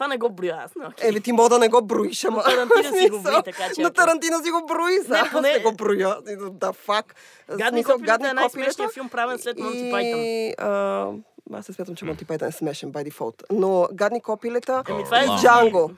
Това 0.00 0.08
не 0.08 0.18
го 0.18 0.30
броя 0.30 0.60
аз, 0.64 0.72
но 0.76 0.86
окей. 0.86 1.08
Еми, 1.08 1.20
ти 1.20 1.32
мога 1.32 1.48
да 1.48 1.58
не 1.58 1.68
го 1.68 1.82
броиш, 1.82 2.24
ама... 2.24 2.36
Но 2.36 2.42
Тарантино 2.42 2.98
си 2.98 3.08
го 3.10 3.20
брои, 3.20 3.42
така 3.44 3.62
че, 3.74 3.82
На. 3.82 3.90
Тарантино 3.90 4.44
си 4.44 4.50
го 4.50 4.66
брои, 4.66 5.00
за 5.00 5.18
аз 5.18 5.30
поне- 5.30 5.52
не 5.52 5.58
го 5.58 5.72
броя. 5.72 6.16
Да, 6.50 6.72
фак. 6.72 7.14
Гадни 7.58 7.84
копилета 7.84 8.28
е 8.28 8.32
най-смешният 8.32 8.92
филм, 8.94 9.08
правен 9.08 9.38
след 9.38 9.58
Монти 9.58 9.90
Пайтън. 9.90 11.24
Аз 11.52 11.68
не 11.68 11.74
смятам, 11.74 11.94
че 11.94 12.04
Монти 12.04 12.24
Пайтън 12.24 12.48
е 12.48 12.52
смешен 12.52 12.92
by 12.92 13.10
default. 13.10 13.42
Но 13.50 13.88
гадни 13.92 14.20
копилета 14.20 14.82
Еми, 14.88 15.04
това 15.04 15.20
е. 15.20 15.26
Джанго. 15.40 15.90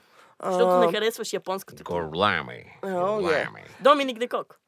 Защото 0.45 0.77
не 0.77 0.91
харесваш 0.91 1.33
японското 1.33 1.83
кино. 1.83 1.99
Горлами. 1.99 2.53
Е. 2.53 2.89
Горлами. 2.91 3.63
Доминик 3.81 4.19
Декок. 4.19 4.59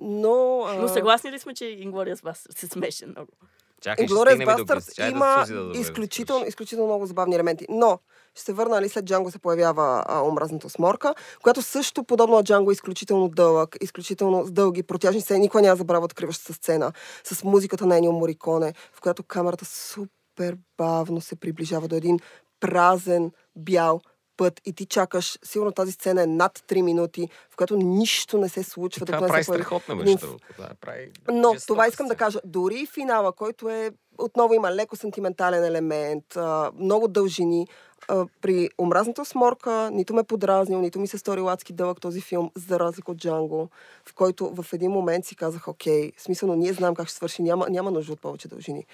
но... 0.00 0.62
а, 0.62 0.74
Но 0.74 0.88
съгласни 0.88 1.32
ли 1.32 1.38
сме, 1.38 1.54
че 1.54 1.64
Инглориас 1.64 2.20
вас 2.20 2.46
се 2.50 2.66
смешен 2.66 3.10
много? 3.10 3.32
Чакай, 3.80 4.06
Чакай 4.06 4.36
да 4.36 5.06
има 5.06 5.44
да 5.48 5.78
изключително, 5.78 6.46
изключително 6.46 6.86
много 6.86 7.06
забавни 7.06 7.34
елементи. 7.34 7.66
Но 7.68 7.98
ще 8.36 8.44
се 8.44 8.52
върна, 8.52 8.74
нали, 8.74 8.88
след 8.88 9.04
Джанго 9.04 9.30
се 9.30 9.38
появява 9.38 10.04
а, 10.06 10.22
омразната 10.22 10.70
сморка, 10.70 11.14
която 11.42 11.62
също, 11.62 12.04
подобно 12.04 12.36
на 12.36 12.44
Джанго, 12.44 12.70
е 12.70 12.72
изключително 12.72 13.28
дълъг, 13.28 13.76
изключително 13.80 14.44
с 14.46 14.52
дълги 14.52 14.82
протяжни 14.82 15.20
сцени. 15.20 15.40
Никой 15.40 15.62
няма 15.62 15.76
забравя 15.76 16.04
откриващата 16.04 16.52
сцена 16.52 16.92
с 17.24 17.44
музиката 17.44 17.86
на 17.86 17.96
Енио 17.96 18.12
Мориконе, 18.12 18.74
в 18.92 19.00
която 19.00 19.22
камерата 19.22 19.64
супер 19.64 20.56
бавно 20.78 21.20
се 21.20 21.36
приближава 21.36 21.88
до 21.88 21.96
един 21.96 22.18
празен, 22.60 23.32
бял 23.56 24.00
път 24.36 24.60
и 24.64 24.72
ти 24.72 24.86
чакаш, 24.86 25.38
сигурно 25.44 25.72
тази 25.72 25.92
сцена 25.92 26.22
е 26.22 26.26
над 26.26 26.58
3 26.58 26.82
минути, 26.82 27.28
в 27.50 27.56
която 27.56 27.76
нищо 27.76 28.38
не 28.38 28.48
се 28.48 28.62
случва. 28.62 29.06
Това 29.06 29.18
прави 29.28 29.44
един 29.52 29.96
между. 29.96 30.26
Да, 30.58 30.70
прави 30.80 31.10
но 31.28 31.54
това 31.66 31.86
искам 31.86 32.06
да 32.06 32.14
кажа. 32.14 32.40
Дори 32.44 32.74
и 32.74 32.86
финала, 32.86 33.32
който 33.32 33.68
е 33.70 33.90
отново 34.18 34.54
има 34.54 34.72
леко 34.72 34.96
сантиментален 34.96 35.64
елемент, 35.64 36.36
а, 36.36 36.72
много 36.78 37.08
дължини. 37.08 37.66
А, 38.08 38.26
при 38.40 38.68
омразната 38.78 39.24
сморка 39.24 39.90
нито 39.92 40.14
ме 40.14 40.22
подразнил, 40.22 40.80
нито 40.80 41.00
ми 41.00 41.06
се 41.06 41.18
стори 41.18 41.40
ладски 41.40 41.72
дълъг 41.72 42.00
този 42.00 42.20
филм, 42.20 42.50
за 42.54 42.80
разлика 42.80 43.10
от 43.10 43.18
Джанго, 43.18 43.68
в 44.08 44.14
който 44.14 44.54
в 44.54 44.72
един 44.72 44.90
момент 44.90 45.24
си 45.24 45.36
казах, 45.36 45.68
окей, 45.68 46.12
смисъл, 46.18 46.56
ние 46.56 46.72
знаем 46.72 46.94
как 46.94 47.08
ще 47.08 47.16
свърши, 47.16 47.42
няма, 47.42 47.66
няма 47.70 47.90
нужда 47.90 48.12
от 48.12 48.20
повече 48.20 48.48
дължини. 48.48 48.86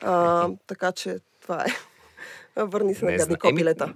А, 0.00 0.48
така 0.66 0.92
че 0.92 1.18
това 1.42 1.64
е. 1.64 1.66
Върни 2.64 2.94
се 2.94 3.04
на 3.04 3.10
Не 3.10 3.16
гадни 3.16 3.34
знам. 3.34 3.40
Еми, 3.44 3.56
копилета. 3.56 3.94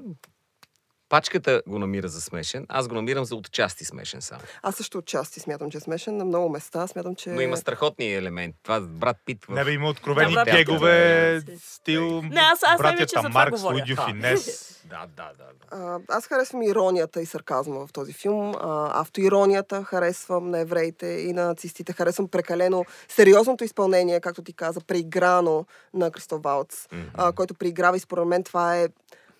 Пачката 1.12 1.62
го 1.66 1.78
намира 1.78 2.08
за 2.08 2.20
смешен, 2.20 2.66
аз 2.68 2.88
го 2.88 2.94
намирам 2.94 3.24
за 3.24 3.36
отчасти 3.36 3.84
смешен 3.84 4.22
само. 4.22 4.40
Аз 4.62 4.74
също 4.76 4.98
отчасти 4.98 5.40
смятам, 5.40 5.70
че 5.70 5.78
е 5.78 5.80
смешен. 5.80 6.16
На 6.16 6.24
много 6.24 6.48
места 6.48 6.86
смятам, 6.86 7.14
че... 7.14 7.30
Но 7.30 7.40
има 7.40 7.56
страхотни 7.56 8.14
елементи. 8.14 8.58
Това 8.62 8.80
брат 8.80 9.16
Пит 9.24 9.44
в... 9.44 9.48
Не 9.48 9.64
бе, 9.64 9.72
има 9.72 9.88
откровени 9.88 10.34
Да, 10.34 10.44
брат, 10.44 10.56
гегове, 10.56 11.40
да, 11.46 11.52
стил 11.58 12.22
Не, 12.22 12.40
аз- 12.40 12.62
аз 12.62 12.78
братята 12.78 13.28
Маркс. 13.28 13.62
Луидио. 13.62 13.96
Финес. 14.06 14.68
Да, 14.84 15.06
да, 15.16 15.30
да. 15.38 15.44
да. 15.44 15.84
А, 15.84 15.98
аз 16.08 16.26
харесвам 16.26 16.62
иронията 16.62 17.20
и 17.20 17.26
сарказма 17.26 17.86
в 17.86 17.92
този 17.92 18.12
филм. 18.12 18.54
А, 18.54 19.00
автоиронията 19.00 19.84
харесвам 19.84 20.50
на 20.50 20.58
евреите 20.58 21.06
и 21.06 21.32
на 21.32 21.46
нацистите. 21.46 21.92
Харесвам 21.92 22.28
прекалено 22.28 22.84
сериозното 23.08 23.64
изпълнение, 23.64 24.20
както 24.20 24.42
ти 24.42 24.52
каза, 24.52 24.80
преиграно 24.80 25.66
на 25.94 26.10
Кристоф 26.10 26.42
Валц, 26.42 26.88
а, 27.14 27.32
който 27.32 27.54
преиграва 27.54 27.96
и 27.96 28.00
според 28.00 28.26
мен 28.26 28.44
това 28.44 28.76
е 28.76 28.88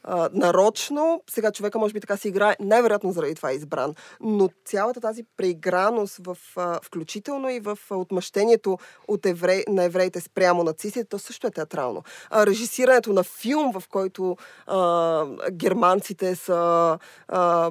а, 0.04 0.28
нарочно. 0.32 1.22
Сега 1.30 1.52
човека 1.52 1.78
може 1.78 1.94
би 1.94 2.00
така 2.00 2.16
си 2.16 2.28
играе, 2.28 2.56
най-вероятно 2.60 3.12
заради 3.12 3.34
това 3.34 3.50
е 3.50 3.54
избран. 3.54 3.94
Но 4.20 4.48
цялата 4.64 5.00
тази 5.00 5.22
преиграност, 5.36 6.18
в, 6.26 6.38
а, 6.56 6.80
включително 6.82 7.50
и 7.50 7.60
в 7.60 7.78
а, 7.90 7.96
отмъщението 7.96 8.78
от 9.08 9.26
еврей, 9.26 9.64
на 9.68 9.84
евреите 9.84 10.20
спрямо 10.20 10.64
нацистите, 10.64 11.04
то 11.04 11.18
също 11.18 11.46
е 11.46 11.50
театрално. 11.50 12.02
А, 12.30 12.46
режисирането 12.46 13.12
на 13.12 13.22
филм, 13.22 13.72
в 13.72 13.88
който 13.88 14.36
а, 14.66 15.26
германците 15.50 16.36
са 16.36 16.98
а, 17.28 17.70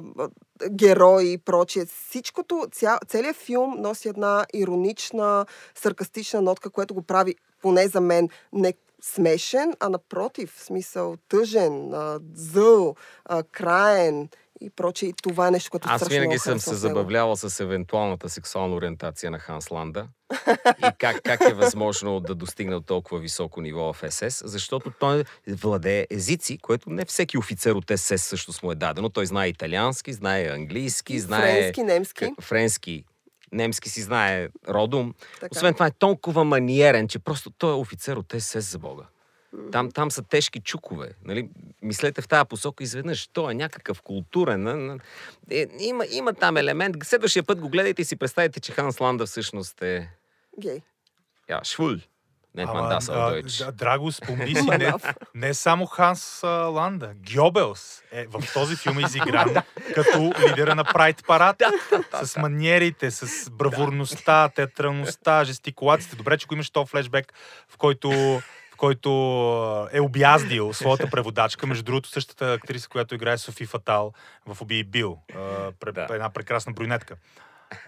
герои 0.70 1.32
и 1.32 1.38
прочие. 1.38 1.86
Всичкото, 1.86 2.66
ця, 2.72 2.98
целият 3.08 3.36
филм 3.36 3.74
носи 3.78 4.08
една 4.08 4.46
иронична, 4.54 5.46
саркастична 5.74 6.42
нотка, 6.42 6.70
което 6.70 6.94
го 6.94 7.02
прави, 7.02 7.34
поне 7.62 7.88
за 7.88 8.00
мен, 8.00 8.28
не 8.52 8.74
смешен, 9.02 9.74
а 9.80 9.88
напротив, 9.88 10.54
в 10.56 10.62
смисъл 10.62 11.16
тъжен, 11.28 11.92
зъл, 12.34 12.96
краен 13.52 14.28
и 14.60 14.70
прочие. 14.70 15.08
И 15.08 15.14
това 15.22 15.48
е 15.48 15.50
нещо, 15.50 15.70
което 15.70 15.88
Аз 15.90 16.08
винаги 16.08 16.38
съм 16.38 16.58
се 16.58 16.74
забавлявал 16.74 17.36
с 17.36 17.60
евентуалната 17.60 18.28
сексуална 18.28 18.76
ориентация 18.76 19.30
на 19.30 19.38
Ханс 19.38 19.70
Ланда 19.70 20.08
и 20.78 20.92
как, 20.98 21.22
как 21.22 21.40
е 21.40 21.54
възможно 21.54 22.20
да 22.20 22.34
достигне 22.34 22.74
от 22.74 22.86
толкова 22.86 23.20
високо 23.20 23.60
ниво 23.60 23.92
в 23.92 24.10
СС, 24.10 24.48
защото 24.48 24.92
той 25.00 25.24
владее 25.48 26.06
езици, 26.10 26.58
което 26.58 26.90
не 26.90 27.04
всеки 27.04 27.38
офицер 27.38 27.72
от 27.72 27.84
СС 27.96 28.18
също 28.18 28.52
му 28.62 28.72
е 28.72 28.74
дадено. 28.74 29.08
Той 29.08 29.26
знае 29.26 29.48
италиански, 29.48 30.12
знае 30.12 30.48
английски, 30.48 31.20
знае 31.20 31.62
Френски, 31.62 31.82
немски. 31.82 32.34
френски, 32.40 33.04
немски 33.52 33.88
си 33.88 34.02
знае 34.02 34.48
родом. 34.68 35.14
Така. 35.40 35.48
Освен 35.52 35.74
това 35.74 35.86
е 35.86 35.90
толкова 35.90 36.44
маниерен, 36.44 37.08
че 37.08 37.18
просто 37.18 37.50
той 37.50 37.70
е 37.70 37.76
офицер 37.76 38.16
от 38.16 38.34
СС 38.38 38.60
за 38.60 38.78
Бога. 38.78 39.04
Там, 39.72 39.90
там 39.90 40.10
са 40.10 40.22
тежки 40.22 40.60
чукове. 40.60 41.10
Нали? 41.24 41.48
Мислете 41.82 42.22
в 42.22 42.28
тази 42.28 42.48
посока 42.48 42.84
изведнъж. 42.84 43.28
Той 43.32 43.52
е 43.52 43.54
някакъв 43.54 44.02
културен. 44.02 45.00
Е, 45.50 45.66
има, 45.78 46.04
има 46.10 46.34
там 46.34 46.56
елемент. 46.56 46.96
Следващия 47.02 47.42
път 47.42 47.60
го 47.60 47.68
гледайте 47.68 48.02
и 48.02 48.04
си 48.04 48.16
представите, 48.16 48.60
че 48.60 48.72
Ханс 48.72 49.00
Ланда 49.00 49.26
всъщност 49.26 49.82
е 49.82 50.10
Гей. 50.58 50.82
я, 51.50 51.60
швул. 51.64 51.96
Не, 52.54 52.62
Ама, 52.62 52.74
ман 52.74 52.88
да 52.88 53.00
са 53.00 53.12
а, 53.12 53.30
Дойч. 53.30 53.56
да, 53.56 53.72
Драго, 53.72 54.12
спомни 54.12 54.54
си, 54.54 54.62
не, 54.62 54.92
не 55.34 55.54
само 55.54 55.86
Ханс 55.86 56.44
а, 56.44 56.48
Ланда. 56.48 57.12
Гьобелс 57.34 58.02
е 58.12 58.26
в 58.26 58.42
този 58.54 58.76
филм 58.76 58.98
е 58.98 59.02
изигран 59.02 59.54
като 59.94 60.32
лидера 60.48 60.74
на 60.74 60.84
Прайд 60.84 61.22
парад. 61.26 61.62
с 62.22 62.36
маниерите, 62.36 63.10
с 63.10 63.50
бравурността, 63.50 64.48
театралността, 64.48 65.44
жестикулациите. 65.44 66.16
Добре, 66.16 66.38
че 66.38 66.46
го 66.46 66.54
имаш 66.54 66.70
то 66.70 66.86
флешбек, 66.86 67.32
в 67.68 67.76
който 67.76 68.40
който 68.76 69.10
е 69.92 70.00
обяздил 70.00 70.72
своята 70.72 71.10
преводачка. 71.10 71.66
Между 71.66 71.84
другото, 71.84 72.08
същата 72.08 72.52
актриса, 72.52 72.88
която 72.88 73.14
играе 73.14 73.38
Софи 73.38 73.66
Фатал 73.66 74.12
в 74.46 74.62
Уби 74.62 74.78
и 74.78 74.84
Бил. 74.84 75.18
Една 76.10 76.30
прекрасна 76.30 76.72
брюнетка. 76.72 77.16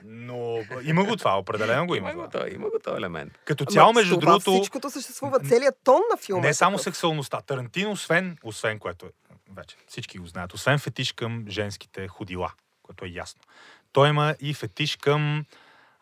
Но 0.04 0.58
има 0.82 1.04
го 1.04 1.16
това, 1.16 1.38
определено 1.38 1.86
го 1.86 1.94
има. 1.94 2.10
Има 2.10 2.22
го 2.22 2.30
това. 2.30 2.40
то, 2.40 2.54
има 2.54 2.70
го 2.70 2.78
то 2.84 2.96
елемент. 2.96 3.32
Като 3.44 3.64
цяло, 3.64 3.90
Ама 3.90 4.00
между 4.00 4.20
това 4.20 4.32
другото, 4.32 4.52
Всичкото 4.52 4.90
съществува. 4.90 5.40
Целият 5.40 5.74
тон 5.84 6.00
на 6.10 6.16
филма. 6.16 6.42
не 6.42 6.48
е 6.48 6.54
само 6.54 6.76
такъв. 6.76 6.84
сексуалността. 6.84 7.40
Тарантино, 7.40 7.90
освен, 7.90 8.38
освен 8.42 8.78
което 8.78 9.06
вече 9.56 9.76
всички 9.88 10.18
го 10.18 10.26
знаят, 10.26 10.54
освен 10.54 10.78
фетиш 10.78 11.12
към 11.12 11.44
женските 11.48 12.08
ходила, 12.08 12.52
което 12.82 13.04
е 13.04 13.08
ясно. 13.08 13.40
Той 13.92 14.08
има 14.08 14.34
и 14.40 14.54
фетиш 14.54 14.96
към 14.96 15.44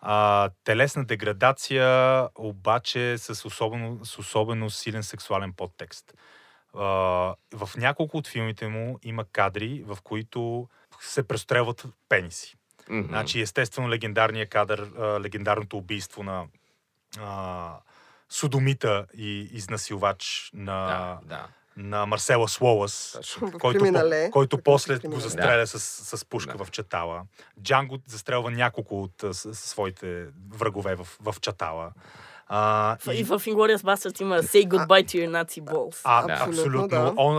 а, 0.01 0.51
телесна 0.65 1.05
деградация, 1.05 2.29
обаче 2.35 3.19
с 3.19 3.45
особено, 3.45 4.05
с 4.05 4.19
особено 4.19 4.71
силен 4.71 5.03
сексуален 5.03 5.53
подтекст. 5.53 6.15
А, 6.75 6.81
в 7.55 7.71
няколко 7.77 8.17
от 8.17 8.29
филмите 8.29 8.69
му 8.69 8.99
има 9.03 9.25
кадри, 9.25 9.85
в 9.87 9.99
които 10.05 10.69
се 11.01 11.23
престрелват 11.29 11.87
пениси. 12.09 12.57
Мгм. 12.89 13.09
Значи, 13.09 13.41
естествено, 13.41 13.91
легендарният 13.91 14.49
кадър, 14.51 14.89
легендарното 15.21 15.77
убийство 15.77 16.23
на 16.23 16.45
а, 17.21 17.77
Содомита 18.29 19.07
и 19.17 19.49
изнасилвач 19.53 20.51
на, 20.55 20.87
Да, 20.87 21.19
да. 21.37 21.47
на 21.77 22.07
Марсела 22.07 22.49
Точно. 23.13 23.47
В 23.47 23.53
който, 23.59 23.79
Криминале. 23.79 24.25
по, 24.27 24.31
който 24.33 24.57
Така 24.57 24.65
после 24.65 24.99
го 24.99 25.21
застреля 25.21 25.67
с, 25.67 25.81
с 26.17 26.25
пушка 26.25 26.59
Да. 26.59 26.65
в 26.65 26.71
чатала. 26.71 27.23
Джанго 27.63 27.99
застрелва 28.07 28.51
няколко 28.51 29.03
от 29.03 29.25
с 29.33 29.55
своите 29.55 30.27
врагове 30.51 30.95
в, 30.95 31.09
в 31.21 31.35
чатала. 31.41 31.93
А, 32.47 32.97
В- 33.01 33.15
И 33.15 33.25
в 33.25 33.31
Inglourious 33.31 33.77
Basterds 33.79 34.21
има 34.21 34.39
Say 34.39 34.69
goodbye 34.69 35.05
to 35.05 35.15
your 35.19 35.45
Nazi 35.45 35.63
balls. 35.63 36.01
а, 36.05 36.27
Да. 36.27 36.33
абсолютно. 36.33 36.53
Абсолютно, 36.61 36.89
да. 36.89 37.13
Он, 37.17 37.39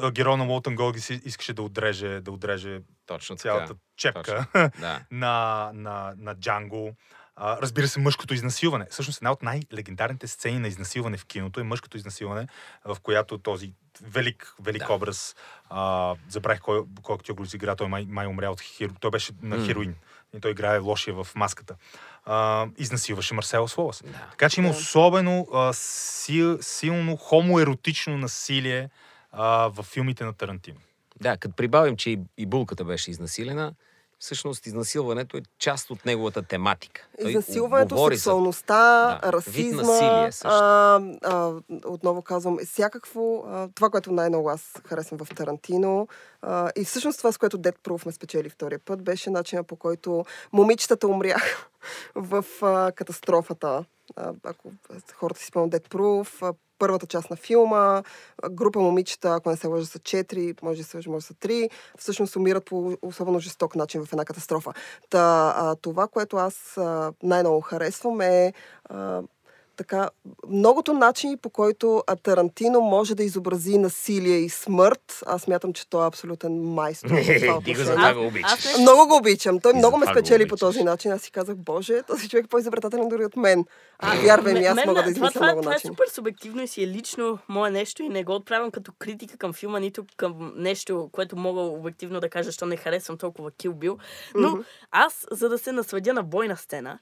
а, 0.00 0.10
герой 0.10 0.36
на 0.36 0.44
Уолтън 0.44 0.76
Голгис 0.76 1.10
искаше 1.10 1.52
да 1.52 1.62
отреже, 1.62 2.20
да 2.20 2.30
отреже 2.32 2.80
Точно 3.06 3.36
така. 3.36 3.42
цялата 3.42 3.74
чепка 3.96 4.46
Да. 4.80 5.00
на, 5.10 5.70
на, 5.74 6.14
на 6.18 6.34
Джанго. 6.34 6.94
А, 7.36 7.58
разбира 7.62 7.88
се, 7.88 8.00
мъжкото 8.00 8.34
изнасилване. 8.34 8.86
Всъщност 8.90 9.18
една 9.18 9.32
от 9.32 9.42
най-легендарните 9.42 10.26
сцени 10.26 10.58
на 10.58 10.68
изнасилване 10.68 11.16
в 11.16 11.26
киното 11.26 11.60
е 11.60 11.64
мъжкото 11.64 11.96
изнасилване, 11.96 12.46
в 12.84 12.96
която 13.02 13.38
този 13.38 13.72
велик, 14.02 14.54
велик 14.62 14.86
Да. 14.86 14.92
образ, 14.92 15.36
а, 15.70 16.14
забравих 16.28 16.60
кой, 16.60 16.82
кой 17.02 17.14
актьор 17.14 17.34
го 17.34 17.42
изигра, 17.42 17.76
той 17.76 17.88
май, 17.88 18.06
май 18.08 18.26
умря 18.26 18.50
от 18.50 18.60
херо... 18.60 18.92
Той 19.00 19.10
беше 19.10 19.32
на 19.42 19.66
хероин. 19.66 19.94
И 20.36 20.40
той 20.40 20.50
играе 20.50 20.78
лошия 20.78 21.14
в 21.14 21.28
маската. 21.34 21.74
А, 22.24 22.66
изнасилваше 22.78 23.34
Марсела 23.34 23.68
Слоас. 23.68 24.02
Да. 24.06 24.26
Така 24.30 24.48
че 24.50 24.60
има 24.60 24.70
Да. 24.70 24.76
особено 24.76 25.46
а, 25.54 25.72
сил, 25.72 26.58
силно 26.60 27.16
хомоеротично 27.16 28.18
насилие 28.18 28.90
а, 29.32 29.68
в 29.68 29.82
филмите 29.82 30.24
на 30.24 30.32
Тарантино. 30.32 30.80
Да, 31.20 31.36
като 31.36 31.56
прибавим, 31.56 31.96
че 31.96 32.10
и, 32.10 32.18
и 32.38 32.46
булката 32.46 32.84
беше 32.84 33.10
изнасилена, 33.10 33.74
всъщност 34.20 34.66
изнасилването 34.66 35.36
е 35.36 35.42
част 35.58 35.90
от 35.90 36.04
неговата 36.04 36.42
тематика. 36.42 37.06
Той 37.20 37.30
Изнасилването, 37.30 37.94
говори 37.94 38.16
за- 38.16 38.20
сексуалността, 38.20 38.74
Да, 39.22 39.32
расизма, 39.32 39.82
насилие 39.82 40.32
също. 40.32 40.48
а, 40.48 41.00
а, 41.22 41.52
отново 41.84 42.22
казвам, 42.22 42.58
всякакво, 42.66 43.44
а, 43.46 43.68
това, 43.74 43.90
което 43.90 44.12
най-много 44.12 44.50
аз 44.50 44.72
харесвам 44.86 45.18
в 45.18 45.28
Тарантино 45.28 46.08
а, 46.42 46.70
и 46.76 46.84
всъщност 46.84 47.18
това, 47.18 47.32
с 47.32 47.38
което 47.38 47.58
Дед 47.58 47.76
Пруф 47.82 48.06
ме 48.06 48.12
спечели 48.12 48.48
втория 48.50 48.78
път, 48.78 49.02
беше 49.02 49.30
начина 49.30 49.64
по 49.64 49.76
който 49.76 50.24
момичетата 50.52 51.08
умряха 51.08 51.68
в 52.14 52.44
а, 52.62 52.92
катастрофата. 52.92 53.84
Ако 54.42 54.72
хората 55.14 55.40
си 55.40 55.46
спомнят 55.46 55.70
Дед 55.70 55.88
а, 56.42 56.52
първата 56.80 57.06
част 57.06 57.30
на 57.30 57.36
филма, 57.36 58.02
група 58.50 58.80
момичета, 58.80 59.34
ако 59.34 59.50
не 59.50 59.56
се 59.56 59.66
лъжа, 59.66 59.86
са 59.86 59.98
четири, 59.98 60.54
може 60.62 60.82
да 60.82 60.84
се 60.84 60.96
лъжа, 60.96 61.10
може 61.10 61.26
са 61.26 61.34
три, 61.34 61.70
всъщност 61.98 62.36
умират 62.36 62.64
по 62.64 62.96
особено 63.02 63.38
жесток 63.38 63.76
начин 63.76 64.04
в 64.04 64.12
една 64.12 64.24
катастрофа. 64.24 64.72
Та, 65.10 65.54
а, 65.56 65.76
това, 65.76 66.08
което 66.08 66.36
аз 66.36 66.78
най-много 67.22 67.60
харесвам 67.60 68.20
е 68.20 68.52
а, 68.84 69.22
така, 69.80 70.08
многото 70.48 70.92
начини, 70.92 71.36
по 71.36 71.50
който 71.50 72.02
а, 72.06 72.16
Тарантино 72.16 72.80
може 72.80 73.14
да 73.14 73.22
изобрази 73.24 73.78
насилие 73.78 74.36
и 74.36 74.48
смърт. 74.48 75.22
Аз 75.26 75.46
мятам, 75.46 75.72
че 75.72 75.88
той 75.88 76.04
е 76.04 76.06
абсолютен 76.06 76.62
майстор. 76.62 77.10
Ти 77.64 77.74
го 77.74 77.82
за 77.82 77.94
това 77.94 78.14
го 78.14 78.26
обичаш. 78.26 78.78
Много 78.80 79.06
го 79.08 79.16
обичам. 79.16 79.60
Той 79.60 79.72
И 79.72 79.76
много 79.76 79.98
ме 79.98 80.06
спечели 80.06 80.48
по 80.48 80.56
този 80.56 80.84
начин. 80.84 81.12
Аз 81.12 81.22
си 81.22 81.30
казах, 81.30 81.56
боже, 81.56 82.02
този 82.02 82.28
човек 82.28 82.44
е 82.44 82.48
по-изобретателен 82.48 83.08
дори 83.08 83.24
от 83.24 83.36
мен. 83.36 83.64
А, 83.98 84.16
вярвай 84.16 84.54
ми, 84.54 84.64
аз 84.64 84.76
Мен- 84.76 84.88
мога 84.88 85.02
да 85.02 85.10
измисля 85.10 85.32
това, 85.32 85.46
много 85.46 85.60
това 85.60 85.74
е 85.74 85.78
супер 85.78 86.04
субективно 86.08 86.62
и 86.62 86.68
си 86.68 86.82
е 86.82 86.86
лично 86.86 87.38
мое 87.48 87.70
нещо 87.70 88.02
и 88.02 88.08
не 88.08 88.24
го 88.24 88.34
отправям 88.34 88.70
като 88.70 88.92
критика 88.98 89.36
към 89.36 89.52
филма, 89.52 89.78
нито 89.78 90.04
към 90.16 90.52
нещо, 90.56 91.08
което 91.12 91.36
мога 91.36 91.60
обективно 91.60 92.20
да 92.20 92.28
кажа, 92.28 92.44
защо 92.44 92.66
не 92.66 92.76
харесвам 92.76 93.18
толкова 93.18 93.50
Kill 93.50 93.72
Bill. 93.72 93.98
Но 94.34 94.58
аз, 94.90 95.26
за 95.30 95.48
да 95.48 95.58
се 95.58 95.72
насладя 95.72 96.12
на 96.12 96.22
бойна 96.22 96.56
сцена, 96.56 96.98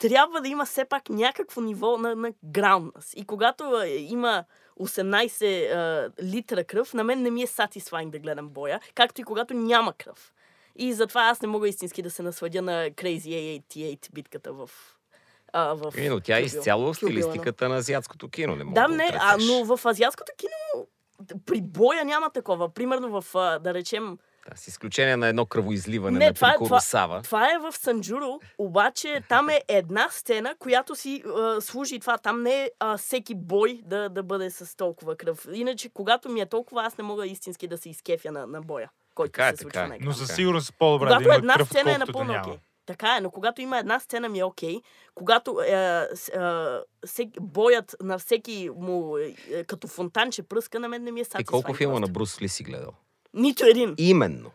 трябва 0.00 0.40
да 0.40 0.48
има 0.48 0.64
все 0.66 0.84
пак 0.84 1.08
някакво 1.08 1.60
ниво 1.60 1.98
на, 1.98 2.14
на 2.14 2.32
граунднес. 2.44 3.12
И 3.16 3.24
когато 3.24 3.82
има 3.98 4.44
18 4.80 5.74
а, 5.74 6.10
литра 6.22 6.64
кръв, 6.64 6.94
на 6.94 7.04
мен 7.04 7.22
не 7.22 7.30
ми 7.30 7.42
е 7.42 7.46
satisfying 7.46 8.10
да 8.10 8.18
гледам 8.18 8.48
боя, 8.48 8.80
както 8.94 9.20
и 9.20 9.24
когато 9.24 9.54
няма 9.54 9.92
кръв. 9.92 10.32
И 10.76 10.92
затова 10.92 11.22
аз 11.22 11.42
не 11.42 11.48
мога 11.48 11.68
истински 11.68 12.02
да 12.02 12.10
се 12.10 12.22
насладя 12.22 12.62
на 12.62 12.90
Crazy 12.90 13.62
A88 13.68 14.12
битката 14.12 14.52
в... 14.52 14.70
А, 15.52 15.74
в 15.74 15.92
Е, 15.96 16.08
но 16.08 16.20
тя 16.20 16.38
е 16.38 16.42
изцяло 16.42 16.92
в 16.92 16.96
стилистиката 16.96 17.68
на 17.68 17.76
азиатското 17.76 18.28
кино. 18.28 18.56
Не 18.56 18.64
мога 18.64 18.80
Да, 18.80 18.88
да 18.88 18.94
не, 18.94 19.10
а, 19.20 19.36
но 19.40 19.76
в 19.76 19.86
азиатското 19.86 20.32
кино 20.36 20.86
при 21.46 21.60
боя 21.60 22.04
няма 22.04 22.30
такова. 22.30 22.68
Примерно 22.68 23.20
в, 23.20 23.32
да 23.60 23.74
речем, 23.74 24.18
Да, 24.50 24.56
с 24.56 24.68
изключение 24.68 25.16
на 25.16 25.26
едно 25.26 25.46
кръвоизливане 25.46 26.18
Не, 26.18 26.26
на 26.26 26.34
това 26.34 26.48
е- 26.48 26.52
Прикуро 26.52 26.66
това- 26.66 26.80
Сава. 26.80 27.22
това 27.22 27.46
е 27.46 27.58
в 27.60 27.72
Санджуро, 27.72 28.40
обаче 28.58 29.22
там 29.28 29.48
е 29.48 29.62
една 29.68 30.08
сцена, 30.10 30.54
която 30.58 30.94
си 30.94 31.22
а, 31.28 31.60
служи 31.60 32.00
това. 32.00 32.18
Там 32.18 32.42
не 32.42 32.62
е 32.62 32.70
а, 32.80 32.96
всеки 32.96 33.34
бой 33.34 33.80
да, 33.84 34.08
да 34.08 34.22
бъде 34.22 34.50
с 34.50 34.76
толкова 34.76 35.16
кръв. 35.16 35.46
Иначе, 35.52 35.88
когато 35.88 36.28
ми 36.28 36.40
е 36.40 36.46
толкова, 36.46 36.84
аз 36.84 36.98
не 36.98 37.04
мога 37.04 37.26
истински 37.26 37.68
да 37.68 37.78
се 37.78 37.90
изкефя 37.90 38.32
на, 38.32 38.46
на 38.46 38.60
боя, 38.62 38.90
който 39.14 39.32
Така 39.32 39.48
е, 39.48 39.50
се 39.50 39.56
случва 39.56 39.72
така 39.72 39.84
е. 39.84 39.88
на 39.88 39.94
екран. 39.94 40.06
Но 40.06 40.12
със 40.12 40.22
Така 40.22 40.32
е. 40.32 40.36
сигурност 40.36 40.74
по-добре 40.78 41.06
Когато 41.06 41.18
да 41.18 41.24
има 41.24 41.34
една 41.34 41.54
кръв, 41.54 41.68
сцена 41.68 41.90
е 41.90 41.92
да 41.92 41.98
напълно 41.98 42.32
няма. 42.32 42.44
окей. 42.46 42.58
Така 42.86 43.16
е, 43.16 43.20
но 43.20 43.30
когато 43.30 43.60
има 43.60 43.78
една 43.78 44.00
сцена 44.00 44.28
ми 44.28 44.38
е 44.38 44.44
окей, 44.44 44.80
когато 45.14 45.60
е, 45.60 45.70
е, 45.70 46.06
всеки, 47.06 47.38
боят 47.40 47.96
на 48.02 48.18
всеки 48.18 48.70
му 48.76 49.16
е, 49.18 49.34
е, 49.50 49.64
като 49.64 49.88
фонтанче 49.88 50.42
пръска, 50.42 50.80
на 50.80 50.88
мен 50.88 51.04
не 51.04 51.12
ми 51.12 51.20
е 51.20 51.22
И 51.22 51.26
satisfying 51.26 51.44
колко 51.44 51.74
филма 51.74 52.00
на 52.00 52.08
Брус 52.08 52.42
Ли 52.42 52.48
си 52.48 52.62
гледал? 52.64 52.92
Нито 53.34 53.64
един. 53.64 53.94
Именно. 53.98 54.50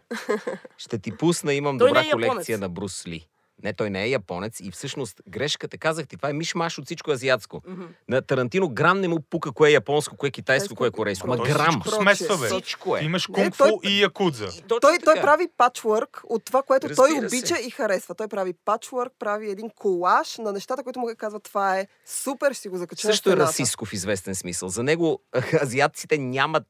Ще 0.78 0.97
ти 0.97 1.11
пусна, 1.11 1.53
имам 1.53 1.78
Той 1.80 1.88
добра 1.88 2.01
е 2.01 2.05
японец. 2.05 2.30
колекция 2.30 2.57
на 2.57 2.69
Брус 2.69 3.07
Ли. 3.07 3.28
Не, 3.63 3.73
той 3.73 3.89
не 3.89 4.03
е 4.03 4.09
японец 4.09 4.59
и 4.59 4.71
всъщност 4.71 5.21
грешката 5.28 5.78
казах 5.78 6.07
ти, 6.07 6.17
това 6.17 6.30
е 6.30 6.34
мишмаш 6.34 6.78
от 6.78 6.86
всичко 6.86 7.11
азиатско. 7.11 7.61
Мгм. 7.67 7.84
На 8.09 8.21
Тарантино 8.21 8.69
грам 8.69 9.01
не 9.01 9.07
му 9.07 9.19
пука 9.21 9.51
кое 9.51 9.69
е 9.69 9.73
японско, 9.73 10.17
кое 10.17 10.28
е 10.28 10.32
китайско, 10.32 10.76
кое 10.76 10.88
е 10.88 10.91
корейско. 10.91 11.28
Ма 11.28 11.38
Той 11.38 11.45
грам. 11.45 11.82
смесва, 11.91 12.38
бе. 12.38 12.47
Всичко 12.47 12.97
е. 12.97 13.01
Имаш 13.01 13.28
кунг-фу 13.28 13.57
той- 13.59 13.80
и 13.84 14.01
якудза. 14.01 14.45
И 14.47 14.61
точно 14.61 14.80
Той, 14.80 14.80
той 14.97 14.99
така. 15.05 15.21
прави 15.21 15.47
пачворк 15.57 16.21
от 16.26 16.45
това, 16.45 16.63
което 16.63 16.88
той 16.88 17.09
Разбира 17.09 17.30
се. 17.30 17.38
обича 17.38 17.55
и 17.57 17.69
харесва. 17.69 18.15
Той 18.15 18.28
прави 18.28 18.53
пачворк, 18.55 19.13
прави 19.19 19.49
един 19.49 19.69
колаж 19.69 20.38
на 20.38 20.51
нещата, 20.51 20.84
които 20.84 20.99
му 20.99 21.07
казват, 21.17 21.43
това 21.43 21.80
е 21.80 21.88
супер, 22.05 22.53
ще 22.53 22.61
си 22.61 22.69
го 22.69 22.78
закача 22.78 23.01
Също 23.01 23.30
е 23.30 23.32
стената. 23.32 23.49
расистско 23.49 23.86
в 23.86 23.93
известен 23.93 24.36
смисъл. 24.36 24.69
За 24.69 24.84
него 24.84 25.19
азиатците 25.61 26.17
нямат 26.17 26.63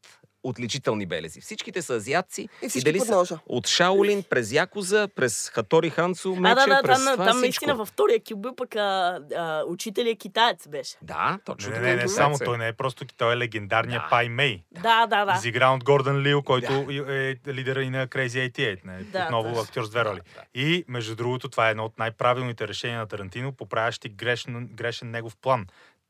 отличителни 0.46 1.06
белези. 1.06 1.42
Всичките 1.42 1.82
са 1.82 1.94
азиатци. 1.94 2.50
И 2.62 2.70
всички 2.70 2.86
дали 2.86 3.00
под 3.00 3.08
са 3.28 3.40
от 3.48 3.68
Шаолин, 3.68 4.24
през 4.24 4.52
Якуза, 4.52 5.10
през 5.16 5.50
Хатори 5.50 5.90
Ханцо, 5.90 6.30
мече, 6.30 6.52
А, 6.52 6.56
да, 6.56 6.68
да, 6.68 6.82
през 6.84 6.98
там, 6.98 7.14
това 7.14 7.16
там 7.16 7.26
всичко. 7.26 7.40
наистина 7.42 7.76
във 7.76 7.88
втория 7.88 8.20
кюбил 8.30 8.56
пък 8.56 8.76
а, 8.76 8.80
а, 9.36 9.64
учителя 9.64 10.16
китаец 10.16 10.68
беше. 10.68 10.96
Да, 11.02 11.40
точно 11.46 11.70
Не, 11.70 11.76
така. 11.76 11.88
не, 11.88 11.96
не, 11.96 12.02
Това 12.02 12.14
само 12.14 12.36
е. 12.36 12.46
той 12.46 12.58
не 12.58 12.68
е 12.68 12.74
просто, 12.74 13.06
той 13.18 13.34
е 13.34 13.38
легендарният 13.38 14.04
Да. 14.04 14.10
Пай 14.10 14.30
Мей. 14.30 14.64
Да, 14.72 15.06
да, 15.08 15.26
да. 15.26 15.34
Изигран 15.38 15.74
от 15.74 15.84
Гордън 15.84 16.22
Лил, 16.22 16.42
който 16.42 16.72
е 17.10 17.36
лидера 17.48 17.84
и 17.84 17.90
на 17.90 18.08
Crazy 18.08 18.36
88. 18.52 18.80
Не? 18.86 19.04
Да, 19.04 19.24
Отново 19.24 19.56
да. 19.56 19.62
актьор 19.62 19.84
с 19.84 19.90
две 19.90 20.06
роли. 20.06 20.20
Да, 20.36 20.42
да. 20.42 20.62
И, 20.62 20.86
между 20.88 21.16
другото, 21.16 21.50
това 21.50 21.68
е 21.68 21.72
едно 21.72 21.86
от 21.86 22.00
най-правилните 22.00 22.68
решения 22.68 23.00
на 23.00 23.08
Тарантино, 23.08 23.52
поправящи 23.52 24.10
грешен, 24.10 24.70
грешен 24.74 25.12
негов 25.12 25.36
план. 25.38 25.66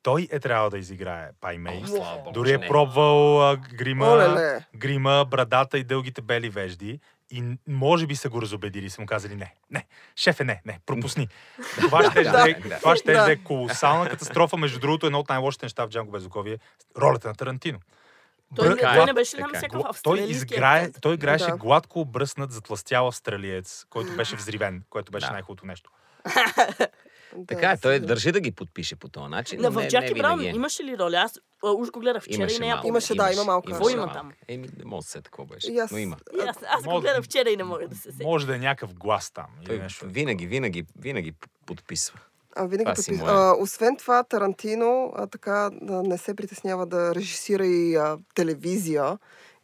Той 0.05 0.27
е 0.31 0.39
трябвало 0.39 0.69
да 0.69 0.77
изиграе 0.77 1.29
Пай 1.41 1.57
Мей. 1.57 1.81
О, 1.83 1.87
слава 1.87 2.17
Богу, 2.17 2.31
Дори 2.31 2.51
е 2.51 2.59
пробвал 2.59 3.41
а, 3.43 3.57
грима, 3.57 4.07
Олеле. 4.07 4.65
грима, 4.75 5.25
брадата 5.25 5.77
и 5.77 5.83
дългите 5.83 6.21
бели 6.21 6.49
вежди. 6.49 6.99
И 7.31 7.43
може 7.67 8.07
би 8.07 8.15
са 8.15 8.29
го 8.29 8.41
разобедили, 8.41 8.89
са 8.89 9.01
му 9.01 9.07
казали 9.07 9.35
не, 9.35 9.53
не, 9.71 9.85
шефе, 10.15 10.43
не, 10.43 10.61
не, 10.65 10.79
пропусни. 10.85 11.27
Това 11.71 12.03
ще, 12.03 12.23
Да, 12.23 12.31
да, 12.33 12.49
е, 12.49 12.53
да. 12.53 12.77
това 12.77 12.95
ще 12.95 13.13
Да. 13.13 13.31
е 13.31 13.35
колосална 13.35 14.09
катастрофа. 14.09 14.57
Между 14.57 14.79
другото, 14.79 15.05
едно 15.05 15.19
от 15.19 15.29
най-лошите 15.29 15.65
неща 15.65 15.85
в 15.85 15.89
Джанго 15.89 16.11
Безокови 16.11 16.51
е 16.51 16.57
ролята 16.97 17.27
на 17.27 17.35
Тарантино. 17.35 17.79
Той, 18.55 18.67
Бър- 18.67 18.91
е, 18.91 18.95
той 18.95 19.05
не 19.05 19.13
беше 19.13 19.31
така 19.31 19.49
е. 19.53 19.57
всякакъв 19.57 19.81
Гла- 19.83 20.03
той, 20.03 20.19
изграе, 20.21 20.91
той 20.91 21.13
играеше 21.13 21.45
Да. 21.45 21.55
гладко 21.55 21.99
обръснат, 21.99 22.51
затластял 22.51 23.07
австралиец, 23.07 23.85
който 23.89 24.15
беше 24.15 24.35
взривен, 24.35 24.83
което 24.89 25.11
беше 25.11 25.27
Да. 25.27 25.33
най-хубавото 25.33 25.65
нещо. 25.65 25.91
Да, 27.38 27.45
Така 27.45 27.71
е, 27.71 27.77
той 27.77 27.93
сигурно. 27.93 28.07
държи 28.07 28.31
да 28.31 28.39
ги 28.39 28.51
подпише 28.51 28.95
по 28.95 29.09
този 29.09 29.29
начин. 29.29 29.61
На, 29.61 29.63
но 29.63 29.71
в 29.71 29.83
не, 29.83 29.88
Джаки 29.88 30.13
не 30.13 30.19
Браун 30.19 30.41
е. 30.41 30.45
имаше 30.45 30.83
ли 30.83 30.97
роля? 30.97 31.17
Аз 31.17 31.39
а, 31.65 31.71
уж 31.71 31.91
го 31.91 31.99
гледах 31.99 32.23
вчера 32.23 32.51
и 32.51 32.59
не 32.59 32.67
я 32.67 32.75
малко. 32.75 32.88
Имаше, 32.88 33.15
да, 33.15 33.31
има 33.33 33.43
малка 33.43 33.71
Какво 33.71 33.89
има 33.89 33.97
малко. 33.97 34.13
там? 34.13 34.31
Еми, 34.47 34.67
не 34.79 34.86
мога 34.86 35.01
да 35.01 35.07
се 35.07 35.17
какво 35.17 35.45
беше. 35.45 35.71
Аз- 35.73 35.91
Но 35.91 35.97
има. 35.97 36.17
И 36.36 36.41
аз, 36.41 36.57
аз 36.69 36.83
го 36.83 37.01
гледах 37.01 37.23
вчера 37.23 37.49
и 37.49 37.57
не 37.57 37.63
мога 37.63 37.88
да 37.88 37.95
се 37.95 38.01
сетя. 38.03 38.23
Може 38.23 38.47
да 38.47 38.55
е 38.55 38.59
някакъв 38.59 38.93
глас 38.93 39.31
там. 39.31 39.45
Той 39.65 39.77
нещо. 39.79 40.05
винаги, 40.07 40.47
винаги, 40.47 40.86
винаги 40.97 41.33
подписва. 41.65 42.19
А, 42.55 42.65
винаги 42.65 42.83
Това 42.86 42.95
подпис... 42.95 43.19
е. 43.19 43.23
а, 43.25 43.55
освен 43.59 43.97
това, 43.97 44.23
Тарантино 44.23 45.13
а, 45.15 45.27
така 45.27 45.69
да 45.73 46.03
не 46.03 46.17
се 46.17 46.36
притеснява 46.36 46.86
да 46.86 47.15
режисира 47.15 47.65
и 47.65 47.95
а, 47.95 48.17
телевизия. 48.36 49.17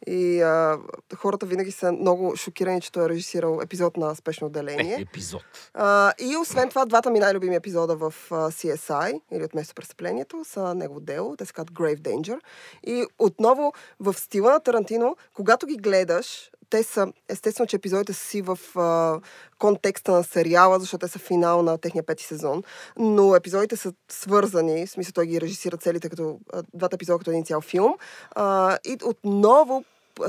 И 0.06 0.42
а, 0.42 0.78
хората 1.16 1.46
винаги 1.46 1.70
са 1.70 1.92
много 1.92 2.36
шокирани, 2.36 2.80
че 2.80 2.92
той 2.92 3.04
е 3.04 3.08
режисирал 3.08 3.60
епизод 3.62 3.96
на 3.96 4.14
спешно 4.14 4.44
Е, 4.44 4.48
отделение. 4.48 5.00
епизод. 5.00 5.42
А, 5.74 6.12
и 6.20 6.36
освен 6.36 6.68
това, 6.68 6.84
двата 6.84 7.10
ми 7.10 7.18
най-любими 7.18 7.54
епизода 7.56 7.96
в 7.96 8.14
а, 8.30 8.34
CSI, 8.34 9.20
или 9.32 9.44
от 9.44 9.54
место 9.54 9.74
престъплението, 9.74 10.44
са 10.44 10.74
негово 10.74 11.00
дело. 11.00 11.36
Те 11.36 11.46
се 11.46 11.52
казват 11.52 11.70
Grave 11.70 11.98
Danger. 11.98 12.40
И 12.82 13.06
отново 13.18 13.72
в 14.00 14.14
стила 14.14 14.52
на 14.52 14.60
Тарантино, 14.60 15.16
когато 15.34 15.66
ги 15.66 15.76
гледаш, 15.76 16.50
те 16.72 16.82
са, 16.82 17.12
естествено, 17.28 17.66
че 17.66 17.76
епизодите 17.76 18.12
са 18.12 18.26
си 18.26 18.42
в 18.42 18.58
а, 18.76 19.20
контекста 19.58 20.12
на 20.12 20.24
сериала, 20.24 20.80
защото 20.80 21.06
те 21.06 21.12
са 21.12 21.18
финал 21.18 21.62
на 21.62 21.78
техния 21.78 22.06
пети 22.06 22.24
сезон, 22.24 22.62
но 22.98 23.36
епизодите 23.36 23.76
са 23.76 23.92
свързани, 24.10 24.86
в 24.86 24.90
смисъл 24.90 25.12
той 25.12 25.26
ги 25.26 25.40
режисира 25.40 25.76
целите 25.76 26.08
като 26.08 26.38
а, 26.52 26.62
двата 26.74 26.94
епизода 26.94 27.18
като 27.18 27.30
един 27.30 27.44
цял 27.44 27.60
филм. 27.60 27.94
А, 28.30 28.78
и 28.84 28.96
отново 29.04 29.84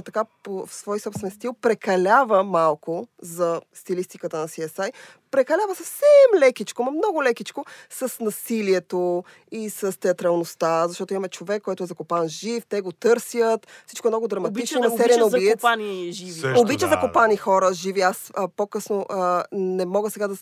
така 0.05 0.25
по 0.43 0.65
в 0.65 0.73
свой 0.73 0.99
собствен 0.99 1.31
стил 1.31 1.53
прекалява 1.53 2.43
малко 2.43 3.07
за 3.21 3.61
стилистиката 3.73 4.37
на 4.37 4.47
CSI. 4.47 4.93
Прекалява 5.31 5.75
съвсем 5.75 6.39
лекичко, 6.39 6.83
ма 6.83 6.91
много 6.91 7.23
лекичко, 7.23 7.65
с 7.89 8.19
насилието 8.19 9.23
и 9.51 9.69
с 9.69 9.99
театралността, 9.99 10.87
защото 10.87 11.13
имаме 11.13 11.27
човек, 11.27 11.63
който 11.63 11.83
е 11.83 11.87
закопан 11.87 12.27
жив, 12.27 12.65
те 12.69 12.81
го 12.81 12.91
търсят, 12.91 13.67
всичко 13.87 14.07
е 14.07 14.11
много 14.11 14.25
Обича, 14.25 14.35
драматично, 14.35 14.81
да 14.81 14.87
има 14.87 14.97
серия 14.97 15.17
на 15.17 15.25
обича 15.25 15.37
убиец. 15.37 15.51
закопани 15.51 16.11
живи. 16.11 16.31
Също. 16.31 16.61
Обича 16.61 16.87
да, 16.87 16.95
закопани 16.95 17.37
хора, 17.37 17.73
живи. 17.73 18.01
Аз 18.01 18.31
а, 18.35 18.47
по-късно 18.47 19.05
а, 19.09 19.43
не 19.51 19.85
мога 19.85 20.09
сега 20.09 20.27
да... 20.27 20.35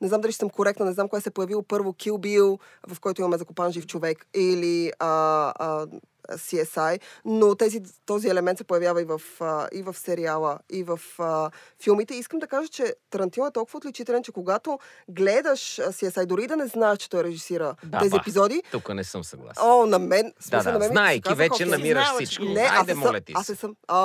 Не 0.00 0.08
знам 0.08 0.20
дали 0.20 0.32
ще 0.32 0.38
съм 0.38 0.50
коректна, 0.50 0.86
не 0.86 0.92
знам 0.92 1.08
кое 1.08 1.20
се 1.20 1.28
е 1.28 1.32
появило 1.32 1.62
първо 1.62 1.92
Kill 1.92 2.12
Bill, 2.12 2.58
в 2.86 3.00
който 3.00 3.20
имаме 3.20 3.38
закопан 3.38 3.72
жив 3.72 3.86
човек, 3.86 4.26
или 4.34 4.92
а, 4.98 5.52
а, 5.58 5.86
CSI, 6.28 7.00
но 7.24 7.54
тези, 7.54 7.82
този 8.06 8.28
елемент 8.28 8.58
се 8.58 8.64
появява 8.64 9.02
и 9.02 9.06
в, 9.06 9.20
а, 9.40 9.68
и 9.72 9.82
в 9.82 9.94
сериала, 9.94 10.58
и 10.70 10.82
в 10.82 11.00
а, 11.18 11.50
филмите. 11.80 12.14
Искам 12.14 12.38
да 12.38 12.46
кажа, 12.46 12.68
че 12.68 12.94
Тарантино 13.10 13.46
е 13.46 13.52
толкова 13.52 13.76
отличителен, 13.76 14.22
че 14.22 14.32
когато 14.32 14.78
гледаш 15.10 15.60
CSI, 15.78 16.26
дори 16.26 16.46
да 16.46 16.56
не 16.56 16.66
знаеш, 16.66 16.98
че 16.98 17.10
той 17.10 17.24
режисира 17.24 17.74
Да, 17.84 17.98
тези 17.98 18.10
ба. 18.10 18.16
епизоди, 18.16 18.62
Тук 18.70 18.88
не 18.90 19.04
съм 19.04 19.24
съгласен. 19.24 19.62
о, 19.62 19.86
на 19.86 19.98
мен, 19.98 20.22
да, 20.26 20.32
смисъл, 20.40 20.58
на 20.62 20.64
да, 20.64 20.70
мен 20.70 20.78
ми 20.80 20.84
се 20.84 20.92
знаейки 20.92 21.22
каза 21.22 21.34
вече 21.36 21.66
намираш 21.66 22.04
знаеш, 22.04 22.14
всичко. 22.18 22.44
не, 22.44 22.60
аз 22.62 22.70
Айде, 22.70 22.86
не 22.86 22.92
съм, 22.92 23.00
моля 23.02 23.20
ти 23.20 23.32
аз 23.36 23.46
се. 23.46 23.52
не 23.52 23.56
съм, 23.56 23.74
а, 23.88 23.98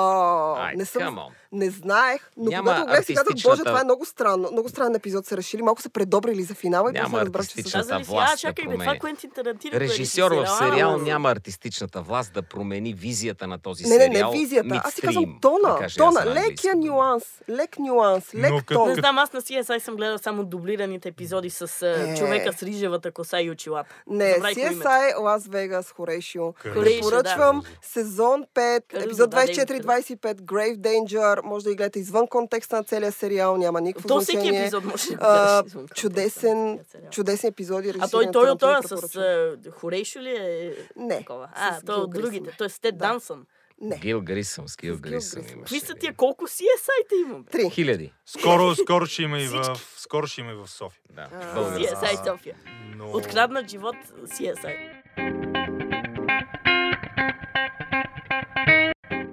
Ай, 0.58 0.76
не 0.76 0.84
съм, 0.84 1.18
не 1.52 1.70
знаех, 1.70 2.30
но 2.36 2.50
Няма 2.50 2.62
когато 2.64 2.86
гледах 2.86 3.04
си 3.06 3.14
казах, 3.14 3.24
боже, 3.26 3.32
артистичната- 3.34 3.64
това 3.64 3.80
е 3.80 3.84
много 3.84 4.04
странно, 4.04 4.48
много 4.52 4.68
странен 4.68 4.94
епизод 4.94 5.26
са 5.26 5.36
решили, 5.36 5.62
малко 5.62 5.82
са 5.82 5.90
предобрили 5.90 6.42
за 6.42 6.54
финала 6.54 6.90
и 6.90 6.92
Няма 6.92 7.04
после 7.06 7.20
разбрах, 7.20 7.42
че 7.42 7.46
са... 7.46 7.52
артистичната 7.52 7.88
Казали 7.88 8.04
си, 8.04 8.10
власт 8.10 8.32
да 8.32 8.38
чакай, 8.38 8.64
това 8.64 8.76
промени. 8.76 8.98
Куентин 8.98 9.30
Тарантино. 9.30 9.76
е 9.76 9.80
Режисьор 9.80 10.30
в 10.32 10.46
сериал 10.48 10.98
няма 10.98 11.30
артистичната 11.30 12.00
власт 12.00 12.11
да 12.24 12.42
промени 12.42 12.92
визията 12.94 13.46
на 13.46 13.58
този 13.58 13.84
Не, 13.84 13.90
не, 13.90 14.04
сериал. 14.04 14.32
не 14.32 14.38
визията. 14.38 14.80
Аз 14.84 14.94
си 14.94 15.00
казвам 15.00 15.24
Midstream, 15.24 15.40
тона, 15.42 15.78
да 15.80 15.94
тона, 15.96 16.24
на 16.24 16.26
лекия 16.26 16.42
английски. 16.42 16.76
нюанс, 16.88 17.24
лек 17.50 17.78
нюанс, 17.78 18.34
лек 18.34 18.50
Но 18.50 18.56
като- 18.58 18.74
тон. 18.74 18.88
Не 18.88 18.94
знам, 18.94 19.18
аз 19.18 19.32
на 19.32 19.42
CSI 19.42 19.78
съм 19.78 19.96
гледал 19.96 20.18
само 20.18 20.44
дублираните 20.44 21.08
епизоди 21.08 21.50
с 21.50 21.82
Е. 21.82 22.10
е. 22.10 22.16
човека 22.16 22.52
с 22.52 22.62
рижевата 22.62 23.10
коса 23.12 23.40
и 23.40 23.50
очилата. 23.50 23.90
Не, 24.06 24.24
името. 24.30 24.60
CSI 24.60 24.82
Лас 25.18 25.46
Вегас. 25.46 25.90
Хорейшио, 25.92 26.52
Препоръчвам 26.54 27.60
да. 27.60 27.66
сезон 27.82 28.44
5, 28.44 28.82
Карузо, 28.82 29.06
епизод 29.06 29.30
да, 29.30 29.36
да, 29.36 29.42
24-25, 29.44 30.34
Grave 30.34 30.76
Danger. 30.78 31.12
Може 31.42 31.64
да 31.64 31.70
ги 31.70 31.76
гледате 31.76 31.98
извън 31.98 32.26
контекста 32.26 32.76
на 32.76 32.84
целия 32.84 33.12
сериал, 33.12 33.56
няма 33.56 33.80
никакво 33.80 34.08
То 34.08 34.20
всеки 34.20 34.38
значение. 34.38 34.60
епизод 34.60 34.84
може 34.84 35.10
да 35.10 35.16
А, 35.20 35.64
чудесен, 35.94 36.78
сериал. 36.86 37.10
чудесни 37.10 37.48
епизоди. 37.48 37.88
А 37.90 38.08
той, 38.08 38.24
той 38.24 38.42
от 38.42 38.60
Тарантино, 38.60 38.82
това 38.82 38.98
с 38.98 39.56
Хорейшо 39.72 40.18
ли 40.18 40.30
е? 40.30 40.74
Не, 40.96 41.18
Такова. 41.18 41.46
с 41.46 41.50
А, 41.56 41.80
той 41.86 41.96
Гил 41.96 42.01
от 42.02 42.10
другите. 42.10 42.40
Грисъм. 42.40 42.54
Той 42.58 42.66
е 42.66 42.70
Стед 42.70 42.98
Да. 42.98 43.08
Дансън. 43.08 43.46
Не, 43.80 43.98
Гил 43.98 44.20
Грисъм, 44.20 44.68
с 44.68 44.76
Гил 44.76 44.98
Грисъм 44.98 45.42
имаше. 45.42 45.58
Какви 45.58 45.80
са 45.80 45.94
тия 45.94 46.14
колко 46.14 46.44
CSI-те 46.44 47.14
има? 47.26 47.38
бе? 47.38 47.50
три. 47.50 47.70
Хиляди. 47.70 48.12
Скоро, 48.26 48.74
скоро 48.74 49.06
ще 49.06 49.22
има 49.22 49.40
и 49.40 49.46
в, 49.48 49.80
скоро 49.96 50.26
ще 50.26 50.40
има 50.40 50.52
и 50.52 50.54
в 50.54 50.68
София. 50.68 51.02
Да. 51.10 51.28
CSI 51.54 52.26
София. 52.26 52.56
Но... 52.96 53.10
Откраднат 53.10 53.70
живот 53.70 53.96
CSI. 54.24 55.02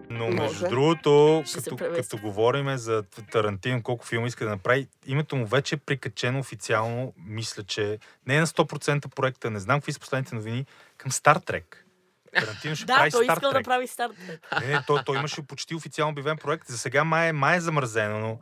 Но 0.09 0.25
Може. 0.25 0.39
между 0.43 0.67
другото, 0.69 1.43
Ще 1.45 1.61
се 1.61 1.69
като, 1.69 1.93
като 1.95 2.17
говорим 2.17 2.77
за 2.77 3.03
Тарантино, 3.31 3.83
колко 3.83 4.05
филма 4.05 4.27
иска 4.27 4.45
да 4.45 4.51
направи, 4.51 4.87
името 5.05 5.35
му 5.35 5.45
вече 5.45 5.75
е 5.75 5.77
прикачено 5.77 6.39
официално, 6.39 7.13
мисля, 7.27 7.63
че 7.63 7.99
не 8.27 8.35
е 8.35 8.39
на 8.39 8.47
100% 8.47 9.15
проекта, 9.15 9.49
не 9.51 9.59
знам 9.59 9.79
какви 9.79 9.93
са 9.93 9.99
последните 9.99 10.35
новини, 10.35 10.65
към 10.97 11.11
Стар 11.11 11.35
Трек. 11.35 11.85
Тарантино 12.35 12.75
ще 12.75 12.85
Да, 12.85 12.95
прави 12.95 13.11
той 13.11 13.23
Стар 13.23 13.33
искал 13.33 13.49
да 13.49 13.55
Трек. 13.55 13.65
прави 13.65 13.87
старт. 13.87 14.13
Не, 14.61 14.67
не, 14.67 14.81
той, 14.87 15.03
той 15.05 15.17
имаше 15.17 15.41
почти 15.41 15.75
официално 15.75 16.11
обявен 16.11 16.37
проект. 16.37 16.67
За 16.67 16.77
сега 16.77 17.03
май, 17.03 17.29
е- 17.29 17.33
май 17.33 17.57
е 17.57 17.61
замразено, 17.61 18.19
но 18.19 18.39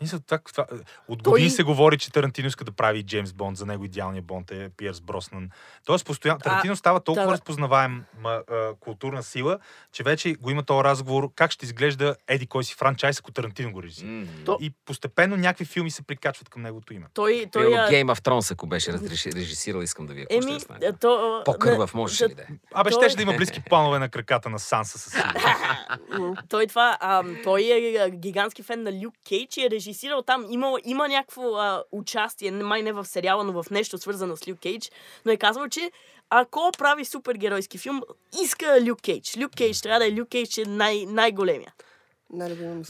мисля, 0.00 0.18
това, 0.20 0.38
това, 0.46 0.66
от 1.08 1.22
Той- 1.22 1.30
години 1.30 1.50
се 1.50 1.62
говори, 1.62 1.98
че 1.98 2.12
Тарантино 2.12 2.48
иска 2.48 2.64
да 2.64 2.72
прави 2.72 3.02
Джеймс 3.02 3.32
Бонд, 3.32 3.56
за 3.56 3.66
него 3.66 3.84
идеалният 3.84 4.24
Бонд 4.24 4.50
е 4.50 4.70
Пиерс 4.76 5.00
Броснан. 5.00 5.50
Тоест, 5.84 6.06
постоянно, 6.06 6.40
Тарантино 6.40 6.76
става 6.76 7.00
толкова 7.00 7.26
да. 7.26 7.32
разпознаваем 7.32 8.04
ма, 8.18 8.42
а, 8.50 8.74
културна 8.74 9.22
сила, 9.22 9.58
че 9.92 10.02
вече 10.02 10.32
го 10.32 10.50
има 10.50 10.62
този 10.62 10.84
разговор 10.84 11.30
как 11.34 11.50
ще 11.50 11.66
изглежда 11.66 12.16
Еди 12.28 12.46
кой 12.46 12.64
си 12.64 12.74
франчайз, 12.74 13.18
ако 13.18 13.32
Тарантино 13.32 13.72
го. 13.72 13.82
М. 14.04 14.26
То- 14.44 14.58
И 14.60 14.72
постепенно 14.84 15.36
някакви 15.36 15.64
филми 15.64 15.90
се 15.90 16.02
прикачват 16.02 16.48
към 16.48 16.62
неговото 16.62 16.94
име. 16.94 17.06
Той, 17.14 17.46
той, 17.52 17.62
Примерно 17.62 17.82
а, 17.82 17.90
Game 17.90 18.14
of 18.14 18.20
Thrones, 18.20 18.52
ако 18.52 18.66
беше 18.66 18.92
разреши- 18.92 19.32
режисирал, 19.32 19.80
искам 19.80 20.06
да 20.06 20.14
ви 20.14 20.22
ще 20.22 20.34
Еми, 20.36 20.52
да 20.52 20.60
стане. 20.60 20.92
то... 20.92 21.42
По-кървав 21.44 21.94
можеше 21.94 22.28
ли 22.28 22.34
да 22.34 22.42
е? 22.42 22.46
Абе, 22.74 22.90
Той- 22.90 23.02
щеше 23.02 23.16
да 23.16 23.22
има 23.22 23.32
близки 23.32 23.60
планове 23.60 23.98
на 23.98 24.08
краката 24.08 24.48
на 24.48 24.58
Санса 24.58 24.98
със. 24.98 25.14
Той 26.48 26.66
това, 26.66 26.96
а, 27.00 27.24
той 27.44 27.62
е 27.64 28.10
гигантски 28.10 28.62
фен 28.62 28.82
на 28.82 28.92
Люк 28.94 29.14
Кейдж 29.28 29.56
и 29.56 29.62
е 29.62 29.70
режисирал 29.86 30.22
там. 30.22 30.46
Има, 30.50 30.78
има 30.84 31.08
някакво 31.08 31.56
а, 31.56 31.84
участие, 31.92 32.50
май 32.50 32.82
не 32.82 32.92
в 32.92 33.04
сериала, 33.04 33.44
но 33.44 33.62
в 33.62 33.70
нещо 33.70 33.98
свързано 33.98 34.36
с 34.36 34.48
Люк 34.48 34.58
Кейдж. 34.58 34.90
Но 35.24 35.32
е 35.32 35.36
казал, 35.36 35.68
че 35.68 35.90
ако 36.30 36.70
прави 36.78 37.04
супергеройски 37.04 37.78
филм, 37.78 38.02
иска 38.42 38.80
Люк 38.86 39.02
Кейдж. 39.02 39.36
Люк 39.36 39.52
Кейдж 39.56 39.80
трябва 39.80 39.98
да 39.98 40.06
е 40.06 40.12
Люк 40.12 40.28
Кейдж 40.28 40.58
е 40.58 40.64
най- 40.64 41.06
най-големия. 41.06 41.72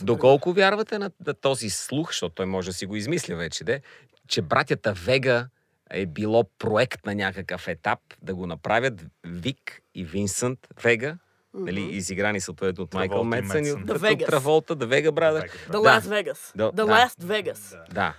Доколко 0.03 0.53
вярвате 0.53 0.99
на, 0.99 1.11
на 1.27 1.35
този 1.35 1.71
слух, 1.71 2.09
защото 2.09 2.35
той 2.35 2.47
може 2.47 2.71
да 2.71 2.75
си 2.75 2.87
го 2.87 2.97
измисля 2.97 3.37
вече, 3.37 3.65
де, 3.65 3.83
че 4.29 4.43
братята 4.43 4.93
Вега 4.93 5.49
е 5.91 6.07
било 6.07 6.45
проект 6.59 7.07
на 7.07 7.15
някакъв 7.15 7.69
етап 7.69 7.99
да 8.23 8.35
го 8.35 8.47
направят 8.47 9.05
Вик 9.25 9.83
и 9.95 10.05
Винсент 10.05 10.59
Вега, 10.83 11.19
нали, 11.57 11.81
изиграни 11.81 12.41
съответно 12.41 12.85
от 12.85 12.95
Майкъл 12.95 13.25
Медсън 13.25 13.65
и 13.65 13.73
от. 13.73 13.87
Траволта, 14.27 14.77
The 14.77 14.87
Vega 14.87 15.11
Brother. 15.11 15.51
The 15.69 15.71
Да. 15.71 15.79
Last 15.79 16.01
Vegas. 16.01 16.57
The 16.57 16.73
да. 16.73 16.83
Last 16.83 17.23
Vegas. 17.23 17.93
Да. 17.95 18.15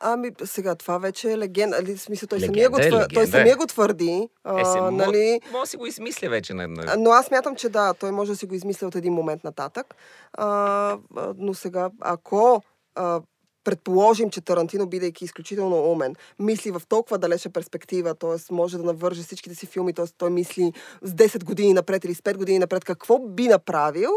Ами, 0.00 0.30
сега, 0.44 0.74
това 0.74 0.98
вече 0.98 1.32
е 1.32 1.38
легенда. 1.38 1.76
Али, 1.76 1.98
смисъл, 1.98 2.26
той, 2.26 2.38
Легенда 2.38 2.54
самия 2.54 2.70
го, 2.70 2.78
е, 2.78 2.88
твър... 2.88 2.90
той 2.90 3.02
легенда 3.02 3.22
е. 3.22 3.26
самия 3.26 3.56
го 3.56 3.66
твърди. 3.66 4.28
А, 4.44 4.60
Е, 4.60 4.64
се, 4.64 4.80
нали, 4.80 5.40
Може 5.52 5.60
да 5.60 5.66
си 5.66 5.76
го 5.76 5.86
измисля 5.86 6.28
вече. 6.28 6.54
На. 6.54 6.68
Но 6.98 7.10
аз 7.10 7.30
мятам, 7.30 7.56
че 7.56 7.68
да, 7.68 7.94
той 7.94 8.10
може 8.10 8.30
да 8.30 8.36
си 8.36 8.46
го 8.46 8.54
измисля 8.54 8.86
от 8.86 8.94
един 8.94 9.12
момент 9.12 9.44
нататък. 9.44 9.94
А, 10.32 10.98
но 11.36 11.54
сега, 11.54 11.90
ако 12.00 12.62
а, 12.94 13.20
предположим, 13.68 14.30
че 14.30 14.40
Тарантино, 14.40 14.86
бидейки 14.86 15.24
изключително 15.24 15.76
умен, 15.76 16.14
мисли 16.38 16.70
в 16.70 16.82
толкова 16.88 17.18
далеча 17.18 17.50
перспектива, 17.50 18.14
т.е. 18.14 18.54
може 18.54 18.78
да 18.78 18.84
навърже 18.84 19.22
всичките 19.22 19.54
си 19.54 19.66
филми, 19.66 19.92
т.е. 19.92 20.04
той 20.18 20.30
мисли 20.30 20.72
с 21.02 21.12
10 21.12 21.44
години 21.44 21.72
напред 21.72 22.04
или 22.04 22.14
с 22.14 22.20
5 22.20 22.36
години 22.36 22.58
напред, 22.58 22.84
какво 22.84 23.18
би 23.18 23.48
направил, 23.48 24.10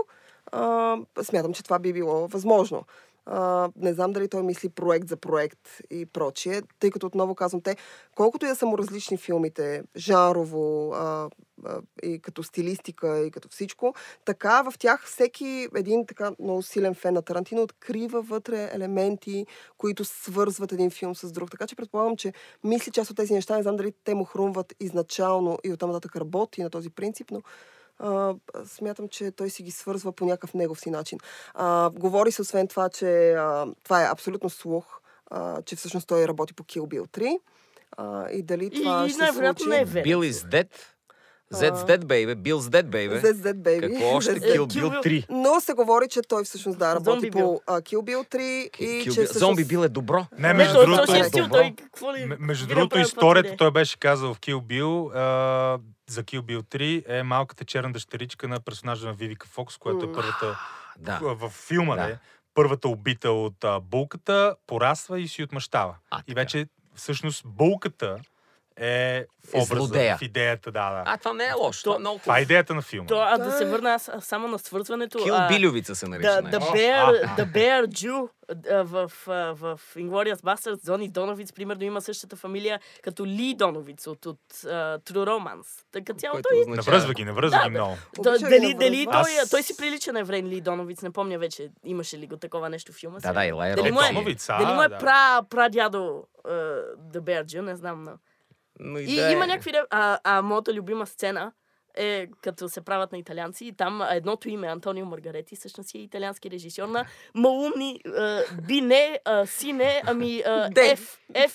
а, 0.52 0.98
смятам, 1.24 1.54
че 1.54 1.64
това 1.64 1.80
би 1.80 1.94
било 1.94 2.28
възможно. 2.28 2.84
А, 3.26 3.70
не 3.76 3.94
знам 3.94 4.12
дали 4.14 4.28
той 4.28 4.44
мисли 4.44 4.70
проект 4.70 5.08
за 5.08 5.18
проект 5.18 5.82
и 5.90 6.06
прочие, 6.06 6.62
тъй 6.80 6.92
като 6.92 7.08
отново 7.08 7.36
казвам, 7.36 7.62
те, 7.62 7.76
колкото 8.16 8.46
и 8.46 8.50
да 8.50 8.56
са 8.56 8.66
му 8.66 8.78
различни 8.78 9.18
филмите, 9.18 9.84
жанрово 9.96 10.92
а, 10.94 10.98
а, 10.98 11.30
и 12.04 12.20
като 12.20 12.44
стилистика 12.44 13.20
и 13.20 13.32
като 13.32 13.50
всичко, 13.50 13.94
така 14.26 14.62
в 14.62 14.74
тях 14.80 15.06
всеки 15.06 15.68
един 15.76 16.06
така 16.06 16.32
много 16.40 16.62
силен 16.62 16.96
фен 16.96 17.14
на 17.14 17.22
Тарантино 17.22 17.62
открива 17.62 18.22
вътре 18.22 18.70
елементи, 18.74 19.46
които 19.78 20.06
свързват 20.06 20.72
един 20.72 20.90
филм 20.90 21.16
с 21.16 21.32
друг. 21.32 21.52
Така 21.52 21.68
че 21.68 21.76
предполагам, 21.76 22.18
че 22.18 22.34
мисли 22.64 22.92
част 22.92 23.12
от 23.12 23.18
тези 23.18 23.34
неща, 23.34 23.58
не 23.58 23.64
знам 23.64 23.76
дали 23.76 23.94
те 24.04 24.14
му 24.14 24.24
хрумват 24.24 24.74
изначално 24.80 25.58
и 25.64 25.74
оттам 25.74 25.90
нататък 25.90 26.16
работи 26.16 26.64
на 26.64 26.70
този 26.70 26.90
принцип, 26.90 27.32
но 27.32 27.42
а, 28.00 28.36
смятам, 28.66 29.08
че 29.08 29.32
той 29.32 29.50
си 29.50 29.64
ги 29.64 29.72
свързва 29.72 30.12
по 30.12 30.26
някакъв 30.26 30.54
негов 30.54 30.80
си 30.80 30.90
начин. 30.90 31.20
А, 31.54 31.90
говори 31.90 32.32
се 32.32 32.42
освен 32.42 32.68
това, 32.68 32.90
че 32.90 33.32
а, 33.32 33.68
това 33.84 34.04
е 34.04 34.12
абсолютно 34.12 34.50
слух, 34.50 35.02
а, 35.30 35.62
че 35.62 35.76
всъщност 35.76 36.08
той 36.08 36.28
работи 36.28 36.54
по 36.54 36.64
Kill 36.64 36.82
Bill 36.82 37.08
3. 37.08 37.40
А, 37.98 38.30
и 38.30 38.44
дали 38.44 38.70
това 38.70 39.06
и 39.06 39.10
ще 39.10 39.18
се 39.18 39.24
най-вероятно 39.24 39.64
случи. 39.64 39.70
не 39.70 39.82
е 39.82 39.86
верно. 39.86 40.12
Bill 40.12 40.32
is 40.32 40.50
dead. 40.50 40.68
Zed's 41.54 41.86
dead, 41.86 42.06
baby. 42.06 42.36
Bill's 42.38 42.70
dead, 42.70 42.90
baby. 42.90 43.22
That's 43.22 43.42
that 43.42 43.56
baby. 43.56 43.82
Какво 43.82 44.08
още? 44.08 44.32
Kill 44.32 44.58
Kill 44.58 44.66
Bill 44.68 44.90
Bill. 44.92 45.04
3. 45.04 45.26
Но 45.30 45.60
се 45.60 45.74
говори, 45.74 46.08
че 46.10 46.22
той 46.22 46.44
всъщност 46.44 46.80
да 46.80 46.96
работи 46.96 47.12
Зомби 47.12 47.32
по 47.32 47.62
а, 47.68 47.82
Kill 47.82 47.98
Bill 47.98 48.36
3 48.36 48.40
и 48.40 48.70
Kill 48.72 49.04
че 49.04 49.10
Bill. 49.10 49.12
всъщност... 49.14 49.40
Зомби 49.40 49.66
Бил 49.66 49.80
е 49.80 49.90
добро. 49.90 50.26
Не, 50.32 50.48
Не, 50.48 50.54
между 50.54 50.74
той, 50.74 50.86
другото, 50.86 51.14
е 51.14 51.18
е 51.18 51.30
добро. 51.32 51.50
той 51.50 51.74
какво 51.78 52.14
ли... 52.14 52.26
Между 52.40 52.68
другото, 52.68 53.00
историята, 53.00 53.58
той 53.58 53.72
беше 53.72 53.98
казал 53.98 54.34
в 54.34 54.40
Kill 54.40 54.62
Bill, 54.62 55.16
а, 55.16 55.80
за 56.08 56.24
Kill 56.24 56.42
Bill 56.42 56.62
3 56.66 57.04
е 57.10 57.24
малката 57.24 57.66
черна 57.66 57.94
дъщеричка 57.94 58.48
на 58.48 58.60
персонажа 58.60 59.08
на 59.08 59.14
Вивика 59.14 59.48
Фокс, 59.48 59.78
която 59.78 60.06
е 60.06 60.14
първата 60.14 60.60
Да. 61.00 61.20
в 61.24 61.50
филма, 61.50 61.96
Да. 61.96 62.08
да. 62.08 62.18
първата 62.54 62.88
убита 62.88 63.32
от 63.32 63.64
а, 63.64 63.80
булката, 63.80 64.56
пораства 64.68 65.20
и 65.20 65.28
си 65.28 65.44
отмъщава. 65.44 65.96
А, 66.12 66.22
и 66.28 66.34
вече 66.34 66.66
всъщност 66.96 67.44
булката 67.46 68.18
е 68.78 69.26
в 69.44 69.54
Е 69.54 69.58
образа, 69.58 69.76
злодея. 69.76 70.18
в 70.18 70.22
идеята, 70.22 70.72
да, 70.72 70.90
да. 70.92 71.04
А, 71.06 71.18
това 71.18 71.34
не 71.34 71.44
е 71.44 71.54
лошо. 71.54 71.84
Това 71.84 71.96
е 71.96 72.00
много 72.00 72.20
Това 72.20 72.38
е 72.38 72.42
идеята 72.42 72.74
на 72.74 72.82
филма. 72.82 73.08
То, 73.08 73.16
а 73.18 73.38
да 73.38 73.46
Да, 73.46 73.52
се 73.52 73.64
е. 73.64 73.68
върна 73.68 73.90
аз 73.92 74.12
само 74.20 74.48
на 74.48 74.60
свързването. 74.60 75.18
Кил 75.18 75.36
а, 75.36 75.48
Билювица 75.50 75.96
се 75.96 76.08
нарича. 76.08 76.42
Най- 76.42 76.52
the, 76.52 76.60
Bear, 76.60 77.36
the 77.38 77.46
Bear 77.48 77.86
Jew 77.86 78.30
в, 78.84 79.12
а, 79.28 79.32
в 79.54 79.80
Inglourious 79.96 80.36
Basterds, 80.36 80.86
Зони 80.86 81.10
Доновиц, 81.10 81.54
примерно, 81.54 81.84
има 81.84 82.02
същата 82.02 82.36
фамилия 82.36 82.80
като 83.02 83.26
Ли 83.26 83.54
Доновиц 83.54 84.08
от, 84.08 84.26
от 84.26 84.40
uh, 84.50 84.68
True 85.02 85.26
Romance. 85.26 85.68
Така 85.92 86.14
цяло 86.14 86.40
той... 86.42 86.60
означава- 86.60 86.76
Навръзва 86.88 87.14
ги, 87.14 87.26
навръзва 87.26 87.58
Да, 87.58 87.64
ги 87.64 87.74
да. 87.74 87.80
много. 87.80 87.98
Да, 88.16 88.40
дали, 88.40 88.50
да 88.68 88.80
дали 88.80 89.06
връзват. 89.06 89.26
той, 89.26 89.40
Аз- 89.40 89.50
той 89.50 89.64
си 89.64 89.78
прилича 89.78 90.14
на 90.14 90.20
еврейн 90.20 90.48
Ли 90.48 90.62
Доновиц, 90.62 91.02
не 91.02 91.12
помня 91.12 91.40
вече, 91.40 91.70
имаше 91.84 92.18
ли 92.18 92.28
го 92.28 92.38
такова 92.38 92.70
нещо 92.70 92.92
в 92.92 92.96
филма. 92.96 93.16
Да, 93.16 93.22
сега. 93.22 93.34
да, 93.34 93.46
Илай 93.46 93.76
Дали 93.76 93.92
му 93.92 94.02
е, 94.02 94.08
Доновиц, 94.08 94.50
а, 94.50 94.58
дали 94.58 94.74
му 94.74 94.82
е 94.82 94.88
да. 94.88 94.98
пра, 94.98 95.42
прадядо 95.50 95.98
uh, 96.44 96.82
The 97.08 97.20
Bear 97.20 97.44
Jew, 97.46 97.62
не 97.62 97.76
знам. 97.76 98.04
Но. 98.04 98.12
Но 98.80 99.00
И 99.00 99.16
да 99.16 99.30
е. 99.30 99.32
има 99.32 99.48
някакви... 99.48 99.70
реп- 99.72 99.88
А, 99.90 100.20
а 100.24 100.42
моята 100.42 100.74
любима 100.74 101.06
сцена 101.08 101.52
е 101.96 102.28
като 102.42 102.70
се 102.70 102.82
правят 102.82 103.12
на 103.12 103.18
италианци 103.18 103.66
и 103.66 103.74
там 103.74 104.02
едното 104.12 104.50
име 104.50 104.68
Антонио 104.68 105.06
Маргарети 105.06 105.56
всъщност 105.56 105.90
си 105.90 105.98
е 105.98 106.02
италиански 106.02 106.52
режисьор 106.52 106.88
на 106.88 107.06
малумни 107.36 108.00
а, 108.18 108.42
би 108.68 108.82
не, 108.82 109.20
а, 109.26 109.46
си 109.46 109.74
не, 109.74 110.02
ами 110.06 110.44
Де. 110.72 110.96
F, 110.96 111.18
F 111.34 111.52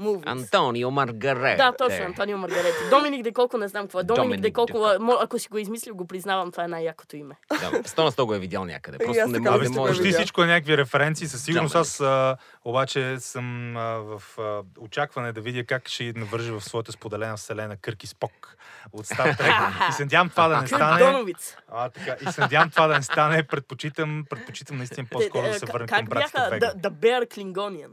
movies. 0.00 0.26
Антонио 0.26 0.90
Маргарет. 0.90 1.58
Да, 1.58 1.72
точно, 1.78 2.04
Антонио 2.04 2.38
Маргарети. 2.38 2.90
Доминик 2.90 3.22
Деколко 3.22 3.58
не 3.58 3.68
знам 3.68 3.84
какво 3.84 4.00
е. 4.00 4.04
Доминик, 4.04 4.24
Доминик 4.24 4.42
Деколко, 4.42 4.86
ако 5.20 5.38
си 5.38 5.48
го 5.48 5.58
измислил, 5.58 5.94
го 5.94 6.06
признавам, 6.06 6.50
това 6.50 6.64
е 6.64 6.68
най-якото 6.68 7.16
име. 7.16 7.34
Да, 7.50 7.82
сто 7.88 8.04
на 8.04 8.12
сто 8.12 8.26
го 8.26 8.34
е 8.34 8.38
видял 8.38 8.64
някъде. 8.64 8.98
Просто 8.98 9.26
не 9.26 9.48
Абе, 9.48 9.68
не 9.68 9.68
може. 9.68 9.92
почти 9.92 10.12
всичко 10.12 10.42
е 10.42 10.46
някакви 10.46 10.76
референции. 10.76 11.26
Със 11.26 11.44
сигурност 11.44 11.74
аз 11.74 12.00
а, 12.00 12.36
обаче 12.64 13.16
съм 13.20 13.76
а, 13.76 13.80
в 13.80 14.22
а, 14.38 14.62
очакване 14.80 15.32
да 15.32 15.40
видя 15.40 15.64
как 15.64 15.88
ще 15.88 16.12
навържи 16.16 16.50
в 16.50 16.60
своята 16.60 16.92
споделена 16.92 17.36
вселена 17.36 17.76
Кърки 17.76 18.06
Спок 18.06 18.56
от 18.92 19.06
Star 19.06 19.36
Trek. 19.38 19.71
И 19.88 19.92
се 19.92 20.02
надявам 20.02 20.30
това 20.30 20.48
да 20.48 20.60
не 20.60 20.66
стане. 20.66 21.34
А, 21.68 21.90
така. 21.90 22.16
И 22.28 22.32
се 22.32 22.40
надявам 22.40 22.70
това 22.70 22.86
да 22.86 22.94
не 22.94 23.02
стане. 23.02 23.42
Предпочитам, 23.42 24.24
предпочитам 24.30 24.76
наистина 24.76 25.06
по-скоро 25.10 25.46
да 25.46 25.54
се 25.54 25.66
върнем 25.66 25.88
как 25.88 25.98
към 25.98 26.06
братството 26.06 26.42
бяха 26.42 26.50
Вега. 26.50 26.72
The, 26.72 26.88
the 26.88 26.90
Bear 26.90 27.34
Klingonian? 27.34 27.90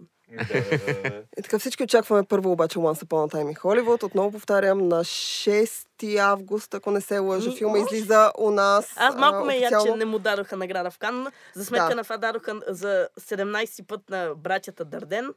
И 1.38 1.42
така 1.44 1.60
всички 1.60 1.84
очакваме 1.84 2.24
първо 2.24 2.52
обаче 2.52 2.80
Once 2.80 3.06
Upon 3.06 3.32
a 3.32 3.36
Time 3.36 3.54
in 3.54 3.60
Hollywood. 3.60 4.04
Отново 4.04 4.32
повтарям, 4.32 4.88
на 4.88 5.04
6 5.04 6.18
август, 6.18 6.74
ако 6.74 6.92
не 6.92 7.02
се 7.02 7.20
лъжа, 7.20 7.52
филма 7.52 7.78
излиза 7.78 8.32
у 8.38 8.52
нас. 8.52 8.94
Аз 8.98 9.16
малко 9.16 9.38
а, 9.38 9.46
ме 9.46 9.58
яд, 9.58 9.74
че 9.86 9.96
не 9.96 10.06
му 10.06 10.20
дадоха 10.20 10.58
награда 10.58 10.92
в 10.92 10.98
Кан. 10.98 11.28
За 11.54 11.66
сметка 11.66 11.90
Да. 11.90 11.96
на 11.96 12.04
това 12.04 12.18
дадоха 12.18 12.62
за 12.68 13.08
17 13.20 13.88
път 13.88 14.10
на 14.10 14.34
братята 14.38 14.86
Дарден. 14.86 15.34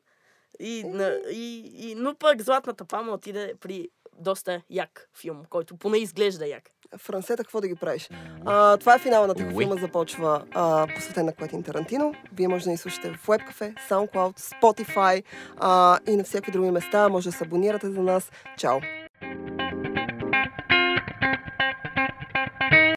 И, 0.61 0.85
на, 0.85 1.21
и, 1.31 1.73
и, 1.77 1.95
но 1.95 2.15
пък 2.15 2.43
Златната 2.43 2.85
пама 2.85 3.13
отиде 3.13 3.55
при 3.61 3.89
доста 4.23 4.63
як 4.71 5.09
филм, 5.21 5.43
който 5.51 5.77
поне 5.77 5.99
изглежда 5.99 6.47
як. 6.47 6.63
Франсета, 6.99 7.45
какво 7.45 7.61
да 7.61 7.69
ги 7.69 7.75
правиш? 7.75 8.11
А, 8.45 8.77
това 8.77 8.95
е 8.95 8.99
финала 8.99 9.27
на 9.27 9.35
Уи. 9.39 9.65
филма 9.65 9.77
започва 9.81 10.45
а, 10.55 10.87
посветен 10.95 11.27
на 11.27 11.35
Куетин 11.35 11.63
Тарантино. 11.63 12.15
Вие 12.33 12.49
може 12.49 12.65
да 12.65 12.71
ни 12.71 12.77
слушате 12.77 13.13
в 13.13 13.27
WebCafe, 13.27 13.75
SoundCloud, 13.91 14.41
Spotify 14.41 15.23
а, 15.57 15.99
и 16.07 16.17
на 16.17 16.25
всякакви 16.25 16.53
други 16.53 16.71
места. 16.71 17.09
Може 17.09 17.31
да 17.31 17.37
се 17.37 17.45
абонирате 17.45 17.91
за 17.91 18.03
нас. 18.03 18.31
Чао! 18.59 18.81